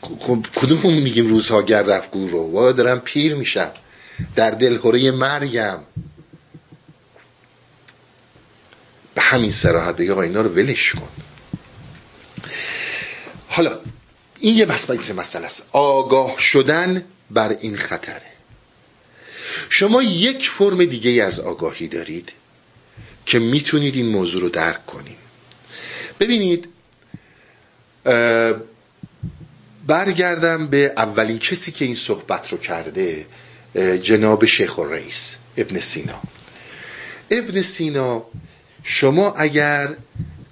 خب 0.00 0.46
کدوم 0.56 0.92
میگیم 0.92 1.26
روزها 1.26 1.62
گر 1.62 1.82
رفت 1.82 2.10
گور 2.10 2.30
رو؟ 2.30 2.38
وا 2.38 2.72
دارم 2.72 3.00
پیر 3.00 3.34
میشم. 3.34 3.70
در 4.36 4.50
دلخوره 4.50 5.10
مرگم. 5.10 5.80
به 9.14 9.22
همین 9.22 9.52
سراحت 9.52 9.96
بگه 9.96 10.12
آقا 10.12 10.22
اینا 10.22 10.40
رو 10.42 10.50
ولش 10.50 10.92
کن. 10.92 11.08
حالا 13.48 13.80
این 14.40 14.56
یه 14.56 14.66
مسئله 14.66 15.12
مسئله 15.12 15.46
است. 15.46 15.62
آگاه 15.72 16.38
شدن 16.38 17.04
بر 17.30 17.56
این 17.60 17.76
خطره. 17.76 18.22
شما 19.70 20.02
یک 20.02 20.48
فرم 20.48 20.84
دیگه 20.84 21.24
از 21.24 21.40
آگاهی 21.40 21.88
دارید 21.88 22.32
که 23.26 23.38
می‌تونید 23.38 23.94
این 23.94 24.08
موضوع 24.08 24.42
رو 24.42 24.48
درک 24.48 24.86
کنید. 24.86 25.25
ببینید 26.20 26.68
برگردم 29.86 30.66
به 30.66 30.92
اولین 30.96 31.38
کسی 31.38 31.72
که 31.72 31.84
این 31.84 31.94
صحبت 31.94 32.52
رو 32.52 32.58
کرده 32.58 33.26
جناب 34.02 34.44
شیخ 34.44 34.78
الرئیس 34.78 35.36
ابن 35.56 35.80
سینا. 35.80 36.20
ابن 37.30 37.62
سینا 37.62 38.24
شما 38.82 39.32
اگر 39.32 39.96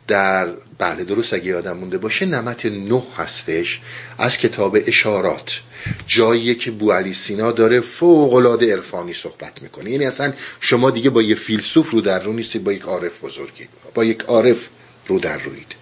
در 0.08 0.48
بله 0.78 1.04
درست 1.04 1.34
اگه 1.34 1.44
یادم 1.44 1.76
مونده 1.76 1.98
باشه 1.98 2.26
نمت 2.26 2.66
نه 2.66 3.02
هستش 3.16 3.80
از 4.18 4.38
کتاب 4.38 4.78
اشارات. 4.86 5.60
جایی 6.06 6.54
که 6.54 6.70
بو 6.70 6.92
علی 6.92 7.12
سینا 7.12 7.52
داره 7.52 7.80
فوق 7.80 8.34
العاده 8.34 8.72
عرفانی 8.72 9.14
صحبت 9.14 9.62
می‌کنه. 9.62 9.90
یعنی 9.90 10.04
اصلا 10.04 10.32
شما 10.60 10.90
دیگه 10.90 11.10
با 11.10 11.22
یه 11.22 11.34
فیلسوف 11.34 11.90
رو 11.90 12.00
در 12.00 12.22
رو 12.22 12.32
نیستید 12.32 12.64
با 12.64 12.72
یک 12.72 12.82
عارف 12.82 13.24
بزرگی 13.24 13.68
با 13.94 14.04
یک 14.04 14.22
عارف 14.22 14.68
رو 15.06 15.18
در 15.18 15.38
روید. 15.38 15.74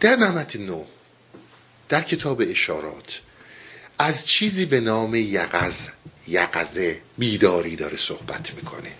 در 0.00 0.16
نمت 0.16 0.56
نو 0.56 0.84
در 1.88 2.02
کتاب 2.02 2.42
اشارات 2.44 3.20
از 3.98 4.26
چیزی 4.26 4.64
به 4.64 4.80
نام 4.80 5.14
یقز 5.14 5.88
یقزه 6.28 7.00
بیداری 7.18 7.76
داره 7.76 7.96
صحبت 7.96 8.54
می‌کنه. 8.54 8.92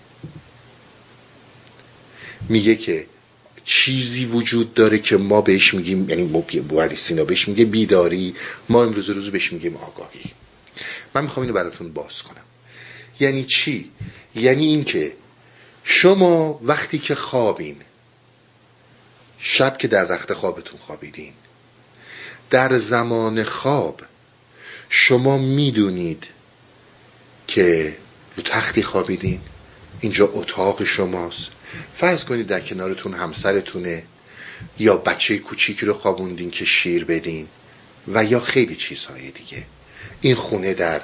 میگه 2.49 2.75
که 2.75 3.07
چیزی 3.65 4.25
وجود 4.25 4.73
داره 4.73 4.99
که 4.99 5.17
ما 5.17 5.41
بهش 5.41 5.73
میگیم 5.73 6.09
یعنی 6.09 6.23
بو 6.23 6.43
سینا 6.95 7.23
بهش 7.23 7.47
میگه 7.47 7.65
بیداری 7.65 8.35
ما 8.69 8.83
امروز 8.83 9.09
روز 9.09 9.29
بهش 9.29 9.53
میگیم 9.53 9.75
آگاهی. 9.75 10.31
من 11.13 11.23
می‌خوام 11.23 11.45
اینو 11.45 11.55
براتون 11.55 11.93
باز 11.93 12.21
کنم. 12.21 12.43
یعنی 13.19 13.43
چی؟ 13.43 13.91
یعنی 14.35 14.65
اینکه 14.65 15.13
شما 15.83 16.59
وقتی 16.63 16.99
که 16.99 17.15
خوابین 17.15 17.75
شب 19.45 19.77
که 19.77 19.87
در 19.87 20.03
رخت 20.03 20.33
خوابتون 20.33 20.79
خوابیدین. 20.79 21.33
در 22.49 22.77
زمان 22.77 23.43
خواب 23.43 24.01
شما 24.89 25.37
می‌دونید 25.37 26.27
که 27.47 27.97
رو 28.37 28.43
تختی 28.43 28.83
خوابیدین. 28.83 29.41
اینجا 29.99 30.29
اتاق 30.33 30.83
شماست. 30.83 31.49
فرض 31.95 32.25
کنید 32.25 32.47
در 32.47 32.59
کنارتون 32.59 33.13
همسرتونه 33.13 34.03
یا 34.79 34.97
بچه 34.97 35.37
کوچیکی 35.37 35.85
رو 35.85 35.93
خوابوندین 35.93 36.51
که 36.51 36.65
شیر 36.65 37.05
بدین 37.05 37.47
و 38.07 38.23
یا 38.23 38.39
خیلی 38.39 38.75
چیزهای 38.75 39.31
دیگه. 39.31 39.63
این 40.21 40.35
خونه 40.35 40.73
در 40.73 41.01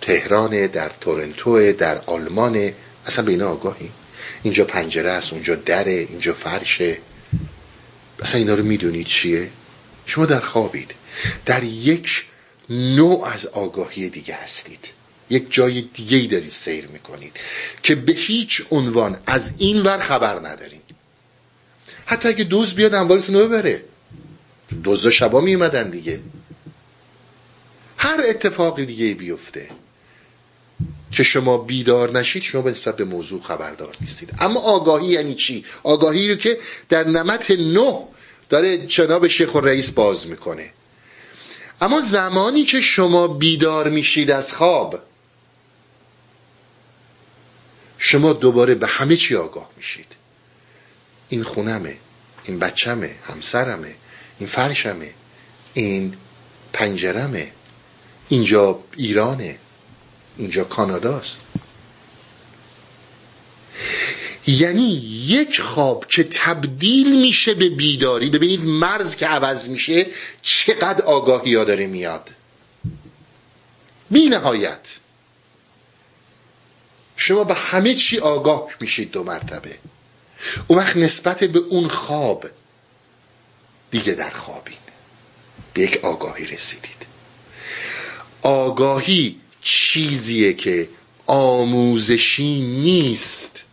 تهران 0.00 0.66
در 0.66 0.90
تورنتو 1.00 1.72
در 1.72 1.98
آلمان 2.06 2.72
اصلا 3.06 3.24
به 3.24 3.32
اینا 3.32 3.48
آگاهی. 3.48 3.90
اینجا 4.42 4.64
پنجره 4.64 5.10
است 5.10 5.32
اونجا 5.32 5.54
دره 5.54 5.92
اینجا 5.92 6.32
فرشه. 6.32 6.98
اصلا 8.22 8.40
اینا 8.40 8.54
رو 8.54 8.64
می‌دونید 8.64 9.06
چیه؟ 9.06 9.50
شما 10.06 10.26
در 10.26 10.40
خوابید. 10.40 10.94
در 11.46 11.62
یک 11.62 12.26
نوع 12.70 13.26
از 13.26 13.46
آگاهی 13.46 14.08
دیگه 14.08 14.34
هستید. 14.34 14.88
یک 15.30 15.52
جای 15.52 15.82
دیگه 15.82 16.16
ای 16.16 16.26
دارید 16.26 16.50
سیر 16.50 16.86
می‌کنید 16.86 17.32
که 17.82 17.94
به 17.94 18.12
هیچ 18.12 18.62
عنوان 18.70 19.20
از 19.26 19.52
این 19.58 19.82
ور 19.82 19.98
خبر 19.98 20.48
ندارین 20.48 20.80
حتی 22.06 22.28
اگه 22.28 22.44
دوز 22.44 22.74
بیاد 22.74 22.94
اموالتون 22.94 23.34
رو 23.34 23.48
ببره. 23.48 23.84
دوزا 24.82 25.10
شبا 25.10 25.40
میمدن 25.40 25.90
دیگه. 25.90 26.20
هر 27.96 28.20
اتفاقی 28.28 28.86
دیگه 28.86 29.14
بیفته. 29.14 29.70
که 31.12 31.22
شما 31.22 31.58
بیدار 31.58 32.18
نشید 32.18 32.42
شما 32.42 32.70
نسبت 32.70 32.96
به 32.96 33.04
موضوع 33.04 33.42
خبردار 33.42 33.96
نیستید. 34.00 34.30
اما 34.40 34.60
آگاهی 34.60 35.06
یعنی 35.06 35.34
چی؟ 35.34 35.64
آگاهی 35.82 36.30
رو 36.30 36.36
که 36.36 36.58
در 36.88 37.08
نمت 37.08 37.50
نه 37.50 38.06
داره 38.48 38.78
جناب 38.78 39.28
شیخ 39.28 39.54
و 39.54 39.60
رئیس 39.60 39.90
باز 39.90 40.26
می‌کنه. 40.26 40.72
اما 41.80 42.00
زمانی 42.00 42.64
که 42.64 42.80
شما 42.80 43.28
بیدار 43.28 43.88
میشید 43.88 44.30
از 44.30 44.52
خواب 44.52 45.02
شما 47.98 48.32
دوباره 48.32 48.74
به 48.74 48.86
همه 48.86 49.16
چی 49.16 49.36
آگاه 49.36 49.70
میشید. 49.76 50.06
این 51.28 51.42
خونمه 51.42 51.98
این 52.44 52.58
بچمه 52.58 53.14
همسرمه 53.28 53.94
این 54.38 54.48
فرشمه 54.48 55.14
این 55.74 56.14
پنجرمه 56.72 57.52
اینجا 58.28 58.78
ایرانه. 58.96 59.58
اینجا 60.38 60.64
کاناداست. 60.64 61.40
یعنی 64.46 64.88
یک 65.26 65.60
خواب 65.60 66.06
که 66.08 66.24
تبدیل 66.24 67.20
میشه 67.20 67.54
به 67.54 67.68
بیداری. 67.68 68.30
ببینید 68.30 68.64
مرز 68.64 69.16
که 69.16 69.26
عوض 69.26 69.68
میشه 69.68 70.06
چقدر 70.42 71.04
آگاهی 71.04 71.54
ها 71.54 71.64
داره 71.64 71.86
میاد. 71.86 72.30
بی 74.10 74.26
نهایت 74.26 74.88
شما 77.16 77.44
به 77.44 77.54
همه 77.54 77.94
چی 77.94 78.18
آگاه 78.18 78.68
میشید 78.80 79.10
دو 79.10 79.24
مرتبه. 79.24 79.78
اون 80.68 80.78
وقت 80.78 80.96
نسبت 80.96 81.44
به 81.44 81.58
اون 81.58 81.88
خواب 81.88 82.46
دیگه 83.90 84.12
در 84.12 84.30
خوابین. 84.30 84.76
به 85.74 85.82
یک 85.82 86.04
آگاهی 86.04 86.46
رسیدید. 86.46 87.06
آگاهی 88.42 89.40
چیزیه 89.62 90.52
که 90.52 90.88
آموزشی 91.26 92.60
نیست. 92.60 93.64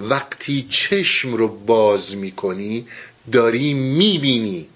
وقتی 0.00 0.66
چشم 0.70 1.32
رو 1.34 1.48
باز 1.48 2.16
می‌کنی 2.16 2.86
داری 3.32 3.74
می‌بینی. 3.74 4.68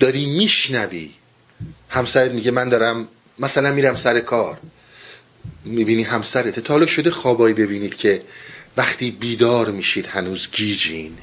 داری 0.00 0.26
میشنوی. 0.26 1.10
همسرت 1.88 2.30
میگه 2.30 2.50
من 2.50 2.68
دارم 2.68 3.08
مثلا 3.38 3.72
میرم 3.72 3.96
سر 3.96 4.20
کار. 4.20 4.58
می‌بینی 5.64 6.02
همسرت. 6.02 6.60
تا 6.60 6.74
حالا 6.74 6.86
شده 6.86 7.10
خوابایی 7.10 7.54
ببینید 7.54 7.94
که 7.94 8.22
وقتی 8.76 9.10
بیدار 9.10 9.70
میشید 9.70 10.06
هنوز 10.06 10.48
گیجین. 10.52 11.18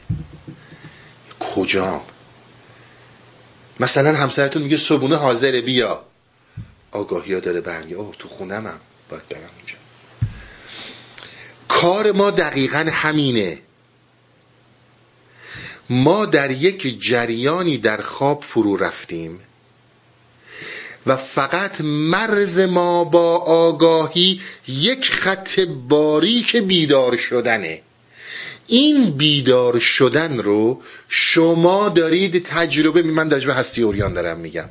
کجام؟ 1.40 2.02
مثلا 3.80 4.18
همسرتون 4.18 4.62
میگه 4.62 4.78
صبونه 4.78 5.16
حاضره 5.16 5.62
بیا. 5.62 6.06
آگاهی 6.92 7.34
ها 7.34 7.40
داره 7.40 7.62
برمی 7.62 7.94
اوه 7.94 8.16
تو 8.20 8.28
خونمم 8.28 8.80
باید 9.10 9.28
برم 9.30 9.50
اینجا. 9.58 9.76
کار 11.68 12.12
ما 12.12 12.32
دقیقا 12.32 12.90
همینه. 12.92 13.60
ما 15.90 16.26
در 16.26 16.52
یک 16.52 17.02
جریانی 17.02 17.78
در 17.78 18.02
خواب 18.02 18.44
فرو 18.44 18.78
رفتیم 18.78 19.40
و 21.06 21.16
فقط 21.16 21.82
مرز 21.82 22.60
ما 22.60 23.04
با 23.04 23.38
آگاهی 23.38 24.42
یک 24.68 25.12
خط 25.12 25.60
باریک 25.60 26.56
بیدار 26.56 27.18
شدنه. 27.18 27.82
این 28.68 29.12
بیدار 29.12 29.80
شدن 29.80 30.40
رو 30.40 30.82
شما 31.10 31.90
دارید 31.90 32.44
تجربه 32.46 33.02
می 33.02 33.12
من 33.12 33.28
در 33.28 33.52
هستی 33.52 33.82
اوریان 33.82 34.14
دارم 34.14 34.40
میگم. 34.40 34.70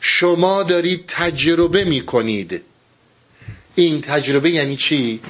شما 0.00 0.62
دارید 0.62 1.04
تجربه 1.06 1.84
می‌کنید. 1.84 2.62
این 3.74 4.00
تجربه 4.00 4.50
یعنی 4.50 4.76
چی؟ 4.76 5.20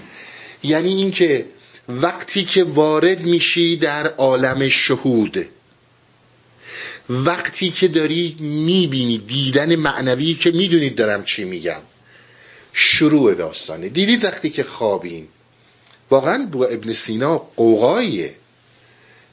یعنی 0.62 0.94
اینکه 0.94 1.46
وقتی 1.88 2.44
که 2.44 2.64
وارد 2.64 3.20
میشی 3.20 3.76
در 3.76 4.06
عالم 4.06 4.68
شهود 4.68 5.46
وقتی 7.10 7.70
که 7.70 7.88
داری 7.88 8.36
می‌بینی 8.40 9.18
دیدن 9.18 9.76
معنوی 9.76 10.34
که 10.34 10.50
می‌دونید 10.50 10.96
دارم 10.96 11.24
چی 11.24 11.44
میگم. 11.44 11.80
شروع 12.72 13.34
داستانه. 13.34 13.88
دیدید 13.88 14.24
وقتی 14.24 14.50
که 14.50 14.64
خوابین؟ 14.64 15.28
واقعا 16.10 16.46
با 16.52 16.66
ابن 16.66 16.92
سینا 16.92 17.38
قوقاییه 17.38 18.34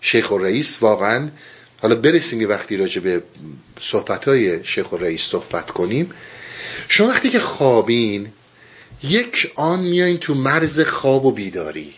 شیخ 0.02 0.32
و 0.32 0.38
رئیس 0.38 0.78
واقعا 0.82 1.30
حالا 1.82 1.96
برسیم 1.96 2.42
یه 2.42 2.48
وقتی 2.48 2.78
راجع 2.78 3.02
به 3.02 3.24
صحبت 3.80 4.28
های 4.28 4.66
شیخ 4.66 4.92
و 4.92 4.98
رئیس 4.98 5.22
صحبت 5.22 5.72
کنیم. 5.72 6.12
شما 6.88 7.08
وقتی 7.08 7.30
که 7.30 7.40
خوابین 7.40 8.28
یک 9.04 9.52
آن 9.56 9.80
میایین 9.80 10.18
تو 10.18 10.36
مرز 10.36 10.80
خواب 10.80 11.26
و 11.26 11.32
بیداری. 11.32 11.94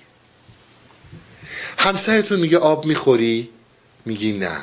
همسرتون 1.78 2.40
میگه 2.40 2.58
آب 2.58 2.86
می‌خوری؟ 2.86 3.50
میگی 4.06 4.34
نه. 4.34 4.58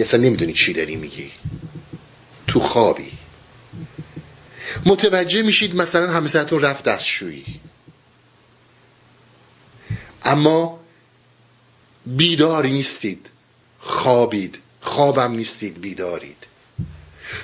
اصلا 0.00 0.20
نمی‌دونی 0.20 0.52
چی 0.52 0.72
داری 0.72 0.96
میگی. 0.96 1.30
تو 2.46 2.60
خوابی. 2.60 3.12
متوجه 4.86 5.42
میشید 5.42 5.74
مثلا 5.74 6.12
همسرتون 6.12 6.60
رفت 6.60 6.84
دستشویی. 6.84 7.60
اما 10.24 10.80
بیدار 12.06 12.66
نیستید 12.66 13.26
خوابید 13.78 14.58
خوابم 14.80 15.32
نیستید 15.32 15.80
بیدارید. 15.80 16.36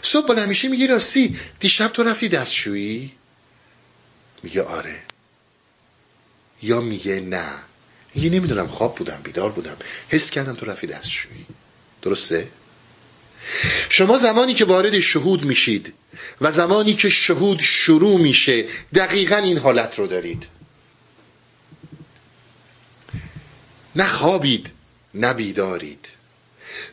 صبح 0.02 0.26
بالا 0.26 0.42
همیشه 0.42 0.68
میگی 0.68 0.86
راستی 0.86 1.38
دیشب 1.60 1.88
تو 1.88 2.02
رفتی 2.02 2.28
دستشویی؟ 2.28 3.12
میگه 4.42 4.62
آره. 4.62 5.02
یا 6.62 6.80
میگه 6.80 7.20
نه. 7.20 7.52
میگه 8.14 8.30
نمی‌دونم 8.30 8.66
خواب 8.66 8.94
بودم 8.94 9.20
بیدار 9.24 9.52
بودم. 9.52 9.76
حس 10.08 10.30
کردم 10.30 10.54
تو 10.54 10.66
رفتی 10.66 10.86
دستشویی. 10.86 11.46
درسته؟ 12.02 12.48
شما 13.88 14.18
زمانی 14.18 14.54
که 14.54 14.64
وارد 14.64 15.00
شهود 15.00 15.44
میشید 15.44 15.94
و 16.40 16.52
زمانی 16.52 16.94
که 16.94 17.10
شهود 17.10 17.60
شروع 17.60 18.20
میشه 18.20 18.64
دقیقا 18.94 19.36
این 19.36 19.58
حالت 19.58 19.98
رو 19.98 20.06
دارید. 20.06 20.46
نه 23.96 24.08
خوابید 24.08 24.70
نه 25.14 25.32
بیدارید. 25.32 26.06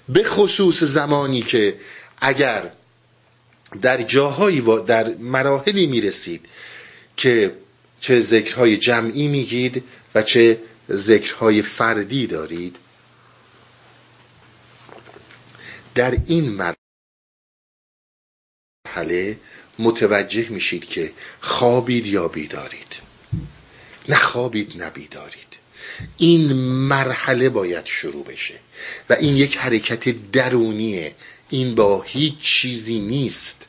به 0.09 0.23
خصوص 0.23 0.83
زمانی 0.83 1.41
که 1.41 1.79
اگر 2.21 2.71
در 3.81 4.01
جاهایی 4.01 4.61
و 4.61 4.79
در 4.79 5.15
مراحلی 5.15 5.87
می‌رسید 5.87 6.45
که 7.17 7.57
چه 7.99 8.19
ذکرهای 8.19 8.77
جمعی 8.77 9.27
میگید 9.27 9.83
و 10.15 10.21
چه 10.21 10.59
ذکرهای 10.91 11.61
فردی 11.61 12.27
دارید 12.27 12.75
در 15.95 16.17
این 16.27 16.73
مرحله 18.87 19.39
متوجه 19.79 20.49
میشید 20.49 20.85
که 20.85 21.11
خوابید 21.41 22.07
یا 22.07 22.27
بیدارید. 22.27 22.95
نه 24.09 24.15
خوابید 24.15 24.77
نه 24.77 24.89
بیدارید. 24.89 25.62
این 26.17 26.53
مرحله 26.53 27.49
باید 27.49 27.85
شروع 27.85 28.23
بشه. 28.25 28.53
و 29.09 29.13
این 29.13 29.37
یک 29.37 29.57
حرکت 29.57 30.31
درونیه. 30.31 31.15
این 31.49 31.75
با 31.75 32.01
هیچ 32.01 32.39
چیزی 32.41 32.99
نیست. 32.99 33.67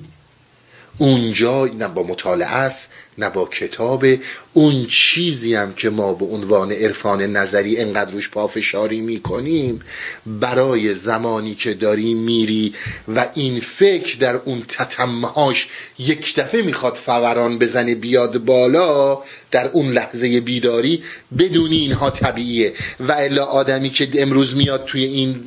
اونجا 0.99 1.65
نه 1.65 1.89
با 1.89 2.03
مطالعه 2.03 2.55
است 2.55 2.89
نه 3.19 3.31
با 3.31 3.45
کتاب 3.45 4.07
اون 4.53 4.87
چیزی 4.87 5.55
هم 5.55 5.75
که 5.75 5.91
ما 5.91 6.15
به 6.15 6.25
عنوان 6.25 6.73
عرفان 6.73 7.23
نظری 7.23 7.77
انقدر 7.77 8.11
روش 8.11 8.31
پافشاری 8.31 9.01
می‌کنیم 9.01 9.81
برای 10.27 10.95
زمانی 10.95 11.55
که 11.55 11.75
داری 11.75 12.15
میری 12.15 12.75
و 13.09 13.27
این 13.35 13.61
فکر 13.61 14.19
در 14.19 14.37
اون 14.37 14.63
تتمهاش 14.69 15.69
یک 15.99 16.35
دفعه 16.35 16.63
می‌خواد 16.63 16.95
فوران 16.95 17.59
بزنه 17.59 17.95
بیاد 17.95 18.45
بالا 18.45 19.23
در 19.51 19.69
اون 19.69 19.91
لحظه 19.91 20.41
بیداری 20.41 21.03
بدونی 21.39 21.77
اینها 21.77 22.11
طبیعیه. 22.11 22.73
و 23.01 23.13
الا 23.13 23.45
آدمی 23.45 23.91
که 23.91 24.09
امروز 24.15 24.57
میاد 24.57 24.85
توی 24.85 25.05
این 25.05 25.45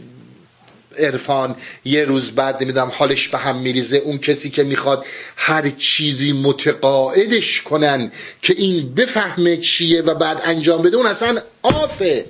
عرفان 0.99 1.55
یه 1.85 2.05
روز 2.05 2.31
بعد 2.31 2.63
نمی‌دونم 2.63 2.91
حالش 2.95 3.27
به 3.27 3.37
هم 3.37 3.57
میریزه. 3.57 3.97
اون 3.97 4.17
کسی 4.17 4.49
که 4.49 4.63
می‌خواد 4.63 5.05
هر 5.35 5.69
چیزی 5.69 6.33
متقاعدش 6.33 7.61
کنن 7.61 8.11
که 8.41 8.53
این 8.57 8.93
بفهمه 8.93 9.57
چیه 9.57 10.01
و 10.01 10.13
بعد 10.13 10.41
انجام 10.43 10.81
بده 10.81 10.97
اون 10.97 11.05
اصلا 11.05 11.41
آفه. 11.63 12.25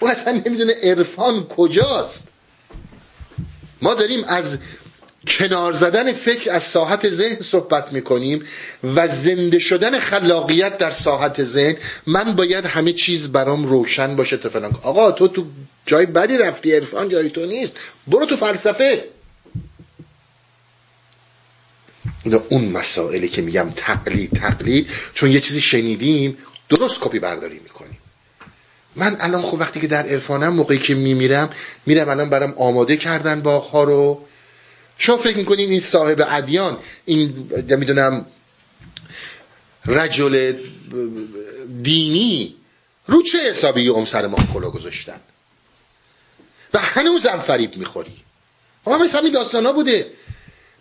اون 0.00 0.10
اصلا 0.10 0.42
نمی‌دونه 0.46 0.72
عرفان 0.82 1.44
کجاست. 1.44 2.22
ما 3.82 3.94
داریم 3.94 4.24
از 4.24 4.58
کنار 5.26 5.72
زدن 5.72 6.12
فکر 6.12 6.50
از 6.52 6.62
ساحت 6.62 7.08
ذهن 7.08 7.40
صحبت 7.40 7.92
می‌کنیم 7.92 8.44
و 8.84 9.08
زنده 9.08 9.58
شدن 9.58 9.98
خلاقیت 9.98 10.78
در 10.78 10.90
ساحت 10.90 11.44
ذهن 11.44 11.76
من 12.06 12.36
باید 12.36 12.64
همه 12.64 12.92
چیز 12.92 13.28
برام 13.28 13.66
روشن 13.66 14.16
باشه 14.16 14.36
تا 14.36 14.48
فلان 14.48 14.76
آقا 14.82 15.10
تو 15.10 15.28
تو 15.28 15.44
جای 15.86 16.06
بدی 16.06 16.36
رفتی 16.36 16.72
عرفان 16.72 17.08
جای 17.08 17.30
تو 17.30 17.46
نیست. 17.46 17.76
برو 18.06 18.26
تو 18.26 18.36
فلسفه. 18.36 19.04
اینا 22.24 22.42
اون 22.48 22.64
مسائلی 22.64 23.28
که 23.28 23.42
میگم 23.42 23.72
تقلید 23.76 24.30
تقلید 24.32 24.88
چون 25.14 25.30
یه 25.30 25.40
چیزی 25.40 25.60
شنیدیم 25.60 26.36
درست 26.68 27.00
کپی 27.00 27.18
برداری 27.18 27.58
می‌کنیم. 27.58 27.98
من 28.96 29.16
الان 29.20 29.42
خب 29.42 29.60
وقتی 29.60 29.80
که 29.80 29.86
در 29.86 30.06
عرفانم 30.06 30.48
موقعی 30.48 30.78
که 30.78 30.94
میمیرم 30.94 31.50
میرم 31.86 32.08
الان 32.08 32.30
برام 32.30 32.54
آماده 32.56 32.96
کردن 32.96 33.40
باغها 33.40 33.84
رو. 33.84 34.26
شما 34.98 35.16
فکر 35.16 35.36
می‌کنین 35.36 35.70
این 35.70 35.80
صاحب 35.80 36.26
ادیان 36.30 36.78
این 37.04 37.50
نمی‌دونم 37.68 38.26
رجل 39.86 40.52
دینی 41.82 42.54
رو 43.06 43.22
چه 43.22 43.50
حسابی 43.50 43.88
اون 43.88 44.04
سر 44.04 44.26
ما 44.26 44.38
کلا 44.54 44.70
گذاشتن؟ 44.70 45.20
و 46.74 46.78
هنوزم 46.78 47.38
فریب 47.38 47.76
می‌خوری. 47.76 48.16
اما 48.86 48.98
مثل 48.98 49.18
همین 49.18 49.32
داستان 49.32 49.66
ها 49.66 49.72
بوده. 49.72 50.10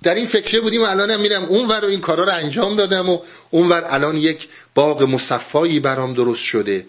در 0.03 0.15
این 0.15 0.25
فکره 0.25 0.59
بودیم 0.61 0.81
و 0.81 0.85
الان 0.85 1.17
میرم 1.19 1.43
اونور 1.43 1.81
رو 1.81 1.87
این 1.87 2.01
کارا 2.01 2.23
رو 2.23 2.31
انجام 2.31 2.75
دادم 2.75 3.09
و 3.09 3.19
اونور 3.51 3.83
الان 3.89 4.17
یک 4.17 4.47
باغ 4.75 5.03
مصفایی 5.03 5.79
برام 5.79 6.13
درست 6.13 6.41
شده. 6.41 6.85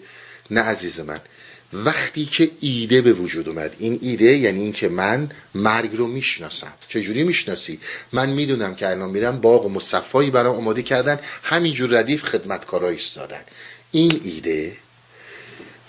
نه 0.51 0.61
عزیز 0.61 0.99
من. 0.99 1.19
وقتی 1.73 2.25
که 2.25 2.51
ایده 2.59 3.01
به 3.01 3.13
وجود 3.13 3.49
اومد. 3.49 3.75
این 3.79 3.99
ایده 4.01 4.37
یعنی 4.37 4.61
اینکه 4.61 4.89
من 4.89 5.31
مرگ 5.55 5.95
رو 5.95 6.07
می‌شناسم. 6.07 6.73
چجوری 6.89 7.23
می‌شناسی؟ 7.23 7.79
من 8.13 8.29
می‌دونم 8.29 8.75
که 8.75 8.89
الان 8.89 9.09
میرم 9.09 9.41
باغ 9.41 9.67
مصفایی 9.67 10.29
برام 10.29 10.55
آماده 10.55 10.81
کردن 10.81 11.19
همینجور 11.43 11.99
ردیف 11.99 12.23
خدمتکارا 12.23 12.89
ایستادن. 12.89 13.41
این 13.91 14.21
ایده 14.23 14.77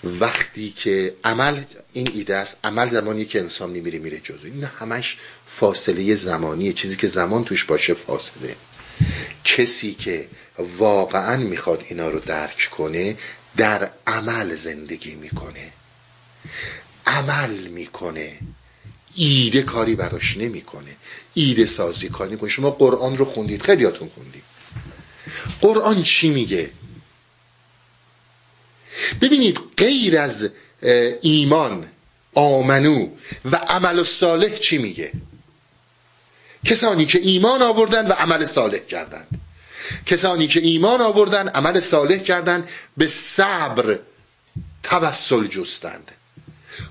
وقتی 0.03 0.73
که 0.77 1.15
عمل 1.23 1.61
این 1.93 2.09
ایده 2.13 2.35
است 2.35 2.57
عمل 2.63 2.89
زمانی 2.89 3.25
که 3.25 3.39
انسان 3.39 3.69
میمیره 3.69 3.99
میره 3.99 4.19
جزو 4.19 4.47
این 4.47 4.63
همش 4.63 5.17
فاصله 5.47 6.15
زمانیه. 6.15 6.73
چیزی 6.73 6.95
که 6.95 7.07
زمان 7.07 7.43
توش 7.43 7.65
باشه 7.65 7.93
فاصله. 7.93 8.55
کسی 9.43 9.93
که 9.93 10.27
واقعا 10.77 11.37
می‌خواد 11.37 11.83
اینا 11.89 12.09
رو 12.09 12.19
درک 12.19 12.69
کنه 12.71 13.17
در 13.57 13.91
عمل 14.07 14.55
زندگی 14.55 15.15
می‌کنه. 15.15 15.71
عمل 17.05 17.67
می‌کنه. 17.67 18.37
ایده 19.15 19.61
کاری 19.61 19.95
براش 19.95 20.37
نمی‌کنه. 20.37 20.95
ایده 21.33 21.65
سازی 21.65 22.09
کاری 22.09 22.31
می‌کنه. 22.31 22.49
شما 22.49 22.71
قرآن 22.71 23.17
رو 23.17 23.25
خوندید. 23.25 23.61
خیلیاتون 23.61 24.09
خوندید. 24.09 24.43
قرآن 25.61 26.03
چی 26.03 26.29
میگه؟ 26.29 26.71
ببینید 29.21 29.59
غیر 29.77 30.19
از 30.19 30.49
ایمان 31.21 31.87
آمنو 32.33 33.09
و 33.45 33.55
عمل 33.55 34.03
صالح 34.03 34.55
چی 34.55 34.77
میگه؟ 34.77 35.11
کسانی 36.65 37.05
که 37.05 37.19
ایمان 37.19 37.61
آوردن 37.61 38.07
و 38.07 38.11
عمل 38.11 38.45
صالح 38.45 38.77
کردند. 38.77 39.27
کسانی 40.05 40.47
که 40.47 40.59
ایمان 40.59 41.01
آوردن 41.01 41.47
عمل 41.47 41.79
صالح 41.79 42.17
کردند 42.17 42.69
به 42.97 43.07
صبر 43.07 43.99
توسل 44.83 45.47
جستند. 45.47 46.11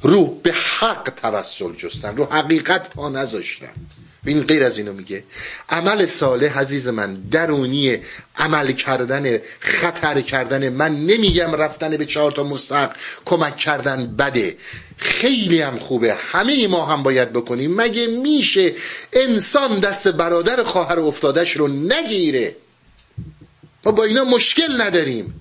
رو 0.03 0.26
به 0.26 0.53
حق 0.53 1.12
توسل 1.22 1.72
جستند. 1.74 2.18
رو 2.18 2.24
حقیقت 2.24 2.90
پا 2.90 3.09
نذاشتند. 3.09 3.90
این 4.26 4.42
غیر 4.42 4.64
از 4.64 4.78
اینو 4.78 4.92
میگه. 4.92 5.24
عمل 5.68 6.07
صالح 6.07 6.59
عزیز 6.59 6.88
من 6.88 7.14
درونی 7.14 7.99
عمل 8.36 8.72
کردن 8.72 9.38
خطر 9.61 10.20
کردن 10.20 10.68
من 10.68 10.96
نمیگم 10.96 11.55
رفتن 11.55 11.96
به 11.96 12.07
چهار 12.07 12.32
تا 12.32 12.42
مستق 12.44 12.96
کمک 13.24 13.57
کردن 13.57 14.16
بده. 14.16 14.57
خیلی 14.96 15.61
هم 15.61 15.78
خوبه. 15.78 16.14
همه 16.14 16.68
ما 16.68 16.86
هم 16.86 17.03
باید 17.03 17.32
بکنیم. 17.32 17.74
مگه 17.74 18.07
میشه 18.07 18.74
انسان 19.12 19.80
دست 19.80 20.09
برادر 20.09 20.62
خواهر 20.62 20.99
افتادش 20.99 21.57
رو 21.57 21.68
نگیره؟ 21.68 22.57
ما 23.89 23.93
با 23.93 24.05
اینا 24.05 24.24
مشکل 24.24 24.80
نداریم. 24.80 25.41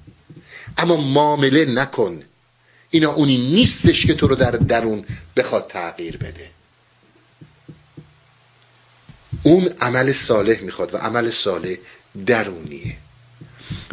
اما 0.77 0.97
معامله 0.97 1.65
نکن. 1.65 2.23
اینا 2.89 3.11
اونی 3.11 3.37
نیستش 3.37 4.05
که 4.05 4.13
تو 4.13 4.27
رو 4.27 4.35
در 4.35 4.51
درون 4.51 5.05
بخواد 5.35 5.67
تغییر 5.67 6.17
بده. 6.17 6.49
اون 9.43 9.69
عمل 9.81 10.11
صالح 10.11 10.61
می‌خواد 10.61 10.93
و 10.93 10.97
عمل 10.97 11.29
صالح 11.29 11.75
درونیه. 12.25 12.97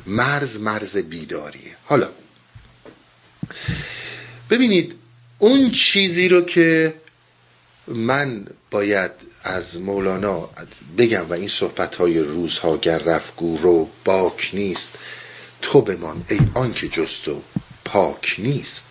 مرز 0.06 0.60
مرز 0.60 0.96
بیداریه. 0.96 1.76
حالا 1.84 2.08
ببینید 4.50 4.94
اون 5.38 5.70
چیزی 5.70 6.28
رو 6.28 6.40
که 6.42 6.94
من 7.86 8.46
باید 8.74 9.10
از 9.44 9.80
مولانا 9.80 10.50
بگم 10.98 11.28
و 11.28 11.32
این 11.32 11.48
صحبت 11.48 11.94
های 11.94 12.18
روزها 12.18 12.76
گر 12.76 12.98
رفگو 12.98 13.56
رو 13.56 13.88
باک 14.04 14.50
نیست 14.52 14.92
تو 15.62 15.80
بمان 15.80 16.24
ای 16.28 16.38
آنکه 16.54 16.88
تو 16.88 17.42
پاک 17.84 18.36
نیست. 18.38 18.84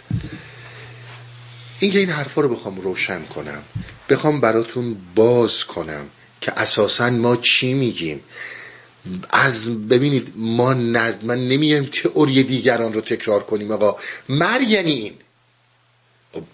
این 1.80 1.98
این 1.98 2.10
حرفا 2.10 2.42
رو 2.42 2.50
بخوام 2.56 2.82
روشن 2.82 3.26
کنم 3.26 3.64
بخوام 4.10 4.42
براتون 4.42 4.98
باز 5.16 5.64
کنم 5.66 6.06
که 6.42 6.60
اساسا 6.60 7.10
ما 7.10 7.36
چی 7.36 7.74
میگیم؟ 7.74 8.20
از 9.30 9.88
ببینید 9.88 10.34
ما 10.36 10.74
نزد 10.74 11.26
من 11.26 11.48
نمیگم 11.48 11.86
تئوری 11.86 12.44
دیگران 12.44 12.94
رو 12.94 13.02
تکرار 13.02 13.44
کنیم 13.44 13.72
آقا. 13.72 13.96
مرگ 14.30 14.70
یعنی 14.70 14.92
این. 14.92 15.14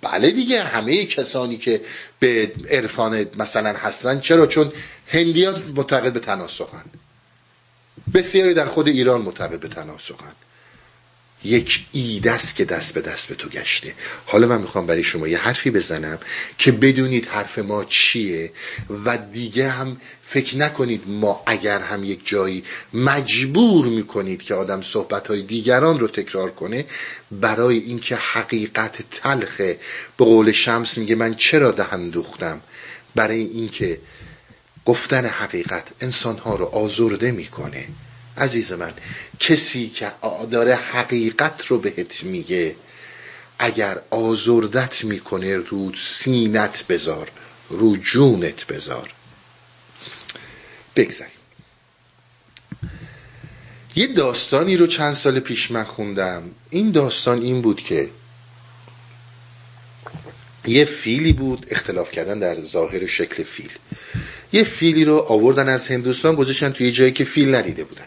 بله 0.02 0.32
دیگه 0.32 0.64
همه 0.64 1.06
کسانی 1.06 1.58
که 1.58 1.82
به 2.20 2.52
عرفان 2.70 3.26
مثلا 3.38 3.74
هستن. 3.78 4.20
چرا؟ 4.20 4.48
چون 4.48 4.72
هندیان 5.08 5.64
معتقد 5.76 6.14
به 6.14 6.20
تناسخن. 6.20 6.86
بسیاری 8.14 8.54
در 8.54 8.66
خود 8.66 8.88
ایران 8.88 9.22
معتقد 9.22 9.60
به 9.60 9.68
تناسخن. 9.68 10.34
یک 11.44 11.86
ایده 11.92 12.32
است 12.32 12.56
که 12.56 12.66
دست 12.66 12.94
به 12.94 13.02
دست 13.02 13.28
به 13.28 13.36
تو 13.36 13.50
گشته. 13.50 13.94
حالا 14.26 14.48
من 14.48 14.62
می‌خوام 14.62 14.88
برای 14.88 15.04
شما 15.04 15.28
یه 15.28 15.38
حرفی 15.38 15.72
بزنم 15.72 16.20
که 16.58 16.72
بدونید 16.72 17.26
حرف 17.26 17.60
ما 17.60 17.86
چیه 17.86 18.52
و 19.06 19.18
دیگه 19.18 19.70
هم 19.70 19.98
فکر 20.24 20.58
نکنید 20.58 21.04
ما 21.08 21.44
اگر 21.46 21.80
هم 21.80 22.04
یک 22.04 22.28
جایی 22.28 22.64
مجبور 22.94 23.86
می‌کنید 23.86 24.42
که 24.42 24.54
آدم 24.54 24.82
صحبت 24.82 25.32
دیگران 25.32 26.00
رو 26.00 26.08
تکرار 26.08 26.52
کنه 26.52 26.86
برای 27.32 27.78
اینکه 27.78 28.16
حقیقت 28.16 29.10
تلخه. 29.12 29.80
به 30.18 30.26
قول 30.26 30.52
شمس 30.52 30.98
میگه 30.98 31.16
من 31.16 31.36
چرا 31.36 31.72
دهن 31.72 32.10
دوختم؟ 32.10 32.62
برای 33.16 33.42
اینکه 33.42 34.00
گفتن 34.86 35.26
حقیقت 35.26 35.84
انسانها 36.02 36.56
رو 36.56 36.66
آزرده 36.66 37.32
می‌کنه. 37.32 37.88
عزیز 38.40 38.72
من 38.72 38.94
کسی 39.40 39.90
که 39.90 40.12
داره 40.52 40.76
حقیقت 40.76 41.66
رو 41.66 41.78
بهت 41.80 42.24
میگه 42.24 42.76
اگر 43.60 44.02
آزردت 44.10 45.04
می‌کنه 45.04 45.56
رو 45.56 45.96
سینت 45.96 46.88
بذار 46.88 47.32
رو 47.70 47.98
جونت 47.98 48.66
بذار. 48.66 49.14
بگذاریم. 50.96 51.34
یه 53.96 54.08
داستانی 54.08 54.78
رو 54.78 54.88
چند 54.88 55.14
سال 55.14 55.40
پیش 55.40 55.72
من 55.72 55.84
خوندم. 55.84 56.44
این 56.70 56.92
داستان 56.92 57.42
این 57.42 57.62
بود 57.62 57.82
که 57.82 58.10
یه 60.68 60.86
فیلی 60.86 61.34
بود 61.34 61.66
اختلاف 61.72 62.12
کردن 62.12 62.40
در 62.40 62.56
ظاهر 62.62 63.08
شکل 63.08 63.44
فیل. 63.44 63.72
یه 64.54 64.64
فیلی 64.64 65.06
رو 65.06 65.18
آوردن 65.18 65.70
از 65.70 65.88
هندوستان 65.88 66.36
گذاشتن 66.36 66.70
توی 66.70 66.92
جایی 66.92 67.12
که 67.12 67.24
فیل 67.24 67.56
ندیده 67.56 67.84
بودن. 67.84 68.06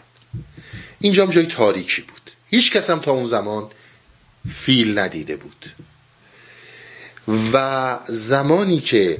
اینجا 1.03 1.25
هم 1.25 1.31
جای 1.31 1.45
تاریکی 1.45 2.01
بود. 2.01 2.31
هیچ 2.49 2.71
کس 2.71 2.89
هم 2.89 2.99
تا 2.99 3.11
اون 3.11 3.25
زمان 3.25 3.69
فیل 4.53 4.99
ندیده 4.99 5.35
بود. 5.35 5.65
و 7.53 7.99
زمانی 8.07 8.79
که 8.79 9.17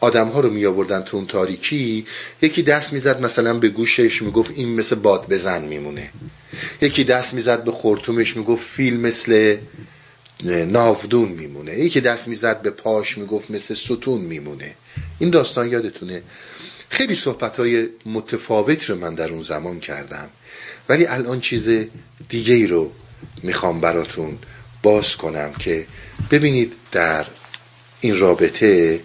آدم 0.00 0.28
ها 0.28 0.40
رو 0.40 0.50
می 0.50 0.66
آوردن 0.66 1.00
تو 1.02 1.16
اون 1.16 1.26
تاریکی 1.26 2.06
یکی 2.42 2.62
دست 2.62 2.92
می‌زد 2.92 3.20
مثلا 3.20 3.54
به 3.54 3.68
گوشش 3.68 4.22
می‌گفت 4.22 4.50
این 4.50 4.68
مثل 4.68 4.96
باد 4.96 5.28
بزن 5.28 5.62
میمونه. 5.62 6.10
یکی 6.80 7.04
دست 7.04 7.34
می‌زد 7.34 7.64
به 7.64 7.72
خورتومش 7.72 8.36
می‌گفت 8.36 8.68
فیل 8.68 9.00
مثل 9.00 9.56
ناودون 10.44 11.28
میمونه. 11.28 11.78
یکی 11.78 12.00
دست 12.00 12.28
می‌زد 12.28 12.62
به 12.62 12.70
پاش 12.70 13.18
می‌گفت 13.18 13.50
مثل 13.50 13.74
ستون 13.74 14.20
میمونه. 14.20 14.74
این 15.18 15.30
داستان 15.30 15.68
یادتونه؟ 15.68 16.22
خیلی 16.92 17.14
صحبت 17.14 17.56
های 17.56 17.88
متفاوت 18.06 18.90
رو 18.90 18.96
من 18.96 19.14
در 19.14 19.30
اون 19.30 19.42
زمان 19.42 19.80
کردم. 19.80 20.28
ولی 20.88 21.06
الان 21.06 21.40
چیز 21.40 21.86
دیگه 22.28 22.54
ای 22.54 22.66
رو 22.66 22.92
می‌خوام 23.42 23.80
براتون 23.80 24.38
باز 24.82 25.16
کنم 25.16 25.52
که 25.52 25.86
ببینید 26.30 26.72
در 26.92 27.26
این 28.00 28.18
رابطه 28.18 29.00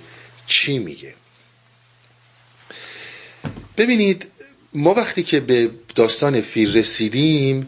چی 0.47 0.79
میگه. 0.79 1.13
ببینید 3.77 4.25
ما 4.73 4.93
وقتی 4.93 5.23
که 5.23 5.39
به 5.39 5.71
داستان 5.95 6.41
فیل 6.41 6.77
رسیدیم 6.77 7.67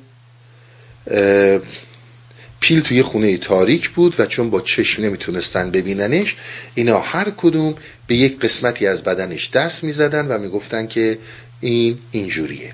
پیل 2.59 2.81
توی 2.81 3.03
خونه 3.03 3.37
تاریک 3.37 3.89
بود 3.89 4.19
و 4.19 4.25
چون 4.25 4.49
با 4.49 4.61
چشم 4.61 5.03
نمی‌تونستن 5.03 5.71
ببیننش 5.71 6.35
اینا 6.75 6.99
هر 6.99 7.29
کدوم 7.37 7.75
به 8.07 8.15
یک 8.15 8.39
قسمتی 8.39 8.87
از 8.87 9.03
بدنش 9.03 9.49
دست 9.49 9.83
می‌زدن 9.83 10.27
و 10.27 10.37
می‌گفتن 10.37 10.87
که 10.87 11.17
این 11.61 11.99
اینجوریه. 12.11 12.73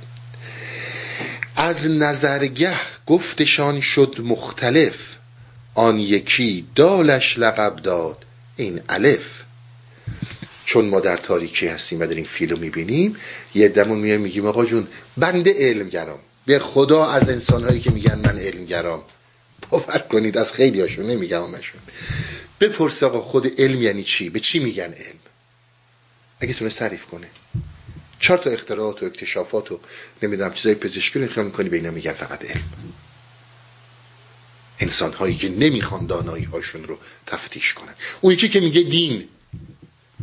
از 1.55 1.91
نظرگه 1.91 2.79
گفتشان 3.07 3.81
شد 3.81 4.15
مختلف. 4.23 4.97
آن 5.73 5.99
یکی 5.99 6.65
دالش 6.75 7.39
لقب 7.39 7.75
داد 7.75 8.17
این 8.55 8.81
الف. 8.89 9.43
چون 10.65 10.85
ما 10.85 10.99
در 10.99 11.17
تاریکی 11.17 11.67
هستیم 11.67 11.99
و 11.99 12.05
داریم 12.05 12.23
فیلو 12.23 12.57
می‌بینیم 12.57 13.15
یه 13.55 13.67
دمون 13.67 14.17
میگیم 14.17 14.45
آقا 14.45 14.65
جون 14.65 14.87
بنده 15.17 15.55
علمگرام. 15.57 16.19
به 16.45 16.59
خدا 16.59 17.05
از 17.05 17.29
انسانهایی 17.29 17.79
که 17.79 17.91
میگن 17.91 18.15
من 18.15 18.39
علمگرام. 18.39 19.03
باور 19.69 19.99
کنید 19.99 20.37
از 20.37 20.53
خیلی 20.53 20.81
هاشون 20.81 21.05
نمیگم 21.05 21.43
همشون. 21.43 21.81
بپرس 22.59 23.03
آقا 23.03 23.21
خود 23.21 23.61
علم 23.61 23.81
یعنی 23.81 24.03
چی؟ 24.03 24.29
به 24.29 24.39
چی 24.39 24.59
میگن 24.59 24.93
علم؟ 24.93 25.19
اگه 26.39 26.53
تونست 26.53 26.79
تعریف 26.79 27.05
کنه. 27.05 27.27
چهار 28.19 28.39
تا 28.39 28.49
اختراعات 28.49 29.03
و 29.03 29.05
اکتشافات 29.05 29.71
و 29.71 29.79
نمی‌دونم 30.23 30.53
چیزای 30.53 30.75
پزشکی 30.75 31.19
رو 31.19 31.27
خیال 31.27 31.45
می‌کنی 31.45 31.69
به 31.69 31.77
اینا 31.77 31.91
میگن 31.91 32.13
فقط 32.13 32.45
علم. 32.45 32.63
انسان 34.79 35.13
هایی 35.13 35.35
که 35.35 35.49
نمی‌خوان 35.49 36.05
دانایی 36.05 36.43
هاشون 36.43 36.83
رو 36.83 36.99
تفتیش 37.27 37.73
کنن. 37.73 37.93
اون 38.21 38.33
یکی 38.33 38.49
که 38.49 38.59
میگه 38.59 38.81
دین. 38.81 39.27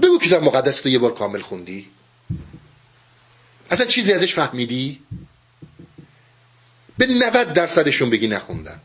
بگو 0.02 0.18
کتاب 0.18 0.42
مقدس 0.42 0.86
رو 0.86 0.92
یه 0.92 0.98
بار 0.98 1.14
کامل 1.14 1.40
خوندی. 1.40 1.88
اصلا 3.70 3.86
چیزی 3.86 4.12
ازش 4.12 4.34
فهمیدی؟ 4.34 5.00
به 6.98 7.06
90 7.06 7.52
درصدشون 7.52 8.10
بگی 8.10 8.28
نخوندن. 8.28 8.80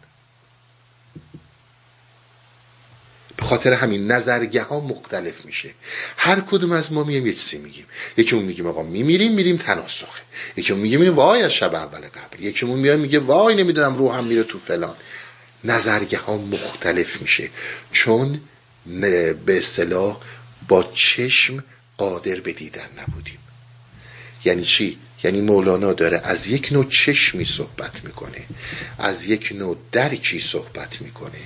خاطر 3.45 3.73
همین 3.73 4.11
نظرگه 4.11 4.63
ها 4.63 4.79
مختلف 4.79 5.45
میشه. 5.45 5.69
هر 6.17 6.39
کدوم 6.39 6.71
از 6.71 6.91
ما 6.91 7.03
میگیم 7.03 7.27
یه 7.27 7.33
چیزی 7.33 7.57
میگیم. 7.57 7.85
یکی 8.17 8.35
اون 8.35 8.45
میگیم 8.45 8.67
آقا 8.67 8.83
میمیریم 8.83 9.33
میریم 9.33 9.57
تناسخه. 9.57 10.21
یکی 10.57 10.73
اون 10.73 10.81
میگه 10.81 11.11
وای 11.11 11.41
از 11.41 11.53
شب 11.53 11.75
اول 11.75 11.99
قبل. 11.99 12.43
یکی 12.43 12.65
اون 12.65 12.79
میگه 12.79 12.95
میگه 12.95 13.19
وای 13.19 13.55
نمی‌دونم 13.55 13.97
روحم 13.97 14.23
میره 14.23 14.43
تو 14.43 14.59
فلان. 14.59 14.95
نظرگه 15.63 16.17
ها 16.17 16.37
مختلف 16.37 17.21
میشه. 17.21 17.49
چون 17.91 18.41
به 19.45 19.57
اصطلاح 19.57 20.17
با 20.67 20.91
چشم 20.93 21.63
قادر 21.97 22.39
به 22.39 22.53
دیدن 22.53 22.89
نبودیم. 22.97 23.39
یعنی 24.45 24.63
چی؟ 24.63 24.97
یعنی 25.23 25.41
مولانا 25.41 25.93
داره 25.93 26.21
از 26.23 26.47
یک 26.47 26.71
نوع 26.71 26.89
چشمی 26.89 27.45
صحبت 27.45 28.03
می‌کنه. 28.03 28.45
از 28.99 29.25
یک 29.25 29.51
نوع 29.55 29.77
درکی 29.91 30.39
صحبت 30.39 31.01
می‌کنه. 31.01 31.39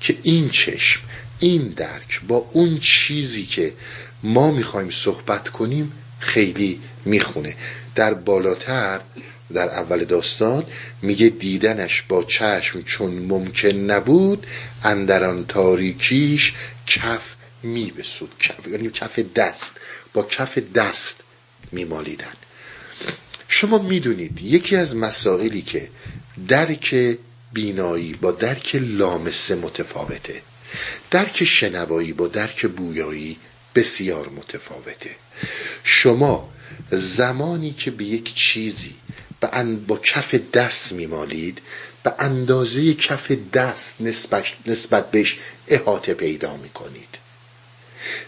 که 0.00 0.16
این 0.22 0.50
چشم 0.50 1.00
این 1.44 1.68
درک 1.68 2.20
با 2.28 2.48
اون 2.52 2.78
چیزی 2.78 3.46
که 3.46 3.72
ما 4.22 4.50
می‌خوایم 4.50 4.90
صحبت 4.90 5.48
کنیم 5.48 5.92
خیلی 6.18 6.80
می‌خونه. 7.04 7.56
در 7.94 8.14
بالاتر 8.14 9.00
در 9.54 9.68
اول 9.68 10.04
داستان 10.04 10.64
میگه 11.02 11.28
دیدنش 11.28 12.02
با 12.02 12.24
چشم 12.24 12.82
چون 12.82 13.10
ممکن 13.10 13.68
نبود 13.68 14.46
اندران 14.84 15.46
تاریکیش 15.46 16.52
کف 16.86 17.34
میبسود. 17.62 18.30
کف 18.38 18.66
یعنی 18.66 18.90
کف 18.90 19.18
دست. 19.18 19.72
با 20.12 20.22
کف 20.22 20.58
دست 20.58 21.16
میمالیدن. 21.72 22.34
شما 23.48 23.78
می‌دونید 23.78 24.42
یکی 24.42 24.76
از 24.76 24.96
مسائلی 24.96 25.62
که 25.62 25.88
درک 26.48 27.16
بینایی 27.52 28.12
با 28.12 28.32
درک 28.32 28.76
لامسه 28.76 29.54
متفاوته. 29.54 30.42
درک 31.10 31.44
شنوایی 31.44 32.12
با 32.12 32.28
درک 32.28 32.66
بویایی 32.66 33.38
بسیار 33.74 34.28
متفاوته. 34.28 35.16
شما 35.84 36.52
زمانی 36.90 37.72
که 37.72 37.90
به 37.90 38.04
یک 38.04 38.34
چیزی 38.34 38.94
با 39.86 39.98
کف 39.98 40.34
دست 40.34 40.92
میمالید 40.92 41.60
به 42.02 42.14
اندازه 42.18 42.94
کف 42.94 43.32
دست 43.52 43.94
نسبت, 44.66 45.10
بهش 45.10 45.36
احاطه 45.68 46.14
پیدا 46.14 46.56
می‌کنید. 46.56 47.18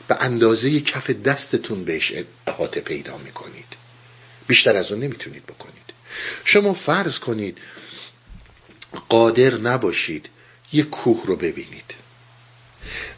به 0.09 0.17
اندازه 0.21 0.81
کف 0.81 1.11
دستتون 1.11 1.85
بهش 1.85 2.13
احاطه 2.47 2.81
پیدا 2.81 3.19
می‌کنید. 3.19 3.67
بیشتر 4.47 4.77
از 4.77 4.93
اون 4.93 5.01
نمی‌تونید 5.01 5.47
بکنید. 5.47 5.93
شما 6.45 6.75
فرض 6.75 7.19
کنید 7.19 7.59
قادر 9.09 9.55
نباشید 9.55 10.29
یک 10.73 10.91
کوه 10.91 11.23
رو 11.27 11.37
ببینید. 11.37 11.95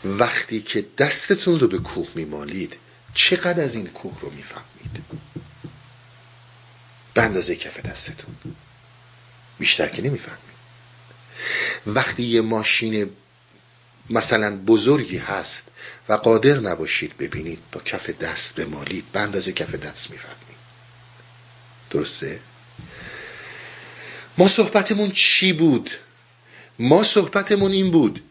وقتی 0.05 0.61
که 0.61 0.87
دستتون 0.99 1.59
رو 1.59 1.69
به 1.69 1.79
کوه 1.79 2.09
میمالید 2.15 2.77
چقدر 3.15 3.65
از 3.65 3.75
این 3.75 3.87
کوه 3.87 4.21
رو 4.21 4.31
می‌فهمید 4.31 5.05
به 7.15 7.23
اندازه 7.23 7.57
کف 7.57 7.81
دستتون 7.81 8.35
بیشتر 9.59 9.89
که 9.89 10.03
نمی‌فهمید 10.03 10.59
وقتی 11.87 12.23
یه 12.23 12.41
ماشین 12.41 13.11
مثلا 14.11 14.57
بزرگی 14.57 15.19
هست 15.19 15.65
و 16.09 16.13
قادر 16.13 16.55
نباشید 16.59 17.17
ببینید 17.17 17.59
با 17.73 17.81
کف 17.81 18.11
دست 18.11 18.55
بمالید 18.55 19.13
به 19.13 19.21
اندازه 19.21 19.53
کف 19.53 19.75
دست 19.75 20.11
می‌فهمید 20.11 20.59
درسته؟ 21.91 22.41
ما 24.39 24.49
صحبتمون 24.49 25.11
چی 25.11 25.53
بود؟ 25.53 25.91
ما 26.79 27.03
صحبتمون 27.03 27.73
این 27.73 27.91
بود 27.91 28.23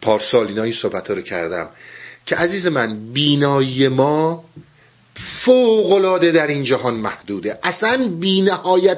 پارسال 0.00 0.46
اینا 0.46 0.62
این 0.62 0.72
صحبت 0.72 1.10
رو 1.10 1.22
کردم 1.22 1.68
که 2.26 2.36
عزیز 2.36 2.66
من 2.66 3.12
بینایی 3.12 3.88
ما 3.88 4.44
فوقلاده 5.14 6.32
در 6.32 6.46
این 6.46 6.64
جهان 6.64 6.94
محدوده. 6.94 7.58
اصلا 7.62 8.08
بی 8.08 8.50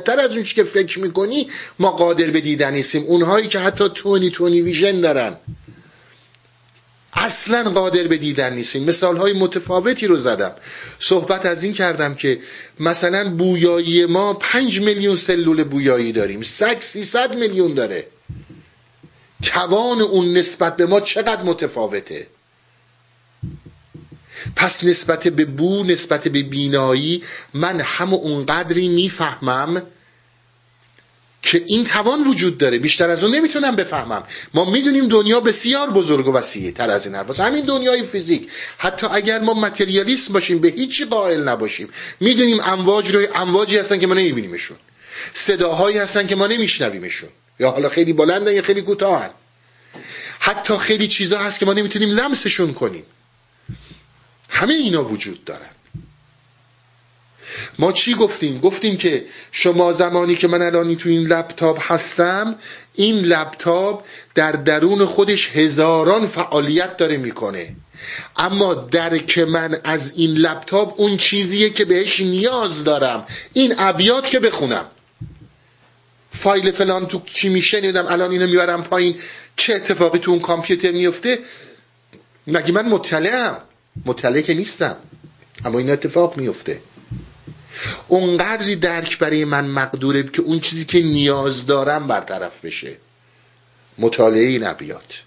تر 0.04 0.20
از 0.20 0.30
اون 0.30 0.42
که 0.42 0.64
فکر 0.64 1.00
می‌کنی 1.00 1.48
ما 1.78 1.90
قادر 1.90 2.30
به 2.30 2.40
دیدن 2.40 2.74
نیستیم. 2.74 3.04
اونهایی 3.04 3.48
که 3.48 3.58
حتی 3.58 3.88
تونی 3.94 4.30
تونی 4.30 4.62
ویژن 4.62 5.00
دارن 5.00 5.36
اصلا 7.12 7.70
قادر 7.70 8.02
به 8.02 8.16
دیدن 8.16 8.54
نیستیم. 8.54 8.84
مثال 8.84 9.16
های 9.16 9.32
متفاوتی 9.32 10.06
رو 10.06 10.16
زدم. 10.16 10.52
صحبت 10.98 11.46
از 11.46 11.62
این 11.62 11.72
کردم 11.72 12.14
که 12.14 12.38
مثلا 12.80 13.30
بویایی 13.30 14.06
ما 14.06 14.34
پنج 14.34 14.80
میلیون 14.80 15.16
سلول 15.16 15.64
بویایی 15.64 16.12
داریم. 16.12 16.42
سگ 16.42 16.76
سیصد 16.80 17.34
میلیون 17.34 17.74
داره. 17.74 18.06
توان 19.42 20.00
اون 20.00 20.32
نسبت 20.36 20.76
به 20.76 20.86
ما 20.86 21.00
چقدر 21.00 21.42
متفاوته؟ 21.42 22.26
پس 24.56 24.84
نسبت 24.84 25.28
به 25.28 25.44
بو 25.44 25.84
نسبت 25.84 26.28
به 26.28 26.42
بینایی 26.42 27.22
من 27.54 27.80
هم 27.80 28.14
اونقدری 28.14 28.88
می‌فهمم 28.88 29.82
که 31.42 31.64
این 31.66 31.84
توان 31.84 32.28
وجود 32.28 32.58
داره. 32.58 32.78
بیشتر 32.78 33.10
از 33.10 33.24
اون 33.24 33.34
نمی‌تونم 33.34 33.76
بفهمم. 33.76 34.22
ما 34.54 34.64
می‌دونیم 34.64 35.08
دنیا 35.08 35.40
بسیار 35.40 35.90
بزرگ 35.90 36.28
و 36.28 36.32
وسیعه 36.32 36.72
تر 36.72 36.90
از 36.90 37.06
این 37.06 37.14
حرف 37.14 37.40
همین 37.40 37.64
دنیای 37.64 38.02
فیزیک. 38.02 38.50
حتی 38.78 39.06
اگر 39.10 39.40
ما 39.40 39.54
متریالیست 39.54 40.32
باشیم 40.32 40.58
به 40.58 40.68
هیچی 40.68 41.04
قائل 41.04 41.48
نباشیم. 41.48 41.88
می‌دونیم 42.20 42.60
امواج 42.60 43.14
رو 43.14 43.26
امواجی 43.34 43.78
هستن 43.78 43.98
که 43.98 44.06
ما 44.06 44.14
نمیبینیمشون. 44.14 44.76
صداهایی 45.34 45.98
هستن 45.98 46.26
که 46.26 46.36
ما 46.36 46.46
نمیشنویمشون. 46.46 47.28
یا 47.62 47.70
حالا 47.70 47.88
خیلی 47.88 48.12
بلندن 48.12 48.52
یا 48.52 48.62
خیلی 48.62 48.82
کوتاهن 48.82 49.30
حتی 50.38 50.78
خیلی 50.78 51.08
چیزا 51.08 51.38
هست 51.38 51.58
که 51.58 51.66
ما 51.66 51.72
نمی‌تونیم 51.72 52.10
لمسشون 52.10 52.74
کنیم. 52.74 53.04
همه 54.48 54.74
اینا 54.74 55.04
وجود 55.04 55.44
دارن. 55.44 55.70
ما 57.78 57.92
چی 57.92 58.14
گفتیم؟ 58.14 58.60
گفتیم 58.60 58.96
که 58.96 59.24
شما 59.52 59.92
زمانی 59.92 60.34
که 60.34 60.48
من 60.48 60.62
الان 60.62 60.96
تو 60.96 61.08
این 61.08 61.26
لپتاپ 61.26 61.92
هستم 61.92 62.56
این 62.94 63.18
لپتاپ 63.18 64.04
در 64.34 64.52
درون 64.52 65.04
خودش 65.04 65.50
هزاران 65.56 66.26
فعالیت 66.26 66.96
داره 66.96 67.16
می‌کنه. 67.16 67.76
اما 68.36 68.74
درک 68.74 69.38
من 69.38 69.80
از 69.84 70.12
این 70.16 70.30
لپتاپ 70.30 71.00
اون 71.00 71.16
چیزیه 71.16 71.70
که 71.70 71.84
بهش 71.84 72.20
نیاز 72.20 72.84
دارم. 72.84 73.26
این 73.52 73.74
ابیات 73.78 74.26
که 74.26 74.40
بخونم. 74.40 74.86
فایل 76.32 76.70
فلان 76.70 77.06
تو 77.06 77.22
چی 77.26 77.48
میشه 77.48 77.80
نیدم 77.80 78.06
الان 78.06 78.30
اینو 78.30 78.46
می‌برم 78.46 78.82
پایین. 78.82 79.18
چه 79.56 79.74
اتفاقی 79.74 80.18
تو 80.18 80.30
اون 80.30 80.40
کامپیوتر 80.40 80.92
میفته 80.92 81.38
مگه 82.46 82.72
من 82.72 82.88
مطلعم؟ 82.88 83.56
مطلع 84.06 84.40
که 84.40 84.54
نیستم. 84.54 84.96
اما 85.64 85.78
این 85.78 85.90
اتفاق 85.90 86.36
میفته 86.36 86.80
اونقدری 88.08 88.76
درک 88.76 89.18
برای 89.18 89.44
من 89.44 89.66
مقدوره 89.66 90.22
که 90.22 90.42
اون 90.42 90.60
چیزی 90.60 90.84
که 90.84 91.02
نیاز 91.02 91.66
دارم 91.66 92.06
برطرف 92.06 92.64
بشه. 92.64 92.96
مطالعه 93.98 94.44
این 94.46 94.66
ابیات 94.66 95.22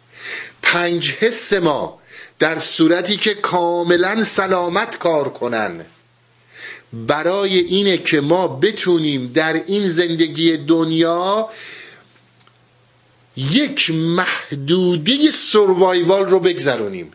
پنج 0.62 1.12
حس 1.12 1.54
ما 1.54 2.00
در 2.40 2.58
صورتی 2.58 3.18
که 3.18 3.34
کاملا 3.34 4.24
سلامت 4.24 4.98
کار 4.98 5.30
کنن. 5.30 5.86
برای 6.96 7.60
اینه 7.60 7.98
که 7.98 8.22
ما 8.22 8.48
بتونیم 8.48 9.28
در 9.28 9.54
این 9.54 9.90
زندگی 9.90 10.58
دنیا 10.58 11.50
یک 13.38 13.90
محدوده 13.90 15.32
سروایوال 15.32 16.26
رو 16.26 16.40
بگذرونیم. 16.40 17.12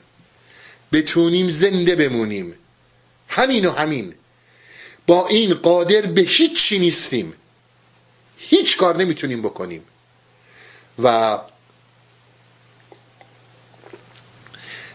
بتونیم 0.92 1.48
زنده 1.50 1.96
بمونیم. 1.96 2.54
همین 3.28 3.66
و 3.66 3.70
همین. 3.70 4.14
با 5.06 5.28
این 5.28 5.54
قادر 5.54 6.00
به 6.00 6.20
هیچ 6.20 6.72
نیستیم. 6.72 7.32
هیچ 8.38 8.76
کار 8.76 8.96
نمی‌تونیم 8.96 9.42
بکنیم. 9.42 9.82
و 11.02 11.38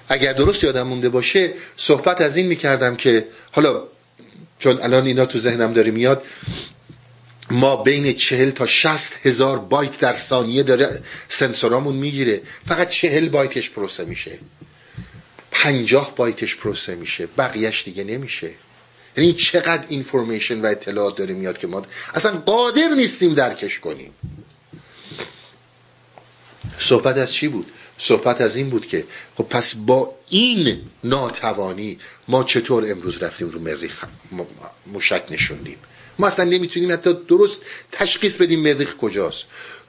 اگر 0.09 0.33
درست 0.33 0.63
یادم 0.63 0.87
مونده 0.87 1.09
باشه 1.09 1.53
صحبت 1.77 2.21
از 2.21 2.37
این 2.37 2.47
می‌کردم 2.47 2.95
که 2.95 3.27
حالا 3.51 3.83
چون 4.59 4.81
الان 4.81 5.05
اینا 5.05 5.25
تو 5.25 5.39
ذهنم 5.39 5.73
داره 5.73 5.91
میاد 5.91 6.23
ما 7.51 7.75
بین 7.75 8.13
چهل 8.13 8.49
تا 8.49 8.65
شست 8.65 9.13
هزار 9.23 9.59
بایت 9.59 9.99
در 9.99 10.13
ثانیه 10.13 10.63
داره 10.63 11.01
سنسورامون 11.29 11.95
می‌گیره. 11.95 12.41
فقط 12.67 12.89
چهل 12.89 13.29
بایتش 13.29 13.69
پروسه 13.69 14.05
میشه. 14.05 14.39
پنجاه 15.51 16.15
بایتش 16.15 16.55
پروسه 16.55 16.95
میشه. 16.95 17.27
بقیهش 17.37 17.83
دیگه 17.83 18.03
نمیشه. 18.03 18.51
یعنی 19.17 19.33
چقدر 19.33 19.85
اینفورمیشن 19.89 20.61
و 20.61 20.65
اطلاعات 20.65 21.17
داره 21.17 21.33
میاد 21.33 21.57
که 21.57 21.67
ما 21.67 21.85
اصلا 22.13 22.31
قادر 22.31 22.87
نیستیم 22.87 23.33
درکش 23.33 23.79
کنیم. 23.79 24.11
صحبت 26.79 27.17
از 27.17 27.33
چی 27.33 27.47
بود؟ 27.47 27.71
صحبت 27.97 28.41
از 28.41 28.55
این 28.55 28.69
بود 28.69 28.85
که 28.85 29.05
خب 29.37 29.43
پس 29.43 29.75
با 29.75 30.15
این 30.29 30.81
ناتوانی 31.03 31.99
ما 32.27 32.43
چطور 32.43 32.91
امروز 32.91 33.23
رفتیم 33.23 33.49
رو 33.49 33.59
مریخ 33.59 34.03
مشک 34.93 35.23
نشوندیم؟ 35.31 35.77
ما 36.19 36.27
اصلا 36.27 36.45
نمی‌تونیم 36.45 36.91
حتی 36.91 37.13
درست 37.27 37.61
تشخیص 37.91 38.37
بدیم 38.37 38.59
مریخ 38.59 38.95
کجاست. 38.95 39.45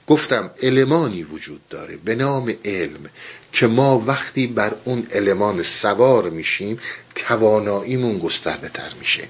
گفتم 0.07 0.51
المانی 0.63 1.23
وجود 1.23 1.67
داره 1.69 1.97
به 1.97 2.15
نام 2.15 2.55
علم 2.65 3.09
که 3.51 3.67
ما 3.67 3.99
وقتی 3.99 4.47
بر 4.47 4.75
اون 4.83 5.07
المان 5.11 5.63
سوار 5.63 6.29
میشیم 6.29 6.79
تواناییمون 7.15 8.19
گسترده 8.19 8.69
تر 8.69 8.93
میشه. 8.99 9.29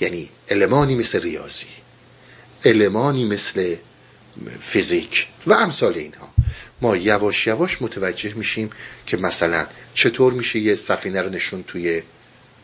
یعنی 0.00 0.30
المانی 0.48 0.94
مثل 0.94 1.20
ریاضی 1.20 1.66
المانی 2.64 3.24
مثل 3.24 3.76
فیزیک 4.60 5.28
و 5.46 5.52
امثال 5.52 5.94
اینها. 5.94 6.28
ما 6.80 6.96
یواش 6.96 7.46
یواش 7.46 7.82
متوجه 7.82 8.34
میشیم 8.34 8.70
که 9.06 9.16
مثلا 9.16 9.66
چطور 9.94 10.32
میشه 10.32 10.58
یه 10.58 10.74
سفینه 10.74 11.22
رو 11.22 11.30
نشون 11.30 11.62
توی 11.62 12.02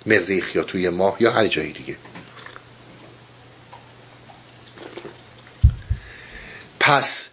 مریخ 0.07 0.57
یا 0.57 0.63
توی 0.63 0.89
ماه 0.89 1.17
یا 1.21 1.33
هر 1.33 1.47
جایی 1.47 1.73
دیگه. 1.73 1.97
پس 6.81 7.29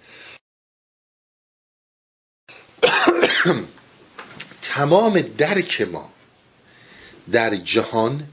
تمام 4.61 5.21
درک 5.21 5.81
ما 5.81 6.13
در 7.31 7.55
جهان 7.55 8.27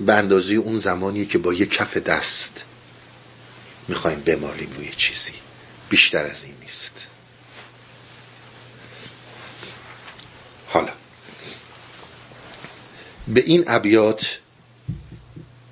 به 0.00 0.14
اندازه 0.14 0.54
اون 0.54 0.78
زمانیه 0.78 1.24
که 1.24 1.38
با 1.38 1.52
یه 1.52 1.66
کف 1.66 1.96
دست 1.96 2.64
می‌خوایم 3.88 4.20
بمالیم 4.20 4.72
روی 4.72 4.90
چیزی. 4.96 5.47
بیشتر 5.88 6.24
از 6.24 6.44
این 6.44 6.54
نیست. 6.62 7.06
حالا. 10.66 10.92
به 13.28 13.40
این 13.40 13.64
ابیات 13.66 14.38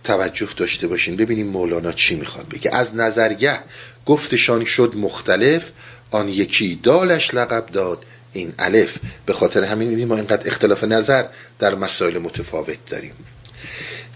توجه 0.04 0.48
داشته 0.56 0.86
باشین 0.86 1.16
ببینیم 1.16 1.46
مولانا 1.46 1.92
چی 1.92 2.14
می‌خواد 2.14 2.48
بگه. 2.48 2.74
از 2.74 2.94
نظرگه 2.94 3.60
گفتشان 4.06 4.64
شد 4.64 4.92
مختلف 4.96 5.70
آن 6.10 6.28
یکی 6.28 6.74
دالش 6.82 7.34
لقب 7.34 7.66
داد 7.66 8.04
این 8.32 8.54
الف. 8.58 8.98
به 9.26 9.32
خاطر 9.32 9.64
همین 9.64 10.04
ما 10.04 10.16
اینقدر 10.16 10.46
اختلاف 10.46 10.84
نظر 10.84 11.24
در 11.58 11.74
مسائل 11.74 12.18
متفاوت 12.18 12.86
داریم. 12.90 13.14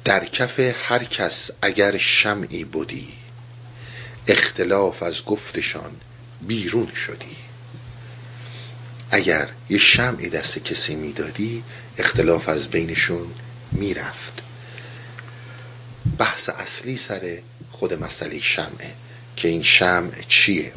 در 0.04 0.24
کف 0.24 0.60
هر 0.60 1.04
کس 1.04 1.50
اگر 1.62 1.96
شمعی 1.96 2.64
بودی 2.64 3.08
اختلاف 4.30 5.02
از 5.02 5.24
گفتشان 5.24 5.90
بیرون 6.40 6.92
شدی. 6.94 7.36
اگر 9.10 9.48
یه 9.70 9.78
شمعی 9.78 10.28
دست 10.28 10.58
کسی 10.58 10.94
می‌دادی 10.94 11.64
اختلاف 11.98 12.48
از 12.48 12.68
بینشون 12.68 13.26
می‌رفت. 13.72 14.32
بحث 16.18 16.48
اصلی 16.48 16.96
سر 16.96 17.38
خود 17.70 17.94
مسئله 17.94 18.40
شمعه 18.40 18.92
که 19.36 19.48
این 19.48 19.62
شمع 19.62 20.12
چیه؟ 20.28 20.72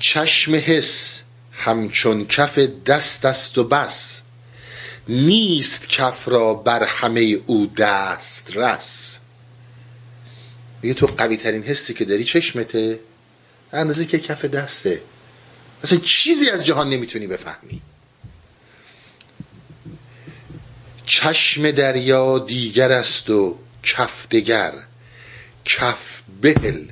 چشم 0.00 0.54
حس 0.54 1.20
همچون 1.52 2.26
کف 2.26 2.58
دست 2.58 3.24
است 3.24 3.58
و 3.58 3.64
بس. 3.64 4.20
نیست 5.08 5.88
کف 5.88 6.28
را 6.28 6.54
بر 6.54 6.84
همه 6.84 7.20
او 7.46 7.66
دست 7.66 8.50
رس 8.54 9.13
میگه 10.84 10.94
تو 10.94 11.06
قوی 11.06 11.36
ترین 11.36 11.62
حسی 11.62 11.94
که 11.94 12.04
داری 12.04 12.24
چشمته 12.24 13.00
اندازه 13.72 14.06
که 14.06 14.18
کف 14.18 14.44
دسته. 14.44 15.02
اصلا 15.84 15.98
چیزی 15.98 16.50
از 16.50 16.66
جهان 16.66 16.90
نمی‌تونی 16.90 17.26
بفهمی. 17.26 17.82
چشم 21.06 21.70
دریا 21.70 22.38
دیگر 22.38 22.92
است 22.92 23.30
و 23.30 23.58
کف 23.82 24.28
دگر. 24.28 24.72
کف 25.64 26.22
بهل 26.40 26.86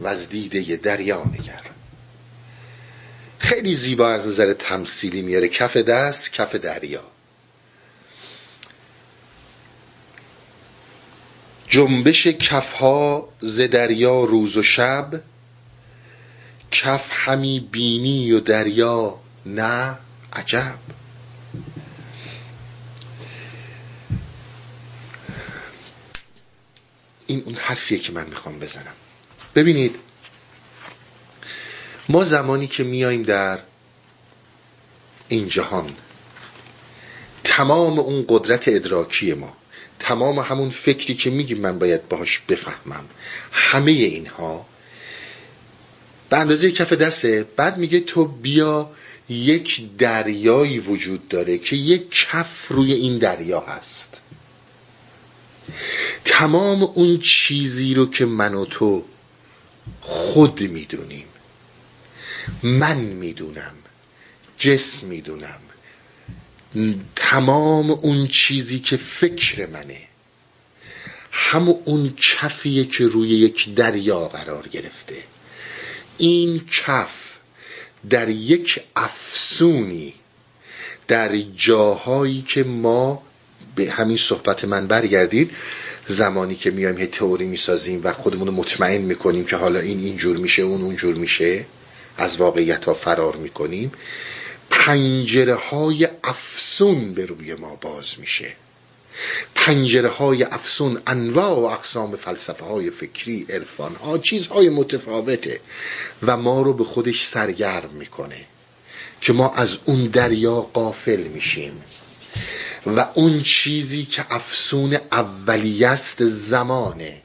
و 0.00 0.06
از 0.06 0.28
دیده 0.28 0.76
دریا 0.76 1.24
نگر. 1.24 1.62
خیلی 3.38 3.74
زیبا 3.74 4.08
از 4.08 4.26
نظر 4.26 4.52
تمثیلی 4.52 5.22
میاره. 5.22 5.48
کف 5.48 5.76
دست 5.76 6.32
کف 6.32 6.54
دریا. 6.54 7.04
جنبش 11.72 12.26
کفها 12.26 13.28
ز 13.38 13.60
دریا 13.60 14.24
روز 14.24 14.56
و 14.56 14.62
شب 14.62 15.22
کف 16.70 17.10
همی 17.12 17.68
بینی 17.72 18.32
و 18.32 18.40
دریا 18.40 19.20
نه 19.46 19.98
عجب. 20.32 20.74
این 27.26 27.42
اون 27.46 27.54
حرفیه 27.54 27.98
که 27.98 28.12
من 28.12 28.26
می‌خوام 28.26 28.58
بزنم. 28.58 28.94
ببینید 29.54 29.96
ما 32.08 32.24
زمانی 32.24 32.66
که 32.66 32.84
میایم 32.84 33.22
در 33.22 33.58
این 35.28 35.48
جهان 35.48 35.90
تمام 37.44 37.98
اون 37.98 38.24
قدرت 38.28 38.68
ادراکی 38.68 39.34
ما 39.34 39.61
تمام 40.02 40.38
همون 40.38 40.70
فکری 40.70 41.14
که 41.14 41.30
میگیم 41.30 41.58
من 41.58 41.78
باید 41.78 42.08
باهاش 42.08 42.38
بفهمم. 42.48 43.04
همه 43.52 43.90
اینها 43.90 44.66
به 46.30 46.36
اندازه 46.36 46.70
کف 46.70 46.92
دسته 46.92 47.46
بعد 47.56 47.78
میگه 47.78 48.00
تو 48.00 48.24
بیا 48.24 48.90
یک 49.28 49.96
دریایی 49.98 50.78
وجود 50.78 51.28
داره 51.28 51.58
که 51.58 51.76
یک 51.76 52.10
کف 52.10 52.68
روی 52.68 52.92
این 52.92 53.18
دریا 53.18 53.60
هست. 53.60 54.20
تمام 56.24 56.82
اون 56.82 57.18
چیزی 57.18 57.94
رو 57.94 58.10
که 58.10 58.24
من 58.24 58.54
و 58.54 58.64
تو 58.64 59.04
خود 60.00 60.60
می‌دونیم. 60.60 61.26
من 62.62 62.96
می‌دونم. 62.96 63.74
جسم 64.58 65.06
می‌دونم. 65.06 65.60
تمام 67.16 67.90
اون 67.90 68.28
چیزی 68.28 68.78
که 68.78 68.96
فکر 68.96 69.66
منه 69.66 69.98
همون 71.32 71.76
اون 71.84 72.14
کفیه 72.16 72.84
که 72.84 73.06
روی 73.06 73.28
یک 73.28 73.74
دریا 73.74 74.28
قرار 74.28 74.68
گرفته. 74.68 75.14
این 76.18 76.60
کف 76.66 77.32
در 78.10 78.28
یک 78.28 78.80
افسونی 78.96 80.14
در 81.08 81.38
جاهایی 81.56 82.44
که 82.48 82.64
ما 82.64 83.22
به 83.76 83.90
همین 83.90 84.16
صحبت 84.16 84.64
من 84.64 84.86
برگردید 84.86 85.50
زمانی 86.06 86.54
که 86.54 86.70
میایم 86.70 86.98
هی 86.98 87.06
تئوری 87.06 87.46
می‌سازیم 87.46 88.00
و 88.04 88.12
خودمون 88.12 88.46
رو 88.46 88.54
مطمئن 88.54 89.00
می‌کنیم 89.00 89.44
که 89.44 89.56
حالا 89.56 89.80
این 89.80 89.98
اینجور 89.98 90.36
میشه 90.36 90.62
اون 90.62 90.82
اونجور 90.82 91.14
میشه 91.14 91.66
از 92.16 92.36
واقعیت 92.36 92.84
ها 92.84 92.94
فرار 92.94 93.36
می‌کنیم. 93.36 93.92
پنجره 94.72 95.54
های 95.54 96.08
افسون 96.24 97.14
به 97.14 97.26
روی 97.26 97.54
ما 97.54 97.76
باز 97.76 98.06
میشه. 98.18 98.56
پنجره 99.54 100.08
های 100.08 100.42
افسون 100.42 101.02
انواع 101.06 101.50
و 101.50 101.64
اقسام 101.64 102.16
فلسفه 102.16 102.64
های 102.64 102.90
فکری 102.90 103.46
عرفان 103.50 103.94
ها 103.94 104.18
چیزهای 104.18 104.68
متفاوته 104.68 105.60
و 106.22 106.36
ما 106.36 106.62
رو 106.62 106.72
به 106.72 106.84
خودش 106.84 107.26
سرگرم 107.26 107.90
می‌کنه 107.90 108.44
که 109.20 109.32
ما 109.32 109.50
از 109.50 109.78
اون 109.84 110.04
دریا 110.04 110.60
قافل 110.60 111.20
میشیم. 111.20 111.82
و 112.86 113.08
اون 113.14 113.42
چیزی 113.42 114.04
که 114.04 114.26
افسون 114.30 114.98
اولیست 115.12 116.24
زمانه. 116.24 117.22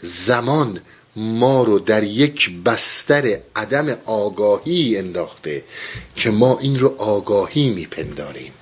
زمان 0.00 0.80
ما 1.16 1.62
رو 1.62 1.78
در 1.78 2.04
یک 2.04 2.50
بستر 2.64 3.38
عدم 3.56 3.88
آگاهی 4.04 4.96
انداخته 4.98 5.64
که 6.16 6.30
ما 6.30 6.58
این 6.58 6.78
رو 6.78 6.94
آگاهی 6.98 7.68
میپنداریم. 7.68 8.52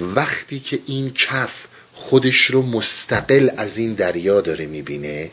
وقتی 0.00 0.60
که 0.60 0.80
این 0.86 1.12
کف 1.12 1.64
خودش 1.94 2.36
رو 2.44 2.62
مستقل 2.62 3.50
از 3.56 3.78
این 3.78 3.92
دریا 3.94 4.40
داره 4.40 4.66
می‌بینه 4.66 5.30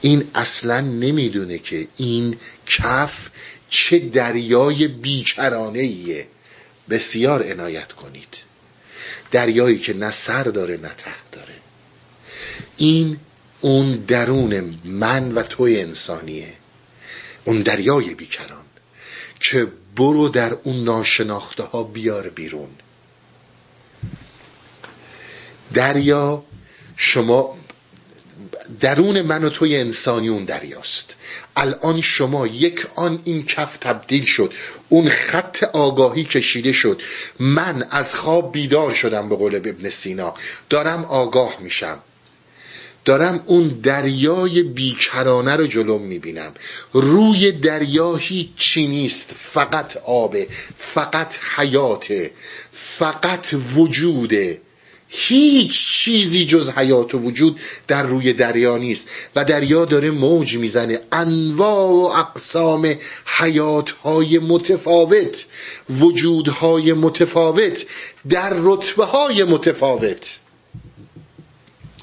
این 0.00 0.30
اصلا 0.34 0.80
نمی‌دونه 0.80 1.58
که 1.58 1.88
این 1.96 2.36
کف 2.66 3.28
چه 3.70 3.98
دریای 3.98 4.88
بیکرانه 4.88 5.78
ایه 5.78 6.26
بسیار 6.90 7.52
عنایت 7.52 7.92
کنید. 7.92 8.28
دریایی 9.30 9.78
که 9.78 9.94
نه 9.94 10.10
سر 10.10 10.42
داره 10.42 10.76
نه 10.76 10.88
ته 10.88 11.14
داره. 11.32 11.54
این 12.76 13.18
اون 13.60 13.92
درون 13.92 14.78
من 14.84 15.32
و 15.32 15.42
توی 15.42 15.80
انسانیه. 15.80 16.52
اون 17.44 17.62
دریای 17.62 18.14
بیکران 18.14 18.64
که 19.40 19.68
برو 19.96 20.28
در 20.28 20.52
اون 20.52 20.84
ناشناخته 20.84 21.62
ها 21.62 21.82
بیار 21.82 22.28
بیرون. 22.28 22.68
دریا 25.74 26.44
شما 26.96 27.58
درون 28.80 29.22
من 29.22 29.44
و 29.44 29.48
توی 29.48 29.76
انسانی 29.76 30.28
اون 30.28 30.44
دریاست. 30.44 31.14
الان 31.56 32.00
شما 32.00 32.46
یک 32.46 32.86
آن 32.94 33.22
این 33.24 33.46
کف 33.46 33.76
تبدیل 33.76 34.24
شد. 34.24 34.52
اون 34.88 35.08
خط 35.08 35.64
آگاهی 35.64 36.24
کشیده 36.24 36.72
شد. 36.72 37.02
من 37.40 37.82
از 37.90 38.14
خواب 38.14 38.52
بیدار 38.52 38.94
شدم 38.94 39.28
به 39.28 39.36
قول 39.36 39.54
ابن 39.54 39.90
سینا. 39.90 40.34
دارم 40.70 41.04
آگاه 41.04 41.56
میشم. 41.60 41.98
دارم 43.06 43.42
اون 43.46 43.68
دریای 43.82 44.62
بیکرانه 44.62 45.56
رو 45.56 45.66
جلوم 45.66 46.02
می‌بینم. 46.02 46.52
روی 46.92 47.52
دریا 47.52 48.14
هیچی 48.14 48.88
نیست 48.88 49.34
فقط 49.38 49.96
آبه 49.96 50.46
فقط 50.78 51.38
حیاته 51.56 52.30
فقط 52.72 53.54
وجوده. 53.76 54.60
هیچ 55.08 55.86
چیزی 55.86 56.44
جز 56.44 56.70
حیات 56.70 57.14
و 57.14 57.18
وجود 57.18 57.60
در 57.88 58.02
روی 58.02 58.32
دریا 58.32 58.78
نیست 58.78 59.08
و 59.36 59.44
دریا 59.44 59.84
داره 59.84 60.10
موج 60.10 60.56
می‌زنه. 60.56 61.00
انواع 61.12 61.90
و 61.90 62.20
اقسام 62.20 62.94
حیاتهای 63.24 64.38
متفاوت 64.38 65.46
وجودهای 65.90 66.92
متفاوت 66.92 67.86
در 68.28 68.52
رتبه 68.56 69.04
های 69.04 69.44
متفاوت. 69.44 70.38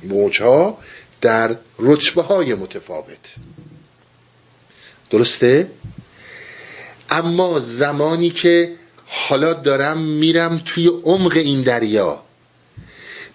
موجها 0.06 0.78
در 1.22 1.58
رتبه 1.80 2.22
های 2.22 2.54
متفاوت. 2.54 3.36
درسته؟ 5.10 5.72
اما 7.10 7.60
زمانی 7.60 8.30
که 8.30 8.74
حالا 9.06 9.54
دارم 9.54 9.98
میرم 9.98 10.62
توی 10.66 10.88
عمق 10.88 11.38
این 11.38 11.62
دریا 11.62 12.24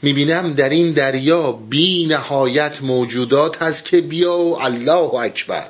می‌بینم 0.02 0.52
در 0.52 0.68
این 0.68 0.92
دریا 0.92 1.52
بی 1.52 2.06
نهایت 2.06 2.82
موجودات 2.82 3.62
هست 3.62 3.84
که 3.84 4.00
بیا 4.00 4.38
و 4.38 4.62
الله 4.62 5.14
اکبر. 5.14 5.68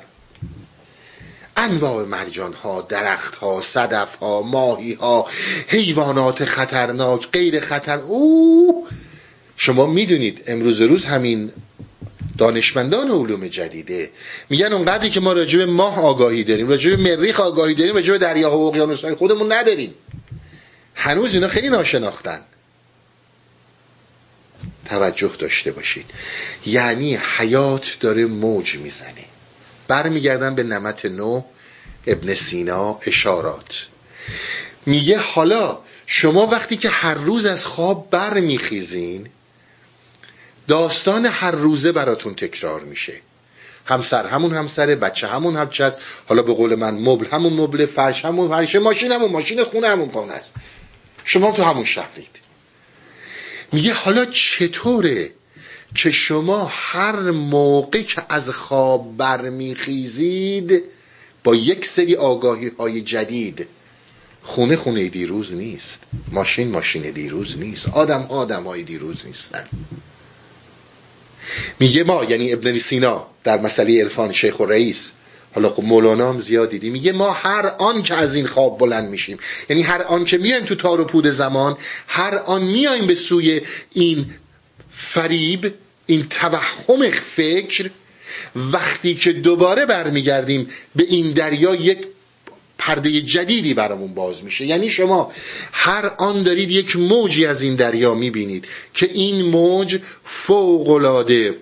انواع 1.57 2.05
مرجان 2.05 2.53
ها 2.53 2.81
درخت 2.81 3.35
ها 3.35 3.61
صدف 3.61 4.15
ها 4.15 4.41
ماهی 4.41 4.93
ها 4.93 5.25
حیوانات 5.67 6.45
خطرناک 6.45 7.27
غیر 7.31 7.59
خطر 7.59 7.99
او 7.99 8.87
شما 9.61 9.85
می‌دونید 9.85 10.43
امروز 10.47 10.81
روز 10.81 11.05
همین 11.05 11.51
دانشمندان 12.37 13.11
علوم 13.11 13.47
جدیده. 13.47 14.09
میگن 14.49 14.73
اونقدری 14.73 15.09
که 15.09 15.19
ما 15.19 15.33
راجع 15.33 15.57
به 15.57 15.65
ماه 15.65 15.99
آگاهی 15.99 16.43
داریم 16.43 16.67
راجع 16.67 16.95
به 16.95 16.97
مریخ 16.97 17.39
آگاهی 17.39 17.73
داریم 17.73 17.95
راجع 17.95 18.11
به 18.11 18.17
دریا 18.17 18.51
و 18.51 18.67
اقیانوس 18.67 19.05
خودمون 19.05 19.51
نداریم. 19.51 19.93
هنوز 20.95 21.33
اینا 21.33 21.47
خیلی 21.47 21.69
ناشناختن. 21.69 22.41
توجه 24.85 25.31
داشته 25.39 25.71
باشید. 25.71 26.05
یعنی 26.65 27.19
حیات 27.37 27.97
داره 27.99 28.25
موج 28.25 28.75
می‌زنه. 28.75 29.25
برمیگردن 29.87 30.55
به 30.55 30.63
نمت 30.63 31.05
نو 31.05 31.41
ابن 32.07 32.33
سینا 32.33 32.99
اشارات. 33.05 33.87
میگه 34.85 35.17
حالا 35.17 35.79
شما 36.05 36.47
وقتی 36.47 36.77
که 36.77 36.89
هر 36.89 37.13
روز 37.13 37.45
از 37.45 37.65
خواب 37.65 38.09
برمیخیزین 38.11 39.27
داستان 40.69 41.25
هر 41.25 41.51
روزه 41.51 41.91
براتون 41.91 42.35
تکرار 42.35 42.81
میشه. 42.81 43.13
همسر 43.85 44.27
همون 44.27 44.53
همسره 44.53 44.95
بچه 44.95 45.27
همون 45.27 45.65
بچه 45.65 45.83
است. 45.83 45.97
حالا 46.27 46.41
به 46.41 46.53
قول 46.53 46.75
من 46.75 46.93
مبل 46.93 47.25
همون 47.31 47.53
مبل 47.53 47.85
فرش 47.85 48.25
همون 48.25 48.49
فرش 48.49 48.75
ماشین 48.75 49.11
همون 49.11 49.31
ماشین 49.31 49.63
خونه 49.63 49.87
همون 49.87 50.09
خونه 50.11 50.33
است. 50.33 50.51
شما 51.25 51.51
تو 51.51 51.63
همون 51.63 51.85
شهرید 51.85 52.29
میگه 53.71 53.93
حالا 53.93 54.25
چطوره 54.25 55.31
که 55.95 56.11
شما 56.11 56.71
هر 56.73 57.31
موقع 57.31 58.01
که 58.01 58.25
از 58.29 58.49
خواب 58.49 59.17
برمیخیزید 59.17 60.83
با 61.43 61.55
یک 61.55 61.85
سری 61.85 62.15
آگاهی 62.15 62.71
های 62.79 63.01
جدید 63.01 63.67
خونه 64.41 64.75
خونه 64.75 65.07
دیروز 65.07 65.53
نیست. 65.53 65.99
ماشین 66.31 66.71
ماشین 66.71 67.01
دیروز 67.01 67.57
نیست. 67.57 67.89
آدم 67.89 68.25
آدم 68.29 68.63
های 68.63 68.83
دیروز 68.83 69.25
نیستن. 69.27 69.65
میگه 71.79 72.03
ما 72.03 72.23
یعنی 72.23 72.53
ابن 72.53 72.77
سینا 72.77 73.27
در 73.43 73.59
مسئله 73.59 74.01
عرفان 74.01 74.33
شیخ 74.33 74.59
و 74.59 74.65
رئیس 74.65 75.11
حالا 75.55 75.69
خب 75.69 75.83
مولانا 75.83 76.29
هم 76.29 76.39
زیاد 76.39 76.69
دیدی 76.69 76.89
میگه 76.89 77.11
ما 77.11 77.31
هر 77.31 77.67
آن 77.79 78.03
که 78.03 78.13
از 78.15 78.35
این 78.35 78.47
خواب 78.47 78.77
بلند 78.77 79.09
میشیم 79.09 79.37
یعنی 79.69 79.81
هر 79.81 80.01
آن 80.01 80.23
که 80.23 80.37
میایم 80.37 80.65
تو 80.65 80.75
تار 80.75 81.01
و 81.01 81.05
پود 81.05 81.27
زمان 81.27 81.77
هر 82.07 82.35
آن 82.35 82.63
میایم 82.63 83.07
به 83.07 83.15
سوی 83.15 83.61
این 83.93 84.25
فریب 84.91 85.73
این 86.05 86.27
توهم 86.29 87.09
فکر 87.09 87.89
وقتی 88.55 89.15
که 89.15 89.33
دوباره 89.33 89.85
برمیگردیم 89.85 90.67
به 90.95 91.03
این 91.03 91.31
دریا 91.31 91.75
یک 91.75 91.97
پرده 92.79 93.21
جدیدی 93.21 93.73
برامون 93.73 94.13
باز 94.13 94.43
میشه. 94.43 94.65
یعنی 94.65 94.89
شما 94.89 95.31
هر 95.71 96.11
آن 96.17 96.43
دارید 96.43 96.71
یک 96.71 96.95
موجی 96.95 97.45
از 97.45 97.61
این 97.61 97.75
دریا 97.75 98.13
می‌بینید 98.13 98.65
که 98.93 99.09
این 99.13 99.45
موج 99.45 99.99
فوقلاده 100.23 101.57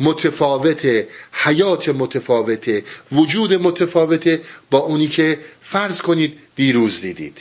متفاوته 0.00 1.08
حیات 1.32 1.88
متفاوته 1.88 2.84
وجود 3.12 3.54
متفاوته 3.54 4.40
با 4.70 4.78
اونی 4.78 5.08
که 5.08 5.38
فرض 5.60 6.02
کنید 6.02 6.38
دیروز 6.56 7.00
دیدید. 7.00 7.38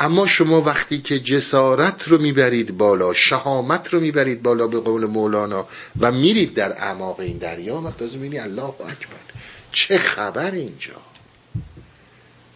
اما 0.00 0.26
شما 0.26 0.60
وقتی 0.60 0.98
که 0.98 1.18
جسارت 1.18 2.08
رو 2.08 2.18
می‌برید 2.18 2.76
بالا 2.76 3.14
شهامت 3.14 3.94
رو 3.94 4.00
می‌برید 4.00 4.42
بالا 4.42 4.66
به 4.66 4.80
قول 4.80 5.06
مولانا 5.06 5.66
و 6.00 6.12
میرید 6.12 6.54
در 6.54 6.72
اعماق 6.72 7.20
این 7.20 7.38
دریا 7.38 7.80
وقت 7.80 8.02
از 8.02 8.16
می‌بینی 8.16 8.38
الله 8.38 8.64
اکبر 8.64 9.24
چه 9.72 9.98
خبر 9.98 10.50
اینجا؟ 10.50 11.13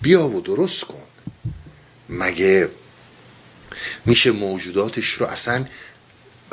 بیا 0.02 0.28
و 0.28 0.40
درست 0.40 0.84
کن. 0.84 1.02
مگه 2.08 2.68
میشه 4.06 4.30
موجوداتش 4.30 5.08
رو 5.08 5.26
اصلا 5.26 5.66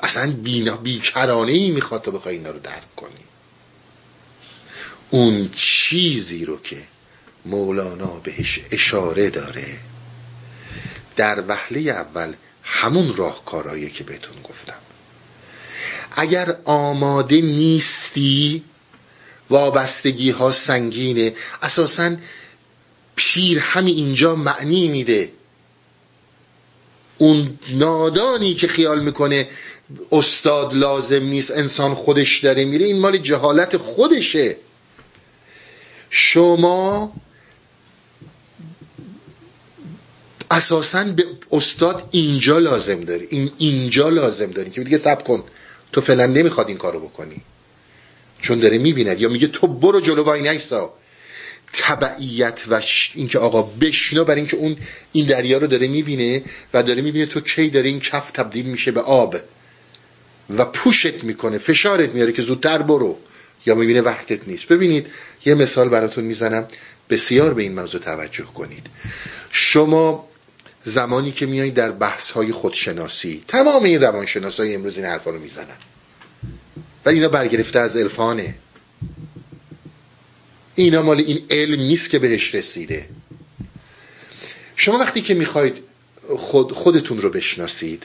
اصلا 0.03 0.31
بینا 0.31 0.75
بیکرانه 0.75 1.51
ای 1.51 1.71
می‌خواد 1.71 2.01
تا 2.01 2.11
بخوای 2.11 2.35
اینا 2.35 2.51
رو 2.51 2.59
درک 2.59 2.95
کنی؟ 2.95 3.25
اون 5.09 5.49
چیزی 5.55 6.45
رو 6.45 6.57
که 6.57 6.77
مولانا 7.45 8.19
بهش 8.19 8.59
اشاره 8.71 9.29
داره 9.29 9.77
در 11.15 11.43
وهله 11.47 11.79
اول 11.79 12.33
همون 12.63 13.15
راهکارهایی 13.15 13.89
که 13.89 14.03
بهتون 14.03 14.41
گفتم. 14.43 14.75
اگر 16.15 16.57
آماده 16.65 17.41
نیستی 17.41 18.63
وابستگی 19.49 20.31
ها 20.31 20.51
سنگینه. 20.51 21.33
اساسا 21.61 22.15
پیر 23.15 23.59
همین 23.59 23.95
اینجا 23.95 24.35
معنی 24.35 24.87
میده. 24.87 25.31
اون 27.17 27.59
نادانی 27.73 28.53
که 28.53 28.67
خیال 28.67 29.03
می‌کنه 29.03 29.47
استاد 30.11 30.73
لازم 30.73 31.23
نیست 31.23 31.51
انسان 31.51 31.93
خودش 31.93 32.39
داره 32.39 32.65
میره 32.65 32.85
این 32.85 32.99
مال 32.99 33.17
جهالت 33.17 33.77
خودشه. 33.77 34.57
شما 36.09 37.13
اساسا 40.51 41.03
به 41.03 41.25
استاد 41.51 42.07
اینجا 42.11 42.57
لازم 42.57 43.03
داری 43.03 43.27
این 43.29 43.51
اینجا 43.57 44.09
لازم 44.09 44.51
داری 44.51 44.71
که 44.71 44.83
دیگه 44.83 44.97
سب 44.97 45.23
کن 45.23 45.43
تو 45.91 46.01
فعلا 46.01 46.25
نمی‌خواد 46.25 46.67
این 46.67 46.77
کارو 46.77 46.99
بکنی. 46.99 47.41
چون 48.41 48.59
داره 48.59 48.77
می‌بیند 48.77 49.21
یا 49.21 49.29
میگه 49.29 49.47
تو 49.47 49.67
برو 49.67 49.99
جلو 49.99 50.23
وای 50.23 50.41
نیسا 50.41 50.93
تبعیت 51.77 52.63
و 52.67 52.81
اینکه 53.13 53.39
آقا 53.39 53.61
بشینا 53.61 54.23
برای 54.23 54.41
اینکه 54.41 54.57
اون 54.57 54.77
این 55.11 55.25
دریا 55.25 55.57
رو 55.57 55.67
داره 55.67 55.87
می‌بینه 55.87 56.43
و 56.73 56.83
داره 56.83 57.01
می‌بینه 57.01 57.25
تو 57.25 57.41
کی 57.41 57.69
داره 57.69 57.89
این 57.89 57.99
کف 57.99 58.31
تبدیل 58.31 58.65
میشه 58.65 58.91
به 58.91 59.01
آب. 59.01 59.35
و 60.57 60.65
پوشت 60.65 61.23
می‌کنه 61.23 61.57
فشارت 61.57 62.09
میاره 62.09 62.31
که 62.31 62.41
زودتر 62.41 62.81
برو. 62.81 63.17
یا 63.65 63.75
می‌بینه 63.75 64.01
وقتت 64.01 64.47
نیست. 64.47 64.67
ببینید 64.67 65.07
یه 65.45 65.55
مثال 65.55 65.89
براتون 65.89 66.23
می‌زنم. 66.23 66.67
بسیار 67.09 67.53
به 67.53 67.61
این 67.61 67.79
موضوع 67.79 68.01
توجه 68.01 68.43
کنید. 68.43 68.87
شما 69.51 70.29
زمانی 70.83 71.31
که 71.31 71.45
میایید 71.45 71.73
در 71.73 71.91
بحث 71.91 72.31
های 72.31 72.51
خودشناسی 72.51 73.43
تمام 73.47 73.83
این 73.83 74.01
روانشناس 74.01 74.59
های 74.59 74.75
امروز 74.75 74.97
این 74.97 75.05
حرفا 75.05 75.31
رو 75.31 75.39
می‌زنن. 75.39 75.77
و 77.05 77.09
اینا 77.09 77.27
برگرفته 77.27 77.79
از 77.79 77.97
الفانه 77.97 78.55
اینا 80.75 81.01
مال 81.01 81.19
این 81.19 81.45
علم 81.49 81.81
نیست 81.81 82.09
که 82.09 82.19
بهش 82.19 82.55
رسیده. 82.55 83.09
شما 84.75 84.97
وقتی 84.97 85.21
که 85.21 85.33
می‌خواید 85.33 85.77
خود 86.37 86.71
خودتون 86.71 87.21
رو 87.21 87.29
بشناسید 87.29 88.03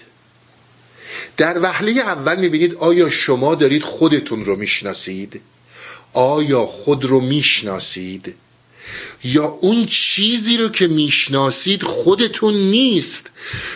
در 1.36 1.62
وهله 1.62 1.92
اول 1.92 2.40
می‌بینید 2.40 2.74
آیا 2.74 3.10
شما 3.10 3.54
دارید 3.54 3.82
خودتون 3.82 4.44
رو 4.44 4.56
می‌شناسید؟ 4.56 5.42
آیا 6.12 6.66
خود 6.66 7.04
رو 7.04 7.20
می‌شناسید؟ 7.20 8.34
یا 9.24 9.44
اون 9.44 9.86
چیزی 9.86 10.56
رو 10.56 10.68
که 10.68 10.86
می‌شناسید 10.86 11.82
خودتون 11.82 12.54
نیست؟ 12.54 13.30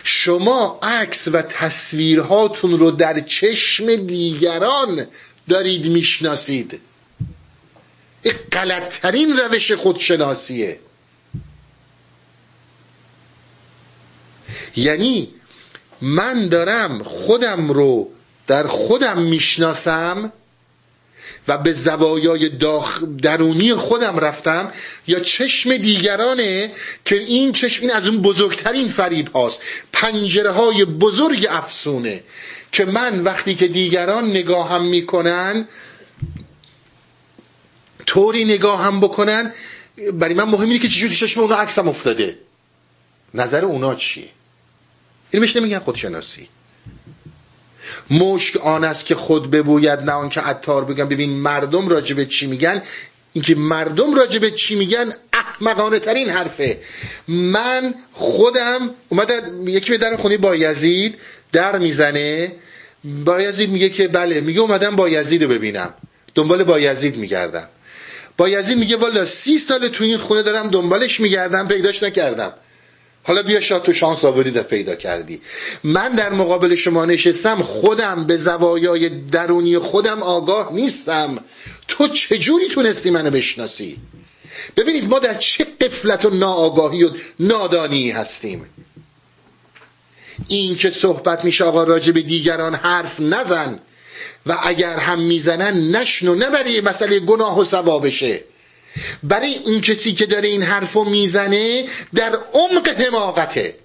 شما 0.05 0.79
عکس 0.83 1.29
و 1.33 1.43
تصویرهاتون 1.43 2.79
رو 2.79 2.91
در 2.91 3.21
چشم 3.21 3.95
دیگران 3.95 5.07
دارید 5.49 5.87
می‌شناسید. 5.87 6.81
این 8.25 8.35
غلطترین 8.53 9.37
روش 9.37 9.73
خودشناسیه. 9.73 10.79
یعنی 14.77 15.29
من 16.01 16.49
دارم 16.49 17.03
خودم 17.03 17.73
رو 17.73 18.11
در 18.47 18.67
خودم 18.67 19.23
می‌شناسم 19.23 20.33
و 21.49 21.59
به 21.59 21.73
زوایای 21.73 22.49
داخ 22.49 23.03
درونی 23.23 23.75
خودم 23.75 24.19
رفتم 24.19 24.73
یا 25.07 25.21
چشم 25.21 25.77
دیگرانه 25.77 26.71
که 27.05 27.17
این 27.17 27.53
چشم 27.53 27.83
این 27.83 27.91
از 27.91 28.09
اون 28.09 28.23
بزرگترین 28.23 28.89
فریب 28.89 29.29
هاست. 29.29 29.61
پنجره 29.93 30.51
های 30.51 30.85
بزرگ 30.85 31.47
افسونه 31.51 32.23
که 32.73 32.85
من 32.85 33.21
وقتی 33.21 33.55
که 33.55 33.69
دیگران 33.69 34.31
نگاهم 34.31 34.85
می‌کنن 34.85 35.69
طوری 38.07 38.45
نگاهم 38.45 39.01
بکنن 39.01 39.53
برای 40.13 40.35
من 40.35 40.45
مهم 40.45 40.69
اینه 40.69 40.79
که 40.79 40.89
چجوری 40.89 41.15
چشم 41.15 41.41
اونا 41.41 41.57
عکسم 41.57 41.89
افتاده. 41.89 42.39
نظر 43.35 43.65
اونا 43.65 43.95
چیه؟ 43.95 44.29
اینو 45.31 45.47
بهش 45.47 45.57
نمیگن 45.57 45.79
خودشناسی. 45.79 46.49
مشک 48.11 48.57
آن 48.57 48.85
است 48.85 49.07
که 49.07 49.15
خود 49.15 49.51
ببوید 49.51 50.01
نه 50.01 50.13
آن 50.13 50.29
که 50.29 50.41
عطار 50.41 50.85
بگم. 50.85 51.09
ببین 51.09 51.31
مردم 51.31 51.89
راجبه 51.89 52.27
چی 52.27 52.47
میگن؟ 52.47 52.83
اینکه 53.33 53.55
مردم 53.55 54.15
راجبه 54.15 54.51
چی 54.51 54.75
میگن؟ 54.75 55.13
احمقانه 55.33 55.99
ترین 55.99 56.29
حرفه. 56.29 56.79
من 57.29 57.95
خودم 58.13 58.91
اومد 59.09 59.33
یکی 59.67 59.91
به 59.91 59.99
در 59.99 60.17
خونه 60.17 60.37
با 60.37 60.57
یزید 60.57 61.19
در 61.53 61.79
می‌زنه. 61.79 62.53
با 63.05 63.41
یزید 63.41 63.71
میگه 63.71 63.89
که 63.89 64.09
بله 64.09 64.41
میگه 64.41 64.61
اومدم 64.61 64.97
با 64.97 65.09
یزید 65.09 65.43
رو 65.43 65.49
ببینم. 65.49 65.95
دنبال 66.35 66.65
با 66.65 66.81
یزید 66.81 67.17
میگردم. 67.17 67.69
با 68.37 68.49
یزید 68.49 68.79
میگه 68.79 68.97
والا 68.97 69.25
سی 69.25 69.59
سال 69.59 69.89
تو 69.89 70.05
این 70.05 70.17
خونه 70.19 70.43
دارم 70.43 70.69
دنبالش 70.69 71.21
میگردم 71.21 71.69
پیداش 71.69 72.03
نکردم. 72.03 72.55
حالا 73.23 73.43
بیا 73.43 73.61
شاد 73.61 73.83
تو 73.83 73.93
شانس 73.93 74.25
آوردی 74.25 74.51
پیدا 74.51 74.95
کردی. 74.95 75.41
من 75.85 76.09
در 76.09 76.33
مقابل 76.33 76.75
شما 76.77 77.05
نشستم 77.05 77.63
خودم 77.63 78.27
به 78.27 78.37
زوایای 78.37 79.09
درونی 79.09 79.79
خودم 79.79 80.23
آگاه 80.23 80.73
نیستم. 80.73 81.39
تو 81.89 82.09
چجوری 82.09 82.69
تونستی 82.69 83.11
منو 83.11 83.31
بشناسی؟ 83.31 83.99
ببینید 84.77 85.05
ما 85.05 85.19
در 85.19 85.35
چه 85.35 85.65
قفلت 85.81 86.25
و 86.25 86.31
ناآگاهی 86.31 87.05
و 87.05 87.11
نادانی 87.41 88.11
هستیم. 88.11 88.67
این 90.49 90.77
که 90.77 90.91
صحبت 90.91 91.45
میشه 91.45 91.65
آقا 91.65 91.85
راجع 91.85 92.13
به 92.13 92.23
دیگران 92.23 92.75
حرف 92.75 93.21
نزن. 93.21 93.81
و 94.47 94.59
اگر 94.63 94.97
هم 94.97 95.21
می‌زنن 95.21 95.97
نشنو 95.97 96.35
نه 96.35 96.51
برای 96.51 96.81
مسئله 96.81 97.21
گناه 97.21 97.59
و 97.59 97.65
ثوابشه 97.65 98.45
برای 99.23 99.55
اون 99.65 99.81
کسی 99.81 100.13
که 100.13 100.27
داره 100.27 100.49
این 100.49 100.63
حرفو 100.63 101.05
می‌زنه 101.05 101.85
در 102.15 102.39
عمق 102.53 102.89
حماقته. 102.89 103.77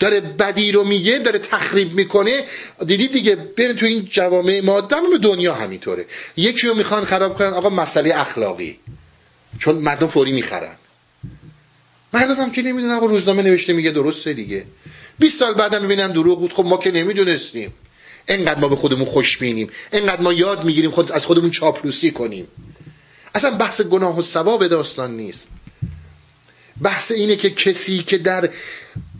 داره 0.00 0.20
بدی 0.20 0.72
رو 0.72 0.84
میگه 0.84 1.18
داره 1.18 1.38
تخریب 1.38 1.94
می‌کنه. 1.94 2.44
دیدی 2.86 3.08
دیگه 3.08 3.36
برین 3.36 3.76
تو 3.76 3.86
این 3.86 4.08
جوامع 4.10 4.60
ما 4.60 4.80
به 4.80 5.18
دنیا 5.22 5.54
همینطوره. 5.54 6.06
یکی 6.36 6.66
رو 6.66 6.74
می‌خوان 6.74 7.04
خراب 7.04 7.38
کنن 7.38 7.52
آقا 7.52 7.70
مسئله 7.70 8.20
اخلاقی. 8.20 8.78
چون 9.58 9.74
مردم 9.74 10.06
فوری 10.06 10.32
می‌خرن. 10.32 10.76
مردم 12.12 12.34
هم 12.34 12.50
که 12.50 12.62
نمی‌دونن 12.62 12.94
آقا 12.94 13.06
روزنامه 13.06 13.42
نوشته 13.42 13.72
میگه 13.72 13.90
درسته 13.90 14.32
دیگه. 14.32 14.66
20 15.18 15.38
سال 15.38 15.54
بعدم 15.54 15.82
می‌بینن 15.82 16.12
دروغ 16.12 16.40
بود. 16.40 16.52
خب 16.52 16.64
ما 16.64 16.76
که 16.76 16.90
نمی‌دونستیم. 16.90 17.74
انقدر 18.28 18.60
ما 18.60 18.68
به 18.68 18.76
خودمون 18.76 19.04
خوش 19.04 19.38
بینیم 19.38 19.68
انقدر 19.92 20.20
ما 20.20 20.32
یاد 20.32 20.64
می‌گیریم 20.64 20.90
خود 20.90 21.12
از 21.12 21.26
خودمون 21.26 21.50
چاپلوسی 21.50 22.10
کنیم. 22.10 22.48
اصلا 23.34 23.50
بحث 23.50 23.80
گناه 23.80 24.18
و 24.18 24.22
ثواب 24.22 24.66
داستان 24.66 25.16
نیست. 25.16 25.48
بحث 26.82 27.12
اینه 27.12 27.36
که 27.36 27.50
کسی 27.50 28.02
که 28.02 28.18
در 28.18 28.50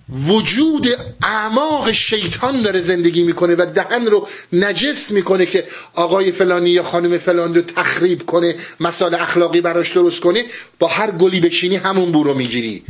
وجود 0.09 0.89
اعماق 1.23 1.93
شیطان 1.93 2.63
داره 2.63 2.81
زندگی 2.81 3.23
می‌کنه 3.23 3.55
و 3.55 3.67
دهن 3.75 4.07
رو 4.07 4.29
نجس 4.53 5.13
می‌کنه 5.13 5.47
که 5.47 5.67
آقای 5.95 6.33
فلانی 6.33 6.71
یا 6.71 6.83
خانم 6.83 7.19
فلانی 7.19 7.55
رو 7.55 7.63
تخریب 7.63 8.27
کنه 8.27 8.55
مسائل 8.81 9.15
اخلاقی 9.15 9.61
براش 9.61 9.93
درست 9.93 10.21
کنه 10.21 10.45
با 10.79 10.87
هر 10.87 11.11
گلی 11.11 11.41
بشینی 11.41 11.77
همون 11.77 12.13
بو 12.13 12.25
رو 12.25 12.35
می‌گیری. 12.35 12.85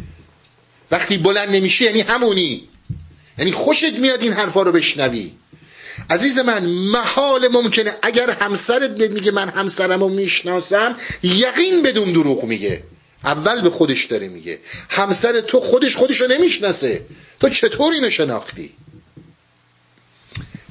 وقتی 0.91 1.19
بلند 1.19 1.49
نمیشی 1.57 1.85
یعنی 1.85 2.01
همونی. 2.01 2.69
یعنی 3.39 3.53
خوشت 3.53 3.93
میاد 3.93 4.23
این 4.23 4.33
حرفا 4.33 4.63
رو 4.63 4.73
بشنوی. 4.73 5.33
عزیز 6.11 6.39
من 6.39 6.65
محال 6.67 7.49
ممکنه 7.49 7.97
اگر 8.03 8.31
همسرت 8.31 8.91
میگه 8.91 9.31
من 9.31 9.49
همسرم 9.49 10.01
رو 10.01 10.09
می‌شناسم 10.09 10.97
یقین 11.23 11.83
بدون 11.83 12.13
دروغ 12.13 12.45
میگه. 12.45 12.83
اول 13.25 13.63
به 13.63 13.71
خودش 13.71 14.05
داره 14.05 14.29
میگه. 14.29 14.59
همسر 14.89 15.41
تو 15.41 15.61
خودش 15.61 15.97
خودش 15.97 16.21
رو 16.21 16.27
نمی‌شناسه. 16.27 17.07
تو 17.41 17.49
چطور 17.49 17.93
اینو 17.93 18.11
شناختی؟ 18.11 18.73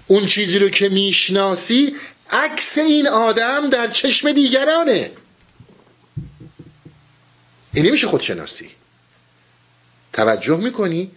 اون 0.07 0.25
چیزی 0.25 0.59
رو 0.59 0.69
که 0.69 0.89
می‌شناسی 0.89 1.95
عکس 2.31 2.77
این 2.77 3.07
آدم 3.07 3.69
در 3.69 3.87
چشم 3.87 4.31
دیگرانه. 4.31 5.11
این 7.73 7.85
نمیشه 7.85 8.07
خودشناسی. 8.07 8.69
توجه 10.13 10.57
می‌کنی؟ 10.57 11.11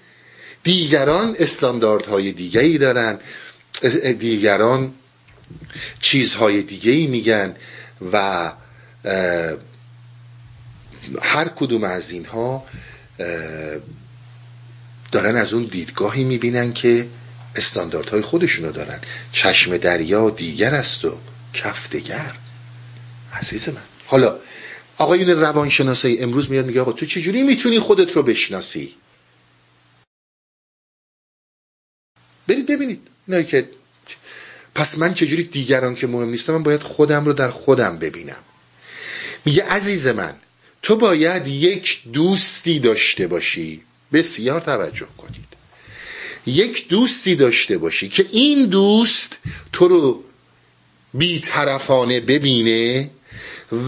دیگران 0.66 1.36
استانداردهای 1.38 2.32
دیگری 2.32 2.78
دارن. 2.78 3.18
دیگران 4.18 4.94
چیزهای 6.00 6.62
دیگری 6.62 7.06
میگن 7.06 7.56
و 8.12 8.52
هر 11.22 11.48
کدوم 11.48 11.84
از 11.84 12.10
اینها 12.10 12.64
دارن 15.12 15.36
از 15.36 15.52
اون 15.52 15.64
دیدگاهی 15.64 16.24
می‌بینن 16.24 16.72
که 16.72 17.08
استانداردهای 17.56 18.22
خودشونو 18.22 18.72
دارن. 18.72 19.00
چشم 19.32 19.76
دریا 19.76 20.30
دیگر 20.30 20.74
است 20.74 21.04
و 21.04 21.18
کف 21.54 21.90
دگر. 21.90 22.32
عزیز 23.32 23.68
من. 23.68 23.76
حالا 24.06 24.36
آقایون 24.98 25.30
روانشناسای 25.30 26.22
امروز 26.22 26.50
میاد 26.50 26.66
میگه 26.66 26.80
آقا 26.80 26.92
تو 26.92 27.06
چجوری 27.06 27.42
می‌تونی 27.42 27.78
خودت 27.78 28.16
رو 28.16 28.22
بشناسی؟ 28.22 28.94
برید 32.48 32.66
ببینید. 32.66 33.00
نه 33.28 33.44
که 33.44 33.68
پس 34.74 34.98
من 34.98 35.14
چجوری 35.14 35.42
دیگران 35.42 35.94
که 35.94 36.06
مهم 36.06 36.28
نیستم 36.28 36.52
من 36.52 36.62
باید 36.62 36.82
خودم 36.82 37.24
رو 37.24 37.32
در 37.32 37.50
خودم 37.50 37.98
ببینم. 37.98 38.42
میگه 39.44 39.64
عزیز 39.64 40.06
من 40.06 40.34
تو 40.82 40.96
باید 40.96 41.46
یک 41.46 42.02
دوستی 42.12 42.78
داشته 42.78 43.26
باشی. 43.26 43.82
بسیار 44.12 44.60
توجه 44.60 45.06
کنید. 45.18 45.46
یک 46.46 46.88
دوستی 46.88 47.34
داشته 47.34 47.78
باشی 47.78 48.08
که 48.08 48.26
این 48.32 48.66
دوست 48.66 49.38
تو 49.72 49.88
رو 49.88 50.24
بیطرفانه 51.14 52.20
ببینه 52.20 53.10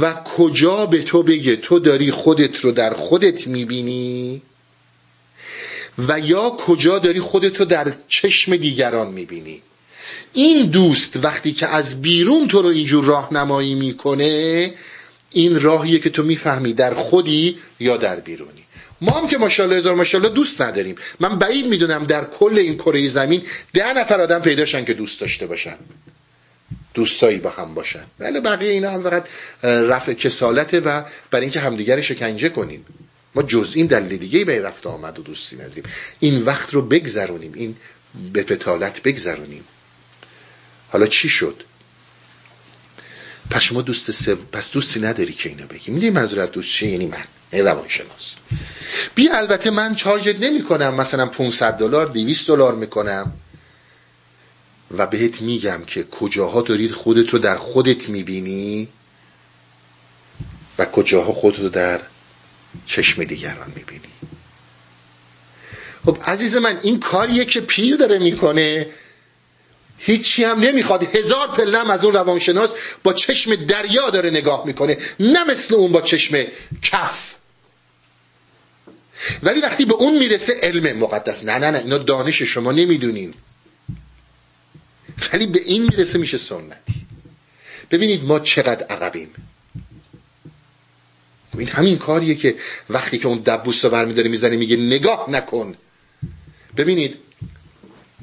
و 0.01 0.12
کجا 0.12 0.86
به 0.86 1.02
تو 1.02 1.22
بگه 1.22 1.56
تو 1.56 1.78
داری 1.78 2.10
خودت 2.10 2.60
رو 2.60 2.72
در 2.72 2.94
خودت 2.94 3.47
می‌بینی؟ 3.47 4.43
و 5.98 6.20
یا 6.20 6.50
کجا 6.50 6.98
داری 6.98 7.20
خودت 7.20 7.60
رو 7.60 7.64
در 7.64 7.92
چشم 8.08 8.56
دیگران 8.56 9.08
می‌بینی. 9.08 9.62
این 10.32 10.66
دوست 10.66 11.24
وقتی 11.24 11.52
که 11.52 11.66
از 11.66 12.02
بیرون 12.02 12.48
تو 12.48 12.62
رو 12.62 12.68
اینجور 12.68 13.04
راهنمایی 13.04 13.74
می‌کنه 13.74 14.74
این 15.30 15.60
راهیه 15.60 15.98
که 15.98 16.10
تو 16.10 16.22
می‌فهمی 16.22 16.72
در 16.72 16.94
خودی 16.94 17.58
یا 17.80 17.96
در 17.96 18.20
بیرونی. 18.20 18.64
ما 19.00 19.12
هم 19.12 19.28
که 19.28 19.38
ماشاءالله 19.38 19.76
هزار 19.76 19.94
ماشاءالله 19.94 20.34
دوست 20.34 20.62
نداریم. 20.62 20.94
من 21.20 21.38
بعید 21.38 21.66
می‌دونم 21.66 22.04
در 22.04 22.24
کل 22.24 22.58
این 22.58 22.74
کره 22.74 23.08
زمین 23.08 23.42
ده 23.72 23.92
نفر 23.92 24.20
آدم 24.20 24.38
پیداشن 24.38 24.84
که 24.84 24.94
دوست 24.94 25.20
داشته 25.20 25.46
باشن. 25.46 25.76
دوستایی 26.94 27.38
با 27.38 27.50
هم 27.50 27.74
باشن. 27.74 28.04
ولی 28.20 28.40
بقیه 28.40 28.70
اینا 28.70 28.90
هم 28.90 29.02
فقط 29.02 29.26
رفع 29.62 30.12
کسالته 30.12 30.80
و 30.80 31.02
برای 31.30 31.44
اینکه 31.44 31.60
همدیگر 31.60 32.00
شکنجه 32.00 32.48
کنیم. 32.48 32.84
ما 33.39 33.43
جز 33.43 33.73
این 33.74 33.86
دلیل 33.86 34.16
دیگه 34.19 34.44
به 34.44 34.62
رفت 34.62 34.86
آمد 34.86 35.19
و 35.19 35.23
دوستی 35.23 35.56
نداریم. 35.56 35.85
این 36.20 36.43
وقت 36.43 36.74
رو 36.74 36.82
بگذرونیم 36.82 37.52
این 37.55 37.77
به 38.32 38.43
پتالت 38.43 39.02
بگذرونیم. 39.02 39.65
حالا 40.89 41.06
چی 41.06 41.28
شد؟ 41.28 41.62
پس 43.51 43.62
شما 43.62 43.82
دوست 43.82 44.10
سو... 44.10 44.36
پس 44.36 44.73
دوستی 44.73 45.01
نداری 45.01 45.32
که 45.32 45.48
اینو 45.48 45.66
بگی. 45.66 45.90
می‌دونی 45.90 46.10
منظورت 46.10 46.52
دوست 46.52 46.69
چیه؟ 46.69 46.90
یعنی 46.90 47.06
من. 47.06 47.24
این 47.51 47.65
روانشناس. 47.65 48.35
بی 49.15 49.28
البته 49.28 49.70
من 49.70 49.94
چارجت 49.94 50.40
نمی 50.40 50.62
کنم 50.62 50.94
مثلا 50.94 51.27
500 51.27 51.73
دلار 51.73 52.06
200 52.06 52.48
دلار 52.48 52.74
می‌کنم. 52.74 53.32
و 54.90 55.06
بهت 55.06 55.43
میگم 55.43 55.85
که 55.86 56.05
کجاها 56.05 56.62
دارید 56.62 56.93
خودت 56.93 57.31
رو 57.31 57.39
در 57.39 57.56
خودت 57.56 58.09
می‌بینی 58.09 58.89
و 60.78 60.85
کجاها 60.85 61.32
خودت 61.32 61.59
رو 61.59 61.69
در 61.69 62.01
چشم 62.86 63.24
دیگران 63.24 63.73
می‌بینی. 63.77 64.12
خب 66.05 66.19
عزیز 66.27 66.57
من 66.57 66.78
این 66.82 67.01
کاریه 67.01 67.45
که 67.45 67.61
پیر 67.61 67.97
داره 67.97 68.19
می‌کنه. 68.19 68.86
هیچی 69.99 70.45
هم 70.45 70.61
نمی‌خواد. 70.61 71.03
هزار 71.16 71.49
پلم 71.49 71.90
از 71.90 72.05
اون 72.05 72.15
روانشناس 72.15 72.74
با 73.03 73.12
چشم 73.12 73.55
دریا 73.55 74.11
داره 74.11 74.31
نگاه 74.31 74.66
می‌کنه. 74.66 74.99
نه 75.20 75.45
مثل 75.45 75.74
اون 75.74 75.93
با 75.93 76.01
چشم 76.01 76.45
کف. 76.82 77.35
ولی 79.43 79.61
وقتی 79.61 79.85
به 79.85 79.95
اون 79.95 80.19
می‌رسه 80.19 80.53
علم 80.62 80.99
مقدس. 80.99 81.45
نه 81.45 81.59
نه 81.59 81.70
نه 81.70 81.78
اینا 81.78 81.99
دانش 81.99 82.43
شما 82.43 82.73
نمی‌دونین 82.73 83.35
ولی 85.32 85.47
به 85.47 85.61
این 85.65 85.82
می‌رسه 85.82 86.19
میشه 86.19 86.39
سنتی. 86.39 87.07
ببینید 87.90 88.24
ما 88.24 88.40
چقدر 88.40 88.86
عقبیم. 88.86 89.35
این 91.59 91.68
همین 91.68 91.98
کاریه 91.98 92.35
که 92.35 92.55
وقتی 92.90 93.18
که 93.18 93.28
اون 93.28 93.39
دبوس 93.39 93.85
رو 93.85 93.90
برمیداره 93.90 94.28
می‌زنه 94.28 94.56
میگه 94.56 94.76
نگاه 94.76 95.30
نکن. 95.30 95.74
ببینید 96.76 97.16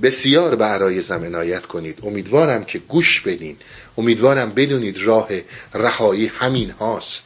بسیار 0.02 0.56
به 0.56 0.66
عرایزم 0.66 1.24
عنایت 1.24 1.66
کنید. 1.66 2.00
امیدوارم 2.04 2.64
که 2.64 2.80
گوش 2.80 3.22
بدین. 3.22 3.58
امیدوارم 3.98 4.54
بدونید 4.54 4.98
راه 4.98 5.30
رهایی 5.74 6.26
همین 6.26 6.70
هاست. 6.70 7.24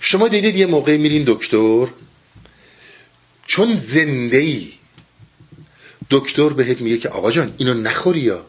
شما 0.00 0.28
دیدید 0.28 0.56
یه 0.56 0.66
موقع 0.66 0.96
میرین 0.96 1.24
دکتر؟ 1.26 1.86
چون 3.46 3.76
زنده 3.76 4.36
ای 4.36 4.72
دکتر 6.10 6.48
بهت 6.48 6.80
میگه 6.80 6.98
که 6.98 7.08
آقا 7.08 7.30
جان 7.30 7.54
اینو 7.58 7.74
نخوری 7.74 8.20
یا؟ 8.20 8.46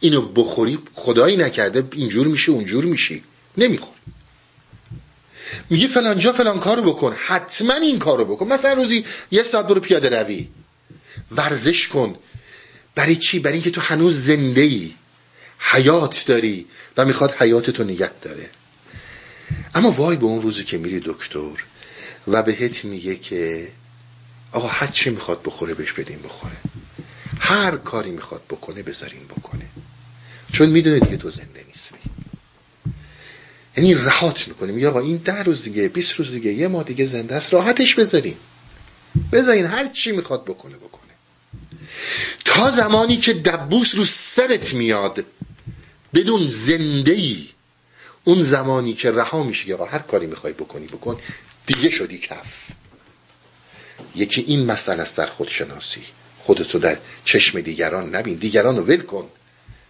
اینو 0.00 0.22
بخوری 0.22 0.78
خدایی 0.92 1.36
نکرده 1.36 1.88
اینجور 1.92 2.26
میشه 2.26 2.52
اونجور 2.52 2.84
میشی 2.84 3.24
نمی‌خوری 3.56 3.96
میگه 5.70 5.88
فلان 5.88 6.18
جا 6.18 6.32
فلان 6.32 6.60
کارو 6.60 6.82
بکن. 6.82 7.12
حتما 7.26 7.74
این 7.74 7.98
کارو 7.98 8.24
بکن. 8.24 8.48
مثلا 8.48 8.72
روزی 8.72 9.04
یه 9.30 9.42
ساعت 9.42 9.66
برو 9.66 9.80
پیاده 9.80 10.22
روی. 10.22 10.48
ورزش 11.30 11.88
کن. 11.88 12.16
برای 12.94 13.16
چی؟ 13.16 13.38
برای 13.38 13.54
اینکه 13.54 13.70
تو 13.70 13.80
هنوز 13.80 14.24
زنده 14.24 14.60
ای 14.60 14.94
حیات 15.58 16.24
داری 16.26 16.66
و 16.96 17.04
می‌خواد 17.04 17.34
حیاتتو 17.38 17.84
نگه 17.84 18.10
داره. 18.22 18.50
اما 19.74 19.90
وای 19.90 20.16
به 20.16 20.24
اون 20.24 20.42
روزی 20.42 20.64
که 20.64 20.78
میری 20.78 21.00
دکتر 21.04 21.64
و 22.28 22.42
بهت 22.42 22.84
میگه 22.84 23.16
که 23.16 23.68
آقا 24.52 24.68
هر 24.68 24.86
چی 24.86 25.10
می‌خواد 25.10 25.42
بخوره 25.44 25.74
بهش 25.74 25.92
بدین 25.92 26.22
بخوره. 26.22 26.56
هر 27.38 27.76
کاری 27.76 28.10
می‌خواد 28.10 28.42
بکنه 28.50 28.82
بذارین 28.82 29.24
بکنه. 29.24 29.66
چون 30.56 30.68
می‌دونه 30.68 31.00
دیگه 31.00 31.16
تو 31.16 31.30
زنده 31.30 31.64
نیستی. 31.68 31.98
یعنی 33.76 33.94
رهات 33.94 34.48
می‌کنه. 34.48 34.72
میگه 34.72 34.88
آقا 34.88 35.00
این 35.00 35.16
ده 35.16 35.42
روز 35.42 35.62
دیگه 35.62 35.88
20 35.88 36.12
روز 36.12 36.30
دیگه 36.30 36.52
یه 36.52 36.68
ماه 36.68 36.84
دیگه 36.84 37.06
زنده 37.06 37.34
است 37.34 37.54
راحتش 37.54 37.94
بذارین. 37.94 38.36
بذارین 39.32 39.66
هر 39.66 39.88
چی 39.88 40.12
می‌خواد 40.12 40.44
بکنه 40.44 40.76
بکنه. 40.76 41.12
تا 42.44 42.70
زمانی 42.70 43.16
که 43.16 43.32
دبوس 43.32 43.94
رو 43.94 44.04
سرت 44.04 44.74
میاد 44.74 45.24
بدون 46.14 46.48
زنده 46.48 47.12
ای 47.12 47.48
اون 48.24 48.42
زمانی 48.42 48.92
که 48.92 49.10
رها 49.10 49.42
میشه 49.42 49.74
آقا 49.74 49.84
هر 49.84 49.98
کاری 49.98 50.26
می‌خوای 50.26 50.52
بکنی 50.52 50.86
بکن 50.86 51.18
دیگه 51.66 51.90
شدی 51.90 52.18
کف. 52.18 52.68
یکی 54.14 54.40
این 54.40 54.66
مسئله 54.66 55.02
است 55.02 55.16
در 55.16 55.26
خودشناسی. 55.26 56.02
خودتو 56.38 56.78
در 56.78 56.98
چشم 57.24 57.60
دیگران 57.60 58.14
نبین. 58.14 58.34
دیگران 58.34 58.76
رو 58.76 58.82
ول 58.82 59.00
کن. 59.00 59.28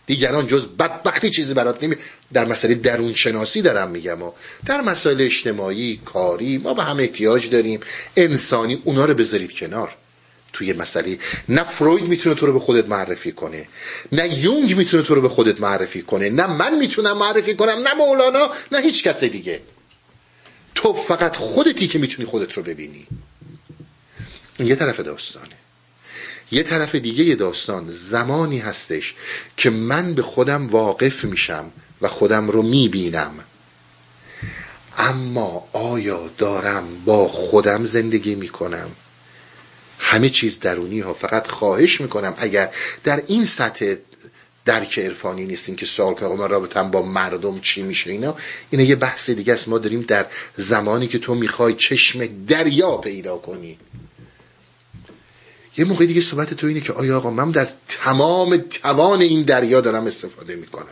دیگران 0.07 0.47
جز 0.47 0.67
بدبختی 0.67 1.31
چیزی 1.31 1.55
برات 1.55 1.85
نمی 1.85 1.97
در 2.33 2.45
مسئله 2.45 2.75
درون 2.75 3.15
شناسی 3.15 3.63
دارم 3.63 3.91
میگم 3.91 4.23
و 4.23 4.33
در 4.67 4.81
مسائل 4.81 5.21
اجتماعی 5.21 6.01
کاری 6.05 6.59
ما 6.59 6.75
به 6.75 6.83
هم 6.83 6.99
احتیاج 6.99 7.51
داریم. 7.51 7.81
انسانی 8.17 8.83
اونا 8.85 9.05
رو 9.05 9.15
بذارید 9.15 9.53
کنار. 9.53 9.97
توی 10.53 10.73
مسئله. 10.73 11.19
نه 11.49 11.63
فروید 11.63 12.05
می‌تونه 12.05 12.35
تو 12.35 12.47
رو 12.47 12.53
به 12.53 12.61
خودت 12.61 12.89
معرفی 12.89 13.33
کنه. 13.33 13.69
نه 14.13 14.39
یونگ 14.39 14.77
می‌تونه 14.77 15.03
تو 15.03 15.15
رو 15.15 15.21
به 15.21 15.29
خودت 15.29 15.61
معرفی 15.61 16.03
کنه. 16.03 16.31
نه 16.31 16.47
من 16.47 16.79
می‌تونم 16.79 17.19
معرفی 17.19 17.55
کنم 17.55 17.79
نه 17.85 17.95
مولانا 17.95 18.51
نه 18.73 18.81
هیچ 18.81 19.05
کس 19.05 19.25
دیگه. 19.25 19.61
تو 20.75 20.93
فقط 20.93 21.37
خودتی 21.37 21.89
که 21.89 21.99
می‌تونی 21.99 22.29
خودت 22.29 22.53
رو 22.53 22.63
ببینی. 22.63 23.07
یه 24.61 24.77
طرف 24.77 25.01
داستانه. 25.01 25.66
یه 26.51 26.63
طرف 26.63 26.95
دیگه 26.95 27.35
داستان 27.35 27.89
زمانی 27.89 28.59
هستش 28.59 29.15
که 29.57 29.71
من 29.71 30.15
به 30.15 30.23
خودم 30.23 30.69
واقف 30.69 31.25
میشم 31.25 31.71
و 32.01 32.09
خودم 32.09 32.51
رو 32.51 32.63
می‌بینم. 32.63 33.33
اما 34.99 35.69
آیا 35.73 36.31
دارم 36.39 36.85
با 37.05 37.29
خودم 37.29 37.85
زندگی 37.85 38.35
می‌کنم؟ 38.35 38.91
همه 39.99 40.29
چیز 40.29 40.61
درونی 40.61 41.01
ها 41.01 41.15
فقط 41.15 41.47
خواهش 41.47 42.01
می‌کنم 42.01 42.35
اگر 42.39 42.71
در 43.05 43.23
این 43.27 43.45
سطح 43.45 43.95
درک 44.65 44.99
عرفانی 44.99 45.47
نیستیم 45.47 45.77
که 45.77 45.87
سوال 45.87 46.15
کنم 46.15 46.37
من 46.37 46.49
رابطم 46.49 46.91
با 46.91 47.03
مردم 47.03 47.61
چی 47.61 47.83
میشه 47.83 48.11
اینا 48.11 48.37
اینا 48.71 48.85
یه 48.85 48.97
بحث 48.97 49.31
دیگه 49.31 49.53
است. 49.53 49.69
ما 49.69 49.79
داریم 49.79 50.03
در 50.03 50.27
زمانی 50.57 51.07
که 51.07 51.19
تو 51.19 51.35
می‌خوای 51.35 51.75
چشم 51.75 52.27
دریا 52.47 52.97
پیدا 52.97 53.37
کنی. 53.37 53.79
یه 55.79 55.85
موقع 55.85 56.07
دیگه 56.07 56.21
صحبت 56.21 56.55
تو 56.55 56.67
اینه 56.67 56.81
که 56.81 56.93
آیا 56.93 57.17
آقا 57.17 57.31
من 57.31 57.59
از 57.59 57.75
تمام 57.89 58.57
توان 58.57 59.21
این 59.21 59.43
دریا 59.43 59.81
دارم 59.81 60.07
استفاده 60.07 60.57
می‌کنم. 60.57 60.87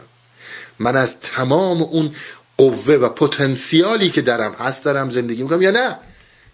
من 0.78 0.97
از 0.97 1.20
تمام 1.20 1.82
اون 1.82 2.15
قوه 2.56 2.94
و 2.94 3.09
پتانسیالی 3.09 4.11
که 4.11 4.23
درم 4.23 4.52
هست 4.52 4.85
دارم 4.85 5.11
زندگی 5.11 5.43
می‌کنم 5.43 5.62
یا 5.62 5.70
نه؟ 5.70 5.97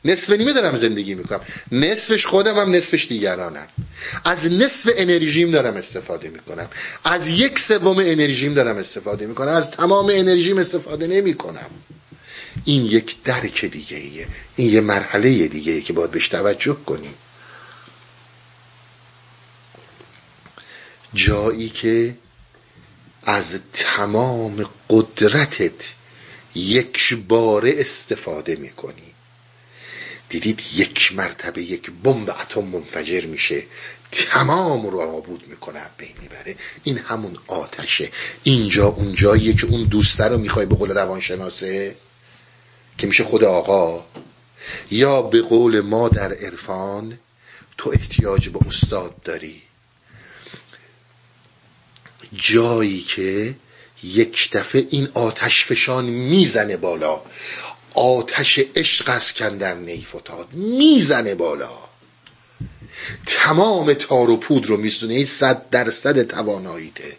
نصف 0.04 0.30
نیمه 0.30 0.52
دارم 0.52 0.76
زندگی 0.76 1.14
می‌کنم. 1.14 1.40
نصفش 1.72 2.26
خودم 2.26 2.58
هم 2.58 2.70
نصفش 2.70 3.06
دیگرانم 3.06 3.66
از 4.24 4.52
نصف 4.52 4.90
انرژیم 4.96 5.50
دارم 5.50 5.76
استفاده 5.76 6.28
می‌کنم. 6.28 6.68
از 7.04 7.28
یک 7.28 7.58
سوم 7.58 7.98
انرژیم 7.98 8.54
دارم 8.54 8.76
استفاده 8.76 9.26
می‌کنم. 9.26 9.52
از 9.52 9.70
تمام 9.70 10.10
انرژیم 10.14 10.58
استفاده 10.58 11.06
نمی‌کنم. 11.06 11.70
این 12.64 12.84
یک 12.84 13.22
درک 13.22 13.64
دیگه 13.64 13.96
ایه 13.96 14.26
این 14.56 14.70
یه 14.70 14.80
مرحله 14.80 15.48
دیگه 15.48 15.72
ایه 15.72 15.80
که 15.80 15.92
باید 15.92 16.10
بهش 16.10 16.28
توجه 16.28 16.76
کنیم. 16.86 17.14
جایی 21.14 21.68
که 21.68 22.16
از 23.22 23.58
تمام 23.72 24.68
قدرتت 24.90 25.94
یک 26.54 27.18
باره 27.28 27.74
استفاده 27.76 28.56
می‌کنی. 28.56 29.12
دیدید 30.28 30.62
یک 30.74 31.12
مرتبه 31.12 31.62
یک 31.62 31.90
بمب 32.04 32.30
اتم 32.30 32.64
منفجر 32.64 33.26
میشه. 33.26 33.62
تمام 34.12 34.86
رو 34.86 35.00
آبود 35.00 35.46
می‌کنه 35.46 35.80
بین 35.98 36.14
می‌بره. 36.22 36.56
این 36.84 36.98
همون 36.98 37.36
آتشه. 37.46 38.10
اینجا 38.42 38.86
اونجاییه 38.86 39.52
که 39.54 39.66
اون 39.66 39.84
دوسته 39.84 40.24
رو 40.24 40.38
می‌خوای 40.38 40.66
به 40.66 40.74
قول 40.74 40.90
روانشناسه 40.90 41.96
که 42.98 43.06
میشه 43.06 43.24
خود 43.24 43.44
آقا. 43.44 44.04
یا 44.90 45.22
به 45.22 45.42
قول 45.42 45.80
ما 45.80 46.08
در 46.08 46.32
عرفان 46.32 47.18
تو 47.78 47.90
احتیاج 47.90 48.48
به 48.48 48.58
استاد 48.66 49.22
داری. 49.22 49.62
جایی 52.32 53.00
که 53.00 53.54
یک 54.02 54.50
دفعه 54.52 54.86
این 54.90 55.08
آتش 55.14 55.64
فشان 55.64 56.04
می‌زنه 56.04 56.76
بالا. 56.76 57.22
آتش 57.94 58.60
عشق 58.76 59.08
از 59.08 59.34
کندر 59.34 59.74
نیفتاد 59.74 60.52
می‌زنه 60.52 61.34
بالا. 61.34 61.90
تمام 63.26 63.92
تار 63.92 64.30
و 64.30 64.36
پود 64.36 64.66
رو 64.66 64.76
میسونه 64.76 65.14
این 65.14 65.24
صد 65.24 65.70
درصد 65.70 66.22
تواناییته. 66.22 67.16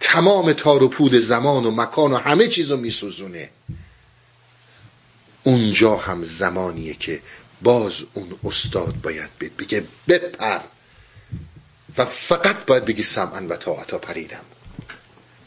تمام 0.00 0.52
تار 0.52 0.82
و 0.82 0.88
پود 0.88 1.14
زمان 1.14 1.66
و 1.66 1.70
مکان 1.70 2.12
و 2.12 2.16
همه 2.16 2.48
چیز 2.48 2.70
رو 2.70 2.76
میسوزونه. 2.76 3.50
اونجا 5.44 5.96
هم 5.96 6.24
زمانیه 6.24 6.94
که 6.94 7.20
باز 7.62 7.94
اون 8.14 8.38
استاد 8.44 9.00
باید 9.02 9.30
بگه 9.58 9.84
بپر. 10.08 10.60
و 11.98 12.04
فقط 12.04 12.66
باید 12.66 12.84
بگی 12.84 13.02
سمعن 13.02 13.46
و 13.46 13.56
طاعتا 13.56 13.98
پریدم. 13.98 14.44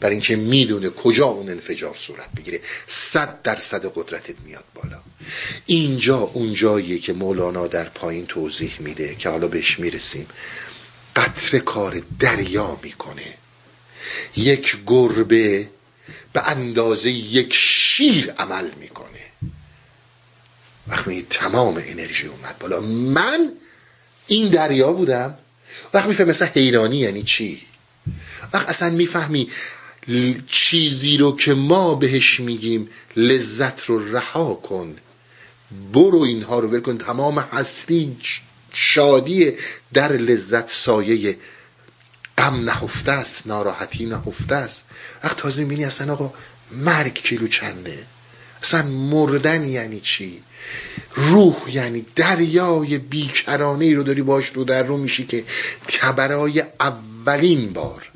برای 0.00 0.12
اینکه 0.12 0.36
می‌دونه 0.36 0.90
کجا 0.90 1.26
اون 1.26 1.48
انفجار 1.48 1.94
صورت 1.94 2.30
بگیره 2.36 2.60
صد 2.86 3.42
درصد 3.42 3.86
قدرتت 3.94 4.40
میاد 4.44 4.64
بالا. 4.74 4.98
اینجا 5.66 6.18
اونجاییه 6.18 6.98
که 6.98 7.12
مولانا 7.12 7.66
در 7.66 7.88
پایین 7.88 8.26
توضیح 8.26 8.76
میده 8.78 9.14
که 9.14 9.28
حالا 9.28 9.48
بهش 9.48 9.78
می‌رسیم. 9.78 10.26
قطر 11.16 11.58
کار 11.58 12.02
دریا 12.18 12.80
می‌کنه. 12.82 13.34
یک 14.36 14.76
گربه 14.86 15.68
به 16.32 16.48
اندازه 16.48 17.10
یک 17.10 17.54
شیر 17.54 18.30
عمل 18.30 18.70
می‌کنه. 18.80 19.20
وقتی 20.88 21.26
تمام 21.30 21.82
انرژی 21.86 22.26
اومد 22.26 22.58
بالا. 22.58 22.80
من 22.80 23.52
این 24.26 24.48
دریا 24.48 24.92
بودم. 24.92 25.38
وقت 25.94 26.06
میفهم 26.06 26.28
مثلا 26.28 26.48
حیرانی 26.48 26.96
یعنی 26.96 27.22
چی؟ 27.22 27.62
وقت 28.52 28.68
اصلا 28.68 28.90
می‌فهمی 28.90 29.48
چیزی 30.46 31.16
رو 31.16 31.36
که 31.36 31.54
ما 31.54 31.94
بهش 31.94 32.40
میگیم 32.40 32.88
لذت 33.16 33.84
رو 33.84 34.16
رها 34.16 34.54
کن. 34.54 34.96
برو 35.92 36.20
اینها 36.20 36.58
رو 36.58 36.68
ول 36.68 36.80
کن. 36.80 36.98
تمام 36.98 37.38
هستی 37.38 38.16
شادی 38.72 39.52
در 39.92 40.12
لذت 40.12 40.70
سایه 40.70 41.36
غم 42.38 42.64
نهفته 42.64 43.12
است 43.12 43.46
ناراحتی 43.46 44.06
نهفته 44.06 44.54
است. 44.54 44.84
وقت 45.24 45.36
تازه 45.36 45.62
می‌بینی 45.62 45.84
اصلا 45.84 46.12
آقا 46.12 46.32
مرگ 46.70 47.14
کیلو 47.14 47.48
چنده؟ 47.48 48.06
اصلا 48.62 48.82
مردن 48.82 49.64
یعنی 49.64 50.00
چی؟ 50.00 50.42
روح 51.14 51.56
یعنی 51.72 52.06
دریای 52.16 52.98
بیکرانه 52.98 53.94
رو 53.94 54.02
داری 54.02 54.22
باش 54.22 54.48
رو 54.48 54.64
در 54.64 54.82
رو 54.82 54.96
میشی 54.96 55.26
که 55.26 55.44
تبرای 55.88 56.64
اولین 56.80 57.72
بار. 57.72 58.10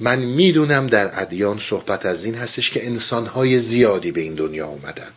من 0.00 0.18
می‌دونم 0.18 0.86
در 0.86 1.20
ادیان 1.20 1.58
صحبت 1.58 2.06
از 2.06 2.24
این 2.24 2.34
هستش 2.34 2.70
که 2.70 2.86
انسانهای 2.86 3.60
زیادی 3.60 4.12
به 4.12 4.20
این 4.20 4.34
دنیا 4.34 4.66
اومدن 4.66 5.08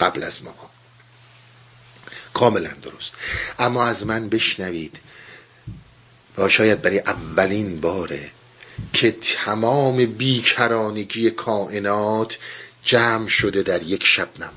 قبل 0.00 0.22
از 0.22 0.44
ما. 0.44 0.54
کاملا 2.34 2.70
درست. 2.82 3.12
اما 3.58 3.84
از 3.84 4.06
من 4.06 4.28
بشنوید 4.28 4.98
و 6.38 6.48
شاید 6.48 6.82
برای 6.82 6.98
اولین 6.98 7.80
باره 7.80 8.30
که 8.92 9.10
تمام 9.20 10.06
بیکرانگی 10.06 11.30
کائنات 11.30 12.38
جمع 12.88 13.28
شده 13.28 13.62
در 13.62 13.82
یک 13.82 14.04
شبنم. 14.04 14.52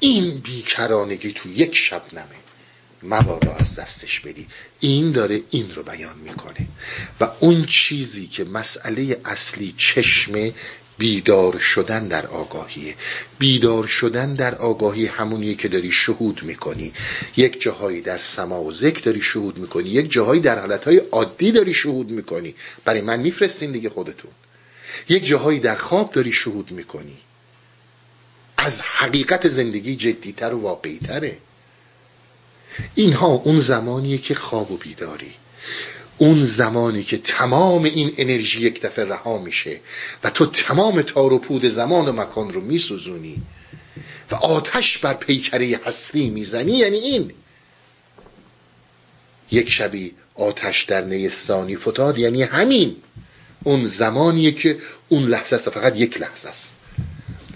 این 0.00 0.38
بیکرانگی 0.38 1.32
تو 1.32 1.48
یک 1.48 1.74
شبنمه. 1.76 2.36
مبادا 3.02 3.54
از 3.54 3.74
دستش 3.74 4.20
بدی. 4.20 4.48
این 4.80 5.12
داره 5.12 5.40
این 5.50 5.74
رو 5.74 5.82
بیان 5.82 6.18
می‌کنه. 6.18 6.68
و 7.20 7.28
اون 7.40 7.66
چیزی 7.66 8.26
که 8.26 8.44
مسئله 8.44 9.20
اصلی 9.24 9.74
چشمه 9.76 10.54
بیدار 10.98 11.58
شدن 11.58 12.08
در 12.08 12.26
آگاهیه 12.26 12.94
بیدار 13.38 13.86
شدن 13.86 14.34
در 14.34 14.54
آگاهی 14.54 15.06
همونیه 15.06 15.54
که 15.54 15.68
داری 15.68 15.92
شهود 15.92 16.42
می‌کنی. 16.42 16.92
یک 17.36 17.60
جاهایی 17.62 18.00
در 18.00 18.18
سما 18.18 18.62
و 18.62 18.72
ذکر 18.72 19.00
داری 19.00 19.20
شهود 19.20 19.58
می‌کنی. 19.58 19.88
یک 19.88 20.10
جاهایی 20.10 20.40
در 20.40 20.58
حالتهای 20.58 20.96
عادی 20.96 21.52
داری 21.52 21.74
شهود 21.74 22.10
می‌کنی. 22.10 22.54
برای 22.84 23.00
من 23.00 23.20
میفرستین 23.20 23.72
دیگه 23.72 23.90
خودتون. 23.90 24.30
یک 25.08 25.26
جاهایی 25.26 25.60
در 25.60 25.76
خواب 25.76 26.12
داری 26.12 26.32
شهود 26.32 26.70
می‌کنی. 26.70 27.18
از 28.56 28.82
حقیقت 28.82 29.48
زندگی 29.48 29.96
جدیتر 29.96 30.54
و 30.54 30.60
واقعیتره. 30.60 31.38
اینها 32.94 33.26
اون 33.26 33.60
زمانیه 33.60 34.18
که 34.18 34.34
خواب 34.34 34.70
و 34.70 34.76
بیداری. 34.76 35.34
اون 36.22 36.44
زمانی 36.44 37.02
که 37.02 37.18
تمام 37.18 37.84
این 37.84 38.12
انرژی 38.16 38.60
یک 38.60 38.80
دفعه 38.80 39.04
رها 39.04 39.38
میشه 39.38 39.80
و 40.24 40.30
تو 40.30 40.46
تمام 40.46 41.02
تار 41.02 41.32
و 41.32 41.38
پود 41.38 41.64
زمان 41.64 42.08
و 42.08 42.12
مکان 42.12 42.52
رو 42.52 42.60
میسوزونی 42.60 43.42
و 44.30 44.34
آتش 44.34 44.98
بر 44.98 45.14
پیکره 45.14 45.80
هستی 45.86 46.30
می‌زنی 46.30 46.72
یعنی 46.72 46.96
این. 46.96 47.32
یک 49.50 49.70
شبی 49.70 50.14
آتش 50.34 50.82
در 50.82 51.00
نیستانی 51.00 51.76
فتاد 51.76 52.18
یعنی 52.18 52.42
همین. 52.42 52.96
اون 53.64 53.84
زمانیه 53.86 54.52
که 54.52 54.78
اون 55.08 55.22
لحظه 55.24 55.56
است 55.56 55.70
فقط 55.70 55.96
یک 55.96 56.20
لحظه 56.20 56.48
است. 56.48 56.74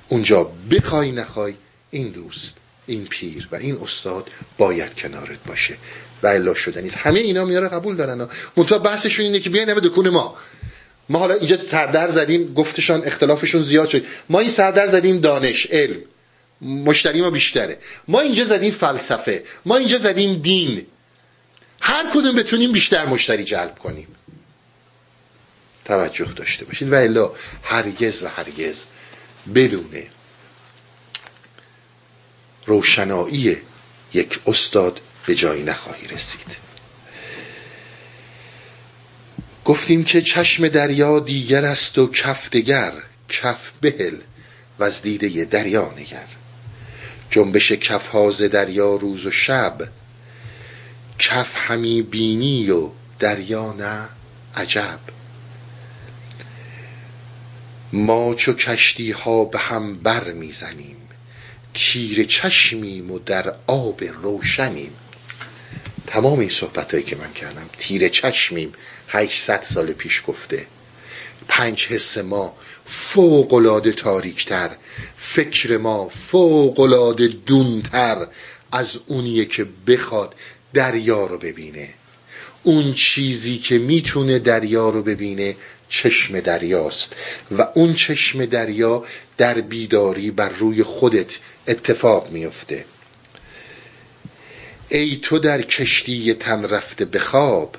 اونجا 0.08 0.44
بخوای 0.70 1.12
نخوای 1.12 1.54
این 1.90 2.08
دوست 2.08 2.56
این 2.86 3.04
پیر 3.04 3.48
و 3.52 3.56
این 3.56 3.76
استاد 3.82 4.30
باید 4.58 4.94
کنارت 4.94 5.38
باشه. 5.46 5.76
و 6.22 6.26
الا 6.26 6.54
شده 6.54 6.80
نیست. 6.80 6.96
همه 6.96 7.20
اینا 7.20 7.44
میاره 7.44 7.68
قبول 7.68 7.96
دارن. 7.96 8.28
منتها 8.56 8.78
بحثشون 8.78 9.24
اینه 9.24 9.40
که 9.40 9.50
بیاین 9.50 9.74
به 9.74 9.80
دکون 9.80 10.08
ما. 10.08 10.36
ما 11.08 11.18
حالا 11.18 11.34
اینجا 11.34 11.56
سردر 11.56 12.10
زدیم 12.10 12.54
گفتشان 12.54 13.04
اختلافشون 13.04 13.62
زیاد 13.62 13.88
شد. 13.88 14.04
ما 14.28 14.40
این 14.40 14.50
سردر 14.50 14.86
زدیم 14.86 15.18
دانش 15.18 15.66
علم. 15.66 16.00
مشتری 16.62 17.20
ما 17.20 17.30
بیشتره. 17.30 17.78
ما 18.08 18.20
اینجا 18.20 18.44
زدیم 18.44 18.70
فلسفه. 18.70 19.42
ما 19.64 19.76
اینجا 19.76 19.98
زدیم 19.98 20.34
دین. 20.34 20.86
هر 21.80 22.10
کدوم 22.14 22.36
بتونیم 22.36 22.72
بیشتر 22.72 23.06
مشتری 23.06 23.44
جلب 23.44 23.78
کنیم. 23.78 24.08
توجه 25.84 26.32
داشته 26.36 26.64
باشید. 26.64 26.92
و 26.92 26.94
الا 26.94 27.32
هرگز 27.62 28.22
و 28.22 28.28
هرگز 28.28 28.82
بدون 29.54 29.90
روشنایی 32.66 33.56
یک 34.14 34.40
استاد 34.46 35.00
به 35.26 35.34
جایی 35.34 35.62
نخواهی 35.62 36.06
رسید. 36.06 36.56
گفتیم 39.64 40.04
که 40.04 40.22
چشم 40.22 40.68
دریا 40.68 41.20
دیگر 41.20 41.64
است 41.64 41.98
و 41.98 42.10
کف 42.10 42.50
دگر 42.50 42.92
کف 43.28 43.72
بهل 43.80 44.16
و 44.78 44.84
از 44.84 45.02
دیده 45.02 45.44
دریا 45.44 45.92
نگر. 45.96 46.26
جنبش 47.30 47.72
کف 47.72 48.08
هاز 48.08 48.42
دریا 48.42 48.96
روز 48.96 49.26
و 49.26 49.30
شب 49.30 49.78
کف 51.18 51.54
همی 51.56 52.02
بینی 52.02 52.70
و 52.70 52.90
دریا 53.18 53.72
نه 53.72 54.08
عجب. 54.56 54.98
ما 57.92 58.34
چو 58.34 58.52
کشتی 58.52 59.10
ها 59.10 59.44
به 59.44 59.58
هم 59.58 59.96
بر 59.96 60.32
می‌زنیم 60.32 60.96
تیر 61.74 62.24
چشمیم 62.24 63.10
و 63.10 63.18
در 63.18 63.54
آب 63.66 64.04
روشنیم. 64.04 64.92
تمام 66.06 66.38
این 66.38 66.48
صحبت 66.48 66.92
هایی 66.92 67.04
که 67.04 67.16
من 67.16 67.32
کردم 67.32 67.70
تیر 67.78 68.08
چشمیم 68.08 68.72
800 69.08 69.62
سال 69.62 69.92
پیش 69.92 70.22
گفته. 70.26 70.66
پنج 71.48 71.86
حس 71.86 72.18
ما 72.18 72.54
فوقلاده 72.86 73.92
تاریکتر 73.92 74.70
فکر 75.18 75.76
ما 75.78 76.08
فوقلاده 76.08 77.28
دونتر 77.28 78.26
از 78.72 78.98
اونیه 79.06 79.44
که 79.44 79.66
بخواد 79.86 80.34
دریا 80.74 81.26
رو 81.26 81.38
ببینه. 81.38 81.94
اون 82.62 82.94
چیزی 82.94 83.58
که 83.58 83.78
می‌تونه 83.78 84.38
دریا 84.38 84.90
رو 84.90 85.02
ببینه 85.02 85.56
چشم 85.88 86.40
دریاست. 86.40 87.12
و 87.58 87.66
اون 87.74 87.94
چشم 87.94 88.44
دریا 88.44 89.04
در 89.38 89.60
بیداری 89.60 90.30
بر 90.30 90.48
روی 90.48 90.82
خودت 90.82 91.38
اتفاق 91.66 92.30
میفته 92.30 92.84
ای 94.88 95.16
تو 95.16 95.38
در 95.38 95.62
کشتی 95.62 96.34
تن 96.34 96.64
رفته 96.64 97.04
به 97.04 97.18
خواب 97.18 97.76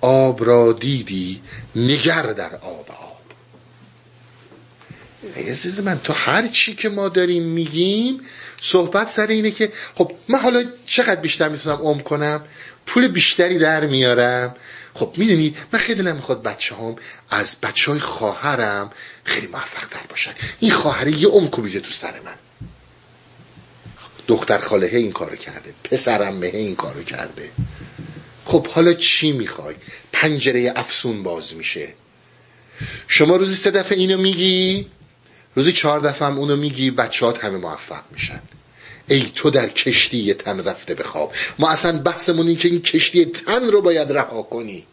آب 0.00 0.44
را 0.44 0.72
دیدی 0.72 1.42
نگر 1.76 2.22
در 2.22 2.54
آب 2.54 2.90
آب. 2.90 3.18
عزیز 5.36 5.80
من 5.80 6.00
تو 6.04 6.12
هر 6.12 6.48
چی 6.48 6.74
که 6.74 6.88
ما 6.88 7.08
داریم 7.08 7.42
میگیم 7.42 8.20
صحبت 8.60 9.06
سر 9.06 9.26
اینه 9.26 9.50
که 9.50 9.72
خب 9.94 10.12
من 10.28 10.38
حالا 10.38 10.64
چقدر 10.86 11.20
بیشتر 11.20 11.48
می‌تونم 11.48 11.82
عم 11.82 12.00
کنم؟ 12.00 12.44
پول 12.86 13.08
بیشتری 13.08 13.58
در 13.58 13.86
میارم. 13.86 14.54
خب 14.94 15.14
می‌دونید 15.16 15.56
من 15.72 15.78
خیلی 15.78 16.02
نمی‌خواد 16.02 16.42
بچه 16.42 16.74
هم 16.74 16.96
از 17.30 17.56
بچه 17.62 17.90
های 17.90 18.00
خواهرم 18.00 18.90
خیلی 19.24 19.46
موفق 19.46 19.88
تر 19.88 20.06
باشن. 20.08 20.32
این 20.60 20.70
خواهره 20.70 21.18
یه 21.18 21.28
عم 21.28 21.48
کوبیده 21.48 21.80
تو 21.80 21.90
سر 21.90 22.20
من. 22.24 22.34
دختر 24.28 24.58
خاله 24.58 24.86
این 24.86 25.12
کارو 25.12 25.36
کرده 25.36 25.74
پسرم 25.84 26.34
مه 26.34 26.46
این 26.46 26.76
کارو 26.76 27.02
کرده. 27.02 27.50
خب 28.44 28.66
حالا 28.66 28.92
چی 28.92 29.32
می‌خوای؟ 29.32 29.74
پنجره 30.12 30.72
افسون 30.76 31.22
باز 31.22 31.54
میشه. 31.54 31.94
شما 33.08 33.36
روزی 33.36 33.56
سه 33.56 33.70
دفعه 33.70 33.98
اینو 33.98 34.18
میگی 34.18 34.86
روزی 35.54 35.72
چهار 35.72 36.00
دفعه 36.00 36.28
هم 36.28 36.38
اونو 36.38 36.56
میگی 36.56 36.90
بچهات 36.90 37.44
همه 37.44 37.58
موفق 37.58 38.02
میشن. 38.10 38.40
ای 39.08 39.30
تو 39.34 39.50
در 39.50 39.68
کشتی 39.68 40.34
تن 40.34 40.64
رفته 40.64 40.94
به 40.94 41.04
خواب. 41.04 41.32
ما 41.58 41.70
اصلا 41.70 41.98
بحثمون 41.98 42.48
این 42.48 42.56
که 42.56 42.68
این 42.68 42.82
کشتی 42.82 43.24
تن 43.24 43.66
رو 43.66 43.82
باید 43.82 44.12
رها 44.12 44.42
کنی. 44.42 44.86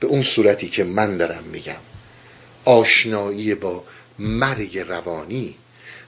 به 0.00 0.06
اون 0.06 0.22
صورتی 0.22 0.68
که 0.68 0.84
من 0.84 1.16
دارم 1.16 1.44
میگم. 1.44 1.82
آشنایی 2.64 3.54
با 3.54 3.84
مرگ 4.18 4.78
روانی 4.78 5.56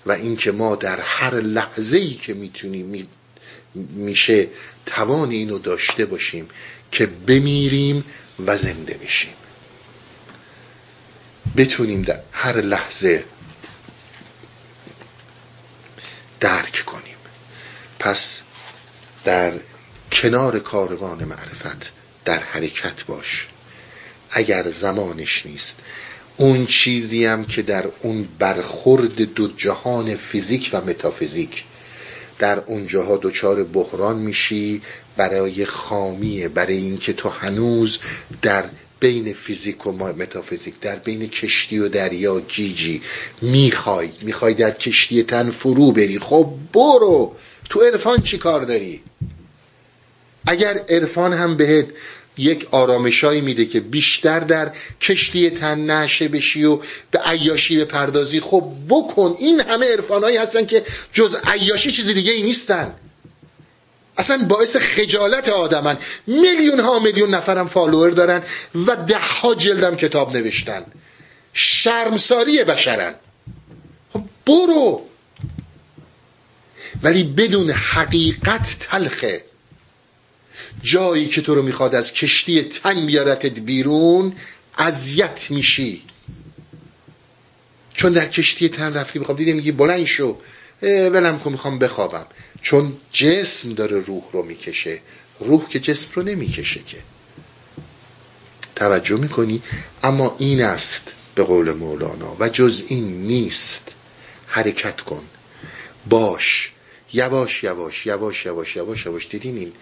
و 0.07 0.13
اینکه 0.13 0.53
ما 0.53 0.77
در 0.77 1.01
هر 1.01 1.35
لحظه 1.35 1.97
ای 1.97 2.15
که 2.15 2.35
می‌تونیم 2.35 3.09
میشه 3.75 4.49
توان 4.87 5.31
اینو 5.31 5.59
داشته 5.59 6.07
باشیم 6.07 6.49
که 6.93 7.07
بمیریم 7.07 8.05
و 8.47 8.57
زنده 8.57 8.95
بشیم. 8.95 9.33
بتونیم 11.57 12.03
در 12.03 12.21
هر 12.33 12.57
لحظه 12.57 13.25
درک 16.41 16.85
کنیم. 16.87 17.17
پس 17.99 18.41
در 19.25 19.53
کنار 20.13 20.59
کاروان 20.59 21.25
معرفت 21.25 21.93
در 22.25 22.43
حرکت 22.43 23.05
باش. 23.05 23.47
اگر 24.31 24.71
زمانش 24.71 25.47
نیست 25.47 25.77
اون 26.37 26.67
چیزی 26.67 27.25
هم 27.25 27.45
که 27.45 27.63
در 27.63 27.85
اون 28.03 28.29
برخورد 28.39 29.35
دو 29.35 29.49
جهان 29.49 30.17
فیزیک 30.17 30.71
و 30.73 30.81
متافیزیک. 30.81 31.65
در 32.39 32.59
اونجاها 32.59 33.17
دچار 33.23 33.65
بحران 33.65 34.17
میشی 34.17 34.83
برای 35.17 35.67
خامیه 35.67 36.49
برای 36.49 36.77
اینکه 36.77 37.13
تو 37.13 37.29
هنوز 37.29 37.99
در 38.43 38.65
بین 39.01 39.33
فیزیک 39.33 39.87
و 39.87 39.93
متافیزیک 39.93 40.81
در 40.81 40.97
بین 40.97 41.29
کشتی 41.29 41.79
و 41.79 41.89
دریا 41.89 42.43
جیجی 42.49 43.03
می‌خوای. 43.43 44.11
می‌خوای 44.23 44.55
در 44.55 44.71
کشتی 44.71 45.23
تن 45.23 45.51
فرو 45.51 45.93
بری. 45.93 46.19
خب 46.19 46.51
برو. 46.73 47.37
تو 47.71 47.81
عرفان 47.81 48.23
چی 48.23 48.39
کار 48.39 48.65
داری؟ 48.65 49.03
اگر 50.47 50.81
عرفان 50.89 51.33
هم 51.33 51.57
بهت 51.57 51.87
یک 52.39 52.69
آرامشایی 52.71 53.41
میده 53.41 53.65
که 53.65 53.81
بیشتر 53.81 54.41
در 54.41 54.73
کشتی 55.01 55.51
تن 55.51 55.91
نشه 55.91 56.29
بشی 56.29 56.65
و 56.65 56.79
به 57.11 57.19
عیاشی 57.19 57.77
به 57.77 57.85
پردازی 57.85 58.41
خب 58.41 58.65
بکن. 58.89 59.37
این 59.39 59.61
همه 59.61 59.93
عرفانایی 59.93 60.37
هستن 60.37 60.67
که 60.67 60.83
جز 61.13 61.37
عیاشی 61.45 61.91
چیزی 61.91 62.15
دیگه 62.15 62.33
ای 62.33 62.43
نیستن. 62.43 62.95
اصلا 64.19 64.45
باعث 64.49 64.77
خجالت 64.77 65.49
آدمن. 65.49 65.97
میلیون 66.27 66.81
ها 66.81 66.99
میلیون 66.99 67.35
نفرم 67.35 67.67
فالوور 67.67 68.11
دارن 68.11 68.43
و 68.87 68.97
ده 68.97 69.19
ها 69.19 69.55
جلدم 69.55 69.97
کتاب 69.97 70.37
نوشتن. 70.37 70.85
شرمساری 71.53 72.65
بشرن. 72.65 73.15
خب 74.13 74.23
برو. 74.47 75.03
ولی 77.03 77.23
بدون 77.23 77.71
حقیقت 77.71 78.77
تلخه. 78.81 79.45
جایی 80.85 81.27
که 81.27 81.43
تو 81.43 81.55
رو 81.55 81.63
می‌خواد 81.63 81.95
از 81.95 82.13
کشتی 82.13 82.63
تن 82.63 83.07
بیارتت 83.07 83.59
بیرون 83.59 84.37
اذیت 84.79 85.51
میشی. 85.51 86.03
چون 87.95 88.13
در 88.13 88.27
کشتی 88.27 88.69
تن 88.69 88.95
رفتی 88.95 89.19
بخواب 89.19 89.37
دیده 89.37 89.53
میگی 89.53 89.73
بلند 89.73 90.05
شو. 90.05 90.37
ولم 90.83 91.39
کن 91.39 91.51
می‌خوام 91.51 91.79
بخوابم. 91.79 92.27
چون 92.63 92.93
جسم 93.13 93.75
داره 93.75 94.01
روح 94.01 94.23
رو 94.33 94.43
می‌کشه. 94.43 95.01
روح 95.41 95.69
که 95.69 95.81
جسم 95.81 96.11
رو 96.15 96.23
نمی‌کشه 96.23 96.81
که. 96.87 96.99
توجه 98.77 99.17
می‌کنی؟ 99.17 99.63
اما 100.03 100.37
این 100.39 100.63
است 100.63 101.15
به 101.35 101.43
قول 101.43 101.73
مولانا. 101.73 102.37
و 102.41 102.49
جز 102.49 102.83
این 102.89 103.27
نیست. 103.27 103.95
حرکت 104.47 105.01
کن. 105.01 105.23
باش. 106.09 106.73
یواش 107.13 107.65
یواش 107.65 108.07
یواش 108.07 108.47
یواش 108.47 108.77
یواش 108.77 109.07
یواش. 109.07 109.29
دیدین 109.29 109.57
این 109.57 109.73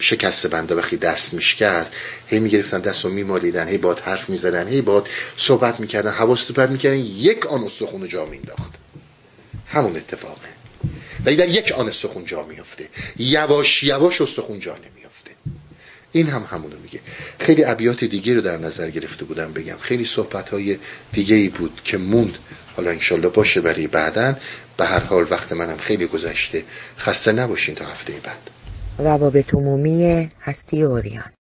شکست 0.00 0.46
بنده 0.46 0.74
وقتی 0.74 0.96
دست 0.96 1.34
میشکست 1.34 1.92
هی 2.26 2.38
می‌گرفتن 2.38 2.80
دست 2.80 3.04
رو 3.04 3.10
میمالیدن 3.10 3.68
هی 3.68 3.78
باد 3.78 4.00
حرف 4.00 4.28
می‌زدن 4.28 4.68
هی 4.68 4.80
باد 4.80 5.08
صحبت 5.36 5.80
می‌کردن 5.80 6.10
حواس 6.10 6.44
تو 6.44 6.54
پر 6.54 6.66
می‌کردن 6.66 6.96
یک 6.96 7.46
آن 7.46 7.64
استخون 7.64 8.08
جا 8.08 8.26
مینداخت 8.26 8.72
همون 9.66 9.96
اتفاقه. 9.96 10.48
ولی 11.24 11.36
در 11.36 11.48
یک 11.48 11.72
آن 11.72 11.88
استخون 11.88 12.24
جا 12.24 12.44
میفته 12.44 12.88
یواش 13.16 13.82
یواش 13.82 14.20
استخون 14.20 14.60
جا 14.60 14.76
نمیفته 14.76 15.30
این 16.12 16.28
هم 16.28 16.48
همونو 16.50 16.76
میگه. 16.82 17.00
خیلی 17.38 17.64
ابیات 17.64 18.04
دیگه 18.04 18.34
رو 18.34 18.40
در 18.40 18.56
نظر 18.56 18.90
گرفته 18.90 19.24
بودم 19.24 19.52
بگم. 19.52 19.76
خیلی 19.80 20.04
صحبت 20.04 20.48
های 20.48 20.78
دیگه 21.12 21.34
ای 21.34 21.48
بود 21.48 21.80
که 21.84 21.96
موند. 21.96 22.38
حالا 22.76 22.90
انشالله 22.90 23.28
باشه 23.28 23.60
برای 23.60 23.86
بعدن 23.86 24.36
به 24.76 24.84
هر 24.84 25.00
حال 25.00 25.26
وقت 25.30 25.52
منم 25.52 25.78
خیلی 25.78 26.06
گذشته 26.06 26.64
خسته 26.98 27.32
نباشین 27.32 27.74
تا 27.74 27.84
هفته 27.84 28.12
بعد. 28.12 28.50
روابط 28.98 29.54
عمومی 29.54 30.30
هستی 30.40 30.82
اوریان. 30.82 31.35